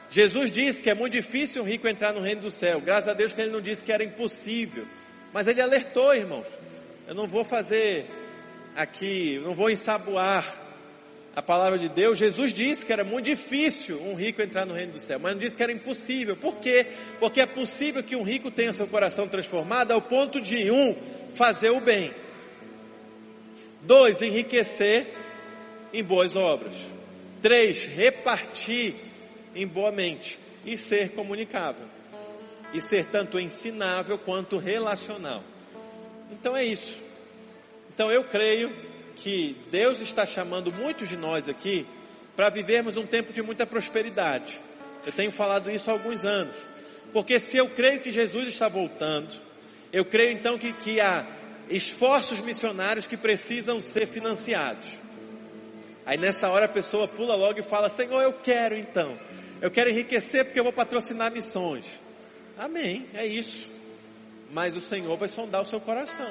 Jesus 0.10 0.52
disse 0.52 0.82
que 0.82 0.90
é 0.90 0.96
muito 0.96 1.14
difícil 1.14 1.62
um 1.62 1.66
rico 1.66 1.88
entrar 1.88 2.14
no 2.14 2.22
reino 2.22 2.42
do 2.42 2.50
céu. 2.50 2.80
Graças 2.82 3.10
a 3.10 3.14
Deus 3.14 3.32
que 3.32 3.42
ele 3.42 3.52
não 3.52 3.62
disse 3.62 3.84
que 3.84 3.92
era 3.92 4.04
impossível. 4.04 4.86
Mas 5.34 5.48
ele 5.48 5.62
alertou, 5.62 6.16
irmãos. 6.16 6.48
Eu 7.10 7.16
não 7.16 7.26
vou 7.26 7.44
fazer 7.44 8.06
aqui, 8.76 9.42
não 9.44 9.56
vou 9.56 9.72
ensaboar 9.72 10.46
a 11.36 11.42
palavra 11.42 11.80
de 11.80 11.90
Deus, 11.90 12.20
Jesus 12.20 12.54
disse 12.54 12.86
que 12.86 12.94
era 12.94 13.04
muito 13.04 13.26
difícil 13.26 14.00
um 14.00 14.14
rico 14.14 14.44
entrar 14.44 14.64
no 14.64 14.76
reino 14.76 14.92
do 14.92 15.00
céu, 15.00 15.18
mas 15.18 15.34
não 15.34 15.40
disse 15.40 15.58
que 15.58 15.64
era 15.64 15.74
impossível. 15.74 16.38
Por 16.38 16.58
quê? 16.58 16.86
Porque 17.20 17.42
é 17.42 17.48
possível 17.48 18.04
que 18.04 18.16
um 18.16 18.22
rico 18.22 18.52
tenha 18.52 18.72
seu 18.72 18.86
coração 18.86 19.28
transformado 19.28 19.92
ao 19.92 20.04
ponto 20.04 20.40
de, 20.40 20.70
um, 20.70 20.96
fazer 21.34 21.72
o 21.72 21.82
bem, 21.82 22.14
dois, 23.82 24.22
enriquecer 24.22 25.08
em 25.92 26.04
boas 26.04 26.36
obras, 26.36 26.76
três, 27.42 27.88
repartir 27.88 28.94
em 29.56 29.66
boa 29.66 29.92
mente 29.92 30.38
e 30.64 30.78
ser 30.78 31.14
comunicável, 31.14 31.88
e 32.72 32.80
ser 32.80 33.06
tanto 33.06 33.40
ensinável 33.40 34.20
quanto 34.20 34.60
relacional. 34.60 35.44
Então 36.32 36.56
é 36.56 36.64
isso. 36.64 37.02
Então 37.94 38.12
eu 38.12 38.24
creio 38.24 38.72
que 39.16 39.58
Deus 39.72 40.00
está 40.00 40.26
chamando 40.26 40.72
muitos 40.72 41.08
de 41.08 41.18
nós 41.18 41.50
aqui 41.50 41.86
para 42.36 42.50
vivermos 42.50 42.96
um 42.96 43.06
tempo 43.06 43.34
de 43.34 43.42
muita 43.42 43.66
prosperidade. 43.66 44.60
Eu 45.06 45.12
tenho 45.12 45.32
falado 45.32 45.70
isso 45.70 45.90
há 45.90 45.94
alguns 45.94 46.24
anos. 46.24 46.56
Porque 47.12 47.40
se 47.40 47.58
eu 47.58 47.70
creio 47.70 48.00
que 48.00 48.12
Jesus 48.12 48.48
está 48.48 48.68
voltando, 48.68 49.36
eu 49.92 50.06
creio 50.06 50.32
então 50.32 50.58
que, 50.58 50.72
que 50.72 51.02
há 51.02 51.28
esforços 51.70 52.40
missionários 52.40 53.08
que 53.08 53.18
precisam 53.18 53.82
ser 53.82 54.06
financiados. 54.06 54.88
Aí 56.06 56.18
nessa 56.18 56.48
hora 56.50 56.66
a 56.66 56.70
pessoa 56.70 57.08
pula 57.08 57.36
logo 57.36 57.60
e 57.60 57.64
fala: 57.64 57.90
Senhor, 57.90 58.22
eu 58.22 58.34
quero 58.34 58.78
então. 58.78 59.18
Eu 59.62 59.70
quero 59.70 59.90
enriquecer 59.90 60.46
porque 60.46 60.60
eu 60.60 60.64
vou 60.64 60.74
patrocinar 60.74 61.32
missões. 61.32 61.86
Amém, 62.58 63.08
é 63.14 63.26
isso. 63.26 63.79
Mas 64.52 64.76
o 64.76 64.82
Senhor 64.82 65.16
vai 65.18 65.30
sondar 65.30 65.62
o 65.62 65.66
seu 65.66 65.80
coração. 65.80 66.30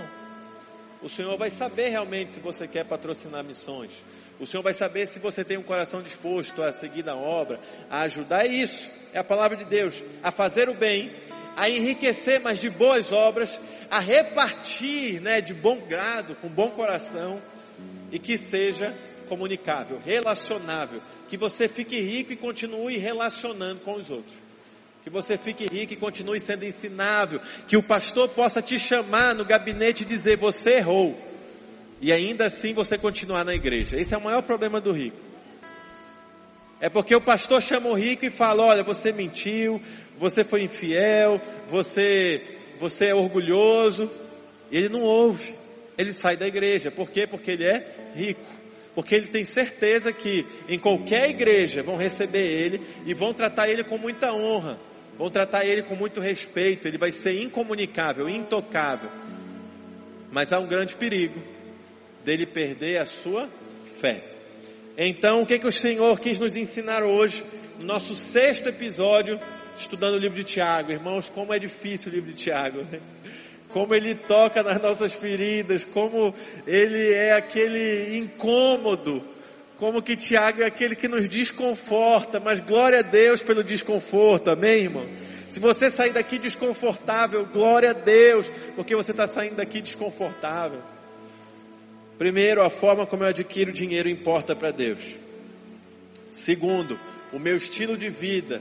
O 1.01 1.09
Senhor 1.09 1.37
vai 1.37 1.51
saber 1.51 1.91
realmente 1.91 2.35
se 2.35 2.41
você 2.41 2.67
quer 2.67 2.85
patrocinar 2.85 3.45
missões. 3.45 3.93
O 4.41 4.47
Senhor 4.47 4.63
vai 4.63 4.75
saber 4.75 5.07
se 5.07 5.21
você 5.21 5.45
tem 5.45 5.57
um 5.57 5.63
coração 5.63 6.03
disposto 6.03 6.63
a 6.63 6.73
seguir 6.73 7.05
na 7.05 7.15
obra, 7.15 7.61
a 7.89 8.01
ajudar. 8.03 8.47
É 8.47 8.49
isso, 8.49 8.91
é 9.13 9.19
a 9.19 9.25
palavra 9.25 9.57
de 9.57 9.65
Deus. 9.65 10.03
A 10.23 10.33
fazer 10.33 10.69
o 10.69 10.75
bem, 10.75 11.13
a 11.57 11.69
enriquecer, 11.69 12.41
mas 12.41 12.61
de 12.61 12.69
boas 12.69 13.13
obras, 13.13 13.61
a 13.89 14.01
repartir, 14.01 15.21
né, 15.21 15.41
de 15.41 15.55
bom 15.55 15.81
grado, 15.87 16.35
com 16.37 16.49
bom 16.49 16.71
coração, 16.71 17.41
e 18.11 18.19
que 18.19 18.37
seja 18.37 18.93
comunicável, 19.29 20.01
relacionável. 20.05 21.01
Que 21.29 21.37
você 21.37 21.69
fique 21.69 22.01
rico 22.01 22.33
e 22.33 22.37
continue 22.37 22.97
relacionando 22.97 23.81
com 23.81 23.95
os 23.95 24.11
outros 24.11 24.48
que 25.09 25.15
você 25.15 25.39
fique 25.39 25.67
rico 25.67 25.95
e 25.95 25.97
continue 25.97 26.39
sendo 26.39 26.67
ensinável, 26.67 27.41
que 27.67 27.79
o 27.79 27.83
pastor 27.83 28.29
possa 28.29 28.61
te 28.61 28.79
chamar 28.79 29.35
no 29.35 29.43
gabinete 29.43 30.03
e 30.03 30.07
dizer 30.07 30.37
você 30.37 30.73
errou, 30.77 31.19
e 31.99 32.13
ainda 32.13 32.45
assim 32.45 32.75
você 32.75 32.99
continuar 32.99 33.43
na 33.43 33.55
igreja. 33.55 33.97
Esse 33.97 34.15
é 34.15 34.19
o 34.19 34.23
maior 34.23 34.43
problema 34.43 34.81
do 34.81 34.93
rico. 34.93 35.17
É 36.79 36.91
porque 36.91 37.17
o 37.17 37.23
pastor 37.23 37.63
chama 37.63 37.89
o 37.89 37.95
rico 37.95 38.27
e 38.27 38.31
fala: 38.31 38.63
olha, 38.63 38.83
você 38.85 39.11
mentiu, 39.11 39.81
você 40.19 40.45
foi 40.45 40.63
infiel, 40.63 41.41
você, 41.67 42.41
você 42.79 43.07
é 43.07 43.15
orgulhoso. 43.15 44.09
E 44.71 44.77
ele 44.77 44.91
não 44.91 45.01
ouve, 45.01 45.55
ele 45.97 46.13
sai 46.13 46.37
da 46.37 46.47
igreja. 46.47 46.91
Por 46.91 47.11
quê? 47.11 47.27
Porque 47.27 47.53
ele 47.53 47.65
é 47.65 48.13
rico. 48.15 48.47
Porque 48.95 49.15
ele 49.15 49.29
tem 49.29 49.45
certeza 49.45 50.13
que 50.13 50.47
em 50.69 50.79
qualquer 50.79 51.31
igreja 51.31 51.83
vão 51.83 51.97
receber 51.97 52.47
ele 52.47 52.81
e 53.07 53.15
vão 53.15 53.33
tratar 53.33 53.69
ele 53.69 53.83
com 53.83 53.97
muita 53.97 54.33
honra 54.33 54.79
vão 55.19 55.29
tratar 55.29 55.67
ele 55.67 55.83
com 55.83 55.97
muito 55.97 56.21
respeito, 56.21 56.87
ele 56.87 56.97
vai 56.97 57.11
ser 57.11 57.43
incomunicável, 57.43 58.29
intocável. 58.29 59.11
Mas 60.31 60.53
há 60.53 60.61
um 60.61 60.69
grande 60.69 60.95
perigo 60.95 61.43
dele 62.25 62.47
perder 62.47 62.99
a 62.99 63.05
sua 63.05 63.49
fé. 64.01 64.23
Então, 64.97 65.43
o 65.43 65.47
que, 65.47 65.59
que 65.59 65.67
o 65.67 65.73
Senhor 65.73 66.21
quis 66.21 66.39
nos 66.39 66.55
ensinar 66.55 67.03
hoje, 67.03 67.45
no 67.79 67.85
nosso 67.85 68.15
sexto 68.15 68.69
episódio, 68.69 69.41
estudando 69.77 70.15
o 70.15 70.19
livro 70.19 70.37
de 70.37 70.45
Tiago? 70.45 70.93
Irmãos, 70.93 71.29
como 71.29 71.53
é 71.53 71.59
difícil 71.59 72.13
o 72.13 72.15
livro 72.15 72.33
de 72.33 72.37
Tiago. 72.37 72.79
Né? 72.83 73.01
Como 73.69 73.95
ele 73.95 74.15
toca 74.15 74.63
nas 74.63 74.81
nossas 74.81 75.15
feridas, 75.15 75.85
como 75.85 76.35
ele 76.67 77.13
é 77.13 77.33
aquele 77.33 78.19
incômodo 78.19 79.23
como 79.79 80.03
que 80.03 80.17
Tiago 80.17 80.61
é 80.61 80.67
aquele 80.67 80.97
que 80.97 81.07
nos 81.07 81.29
desconforta, 81.29 82.41
mas 82.41 82.59
glória 82.61 82.99
a 82.99 83.03
Deus 83.03 83.41
pelo 83.43 83.63
desconforto, 83.63 84.51
amém, 84.51 84.83
irmão? 84.83 85.07
Se 85.49 85.61
você 85.61 85.89
sair 85.89 86.13
daqui 86.13 86.37
desconfortável, 86.37 87.47
glória 87.47 87.91
a 87.91 87.93
Deus, 87.95 88.51
porque 88.75 88.95
você 88.95 89.13
está 89.13 89.29
saindo 89.29 89.57
daqui 89.57 89.81
desconfortável. 89.81 90.81
Primeiro, 92.19 92.61
a 92.63 92.69
forma 92.69 93.07
como 93.07 93.23
eu 93.23 93.29
adquiro 93.29 93.73
dinheiro 93.73 94.09
importa 94.09 94.57
para 94.57 94.73
Deus. 94.73 94.99
Segundo, 96.33 96.99
o 97.33 97.39
meu 97.39 97.57
estilo 97.57 97.97
de 97.97 98.11
vida, 98.11 98.61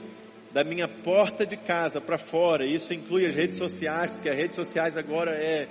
da 0.54 0.64
minha 0.64 0.88
porta 0.88 1.48
de 1.48 1.58
casa 1.58 2.00
para 2.00 2.20
fora, 2.20 2.64
isso 2.64 2.94
inclui 2.94 3.26
as 3.26 3.34
redes 3.34 3.58
sociais, 3.58 4.12
porque 4.12 4.30
as 4.30 4.38
redes 4.38 4.56
sociais 4.56 4.96
agora 4.96 5.32
é. 5.32 5.68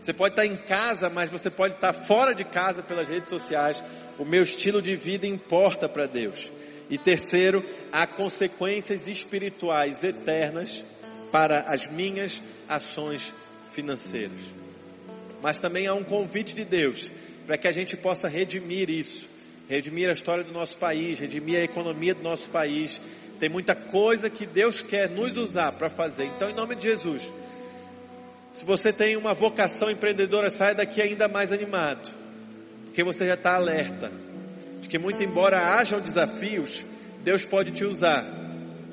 Você 0.00 0.12
pode 0.12 0.34
estar 0.34 0.44
em 0.44 0.56
casa, 0.56 1.08
mas 1.08 1.30
você 1.30 1.48
pode 1.48 1.74
estar 1.74 1.92
fora 1.92 2.34
de 2.34 2.44
casa 2.44 2.82
pelas 2.82 3.08
redes 3.08 3.30
sociais 3.30 3.82
o 4.18 4.24
meu 4.24 4.42
estilo 4.42 4.82
de 4.82 4.94
vida 4.96 5.26
importa 5.26 5.88
para 5.88 6.06
Deus. 6.06 6.50
E 6.90 6.98
terceiro, 6.98 7.64
há 7.90 8.06
consequências 8.06 9.08
espirituais 9.08 10.04
eternas 10.04 10.84
para 11.30 11.60
as 11.60 11.86
minhas 11.86 12.42
ações 12.68 13.32
financeiras. 13.72 14.38
Mas 15.40 15.58
também 15.58 15.86
há 15.86 15.94
um 15.94 16.04
convite 16.04 16.54
de 16.54 16.64
Deus 16.64 17.10
para 17.46 17.56
que 17.56 17.66
a 17.66 17.72
gente 17.72 17.96
possa 17.96 18.28
redimir 18.28 18.90
isso, 18.90 19.26
redimir 19.68 20.08
a 20.08 20.12
história 20.12 20.44
do 20.44 20.52
nosso 20.52 20.76
país, 20.76 21.18
redimir 21.18 21.58
a 21.58 21.64
economia 21.64 22.14
do 22.14 22.22
nosso 22.22 22.50
país. 22.50 23.00
Tem 23.40 23.48
muita 23.48 23.74
coisa 23.74 24.28
que 24.28 24.46
Deus 24.46 24.82
quer 24.82 25.08
nos 25.08 25.36
usar 25.36 25.72
para 25.72 25.88
fazer. 25.88 26.24
Então, 26.24 26.50
em 26.50 26.54
nome 26.54 26.76
de 26.76 26.82
Jesus, 26.82 27.22
se 28.52 28.64
você 28.64 28.92
tem 28.92 29.16
uma 29.16 29.32
vocação 29.32 29.90
empreendedora, 29.90 30.50
saia 30.50 30.74
daqui 30.74 31.00
ainda 31.00 31.26
mais 31.26 31.50
animado 31.50 32.21
porque 32.92 33.02
você 33.02 33.26
já 33.26 33.32
está 33.32 33.54
alerta 33.54 34.12
de 34.82 34.86
que, 34.86 34.98
muito 34.98 35.24
embora 35.24 35.76
hajam 35.76 35.98
desafios, 35.98 36.84
Deus 37.24 37.46
pode 37.46 37.70
te 37.70 37.86
usar 37.86 38.22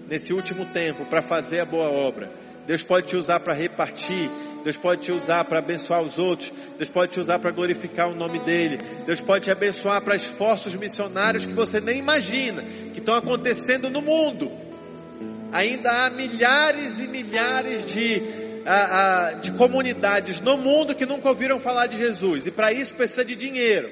nesse 0.07 0.33
último 0.33 0.65
tempo 0.67 1.03
para 1.07 1.21
fazer 1.21 1.59
a 1.59 1.65
boa 1.65 1.89
obra. 1.89 2.31
Deus 2.65 2.81
pode 2.81 3.07
te 3.07 3.17
usar 3.17 3.41
para 3.41 3.53
repartir. 3.53 4.31
Deus 4.63 4.77
pode 4.77 5.01
te 5.01 5.11
usar 5.11 5.43
para 5.43 5.59
abençoar 5.59 6.01
os 6.01 6.17
outros. 6.17 6.49
Deus 6.77 6.89
pode 6.89 7.11
te 7.11 7.19
usar 7.19 7.39
para 7.39 7.51
glorificar 7.51 8.07
o 8.07 8.15
nome 8.15 8.39
dEle. 8.39 8.77
Deus 9.05 9.19
pode 9.19 9.43
te 9.43 9.51
abençoar 9.51 10.01
para 10.01 10.15
esforços 10.15 10.73
missionários 10.75 11.45
que 11.45 11.51
você 11.51 11.81
nem 11.81 11.99
imagina, 11.99 12.61
que 12.93 12.99
estão 12.99 13.15
acontecendo 13.15 13.89
no 13.89 14.01
mundo. 14.01 14.49
Ainda 15.51 16.05
há 16.05 16.09
milhares 16.09 16.99
e 16.99 17.07
milhares 17.07 17.83
de 17.83 18.48
a, 18.65 19.27
a, 19.27 19.33
de 19.33 19.51
comunidades 19.51 20.39
no 20.39 20.57
mundo 20.57 20.95
que 20.95 21.05
nunca 21.05 21.29
ouviram 21.29 21.59
falar 21.59 21.87
de 21.87 21.97
Jesus. 21.97 22.47
E 22.47 22.51
para 22.51 22.73
isso 22.73 22.95
precisa 22.95 23.23
de 23.23 23.35
dinheiro. 23.35 23.89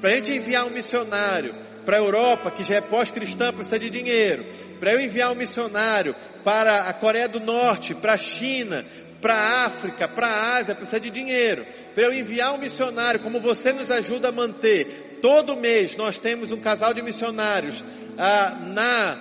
Para 0.00 0.10
a 0.10 0.14
gente 0.14 0.32
enviar 0.32 0.66
um 0.66 0.70
missionário 0.70 1.54
para 1.84 1.96
a 1.96 2.00
Europa, 2.00 2.50
que 2.50 2.64
já 2.64 2.76
é 2.76 2.80
pós-cristã, 2.80 3.52
precisa 3.52 3.78
de 3.78 3.90
dinheiro. 3.90 4.44
Para 4.78 4.92
eu 4.92 5.00
enviar 5.00 5.30
um 5.32 5.34
missionário 5.34 6.14
para 6.44 6.88
a 6.88 6.92
Coreia 6.92 7.28
do 7.28 7.40
Norte, 7.40 7.94
para 7.94 8.14
a 8.14 8.18
China, 8.18 8.84
para 9.20 9.34
a 9.34 9.66
África, 9.66 10.08
para 10.08 10.26
a 10.28 10.56
Ásia, 10.56 10.74
precisa 10.74 11.00
de 11.00 11.10
dinheiro. 11.10 11.66
Para 11.94 12.04
eu 12.04 12.14
enviar 12.14 12.54
um 12.54 12.58
missionário, 12.58 13.20
como 13.20 13.40
você 13.40 13.72
nos 13.72 13.90
ajuda 13.90 14.28
a 14.28 14.32
manter, 14.32 15.18
todo 15.20 15.56
mês 15.56 15.96
nós 15.96 16.16
temos 16.16 16.52
um 16.52 16.60
casal 16.60 16.94
de 16.94 17.02
missionários 17.02 17.84
ah, 18.16 18.58
na, 18.60 19.18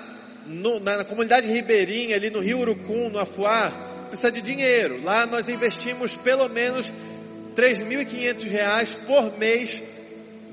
no, 0.48 0.80
na, 0.80 1.04
comunidade 1.04 1.48
ribeirinha, 1.48 2.16
ali 2.16 2.30
no 2.30 2.40
Rio 2.40 2.60
Urucum, 2.60 3.10
no 3.10 3.20
Afuá, 3.20 3.89
precisa 4.10 4.32
de 4.32 4.42
dinheiro. 4.42 5.02
Lá 5.04 5.26
nós 5.26 5.48
investimos 5.48 6.16
pelo 6.18 6.50
menos 6.50 6.94
3.500 7.56 8.50
reais 8.50 8.96
por 8.96 9.38
mês 9.38 9.84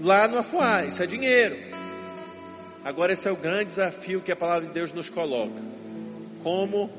lá 0.01 0.29
no 0.29 0.39
Afuá. 0.39 0.85
Isso 0.85 1.03
é 1.03 1.07
dinheiro. 1.07 1.57
Agora 2.85 3.13
esse 3.13 3.27
é 3.29 3.33
o 3.33 3.37
grande 3.37 3.67
desafio 3.67 4.21
que 4.21 4.31
a 4.31 4.37
palavra 4.37 4.69
de 4.69 4.73
Deus 4.73 4.93
nos 4.93 5.11
coloca. 5.11 5.61
Como 6.43 6.91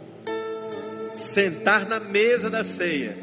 sentar 1.13 1.87
na 1.87 1.99
mesa 1.99 2.49
da 2.49 2.63
ceia 2.63 3.15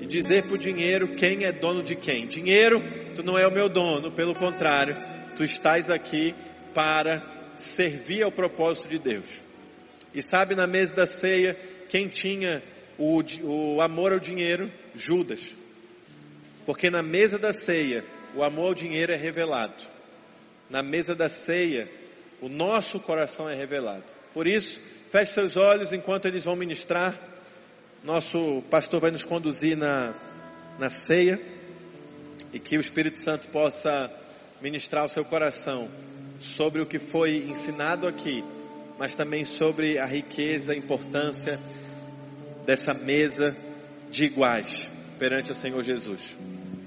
e 0.00 0.06
dizer 0.06 0.44
para 0.44 0.54
o 0.54 0.58
dinheiro 0.58 1.16
quem 1.16 1.44
é 1.44 1.52
dono 1.52 1.82
de 1.82 1.96
quem. 1.96 2.26
Dinheiro, 2.26 2.82
tu 3.14 3.22
não 3.22 3.38
é 3.38 3.46
o 3.46 3.52
meu 3.52 3.68
dono, 3.68 4.10
pelo 4.10 4.34
contrário, 4.34 4.96
tu 5.36 5.42
estás 5.42 5.90
aqui 5.90 6.34
para 6.74 7.22
servir 7.56 8.22
ao 8.22 8.32
propósito 8.32 8.88
de 8.88 8.98
Deus. 8.98 9.26
E 10.14 10.22
sabe 10.22 10.54
na 10.54 10.66
mesa 10.66 10.94
da 10.94 11.06
ceia 11.06 11.56
quem 11.88 12.08
tinha 12.08 12.62
o, 12.98 13.22
o 13.42 13.80
amor 13.80 14.12
ao 14.12 14.18
dinheiro, 14.18 14.70
Judas. 14.94 15.54
Porque 16.64 16.90
na 16.90 17.02
mesa 17.02 17.38
da 17.38 17.52
ceia, 17.52 18.04
o 18.34 18.42
amor 18.42 18.68
ao 18.68 18.74
dinheiro 18.74 19.12
é 19.12 19.16
revelado. 19.16 19.84
Na 20.70 20.82
mesa 20.82 21.14
da 21.14 21.28
ceia, 21.28 21.88
o 22.40 22.48
nosso 22.48 23.00
coração 23.00 23.48
é 23.48 23.54
revelado. 23.54 24.04
Por 24.32 24.46
isso, 24.46 24.80
feche 25.10 25.32
seus 25.32 25.56
olhos 25.56 25.92
enquanto 25.92 26.26
eles 26.26 26.44
vão 26.44 26.56
ministrar. 26.56 27.18
Nosso 28.02 28.62
pastor 28.70 29.00
vai 29.00 29.10
nos 29.10 29.24
conduzir 29.24 29.76
na, 29.76 30.14
na 30.78 30.88
ceia 30.88 31.40
e 32.52 32.58
que 32.58 32.76
o 32.76 32.80
Espírito 32.80 33.18
Santo 33.18 33.48
possa 33.48 34.10
ministrar 34.60 35.02
ao 35.02 35.08
seu 35.08 35.24
coração 35.24 35.88
sobre 36.38 36.82
o 36.82 36.86
que 36.86 36.98
foi 36.98 37.36
ensinado 37.48 38.06
aqui, 38.06 38.44
mas 38.98 39.14
também 39.14 39.44
sobre 39.44 39.98
a 39.98 40.06
riqueza, 40.06 40.72
a 40.72 40.76
importância 40.76 41.60
dessa 42.64 42.94
mesa 42.94 43.56
de 44.10 44.24
iguais 44.24 44.90
perante 45.18 45.52
o 45.52 45.54
Senhor 45.54 45.82
Jesus. 45.82 46.34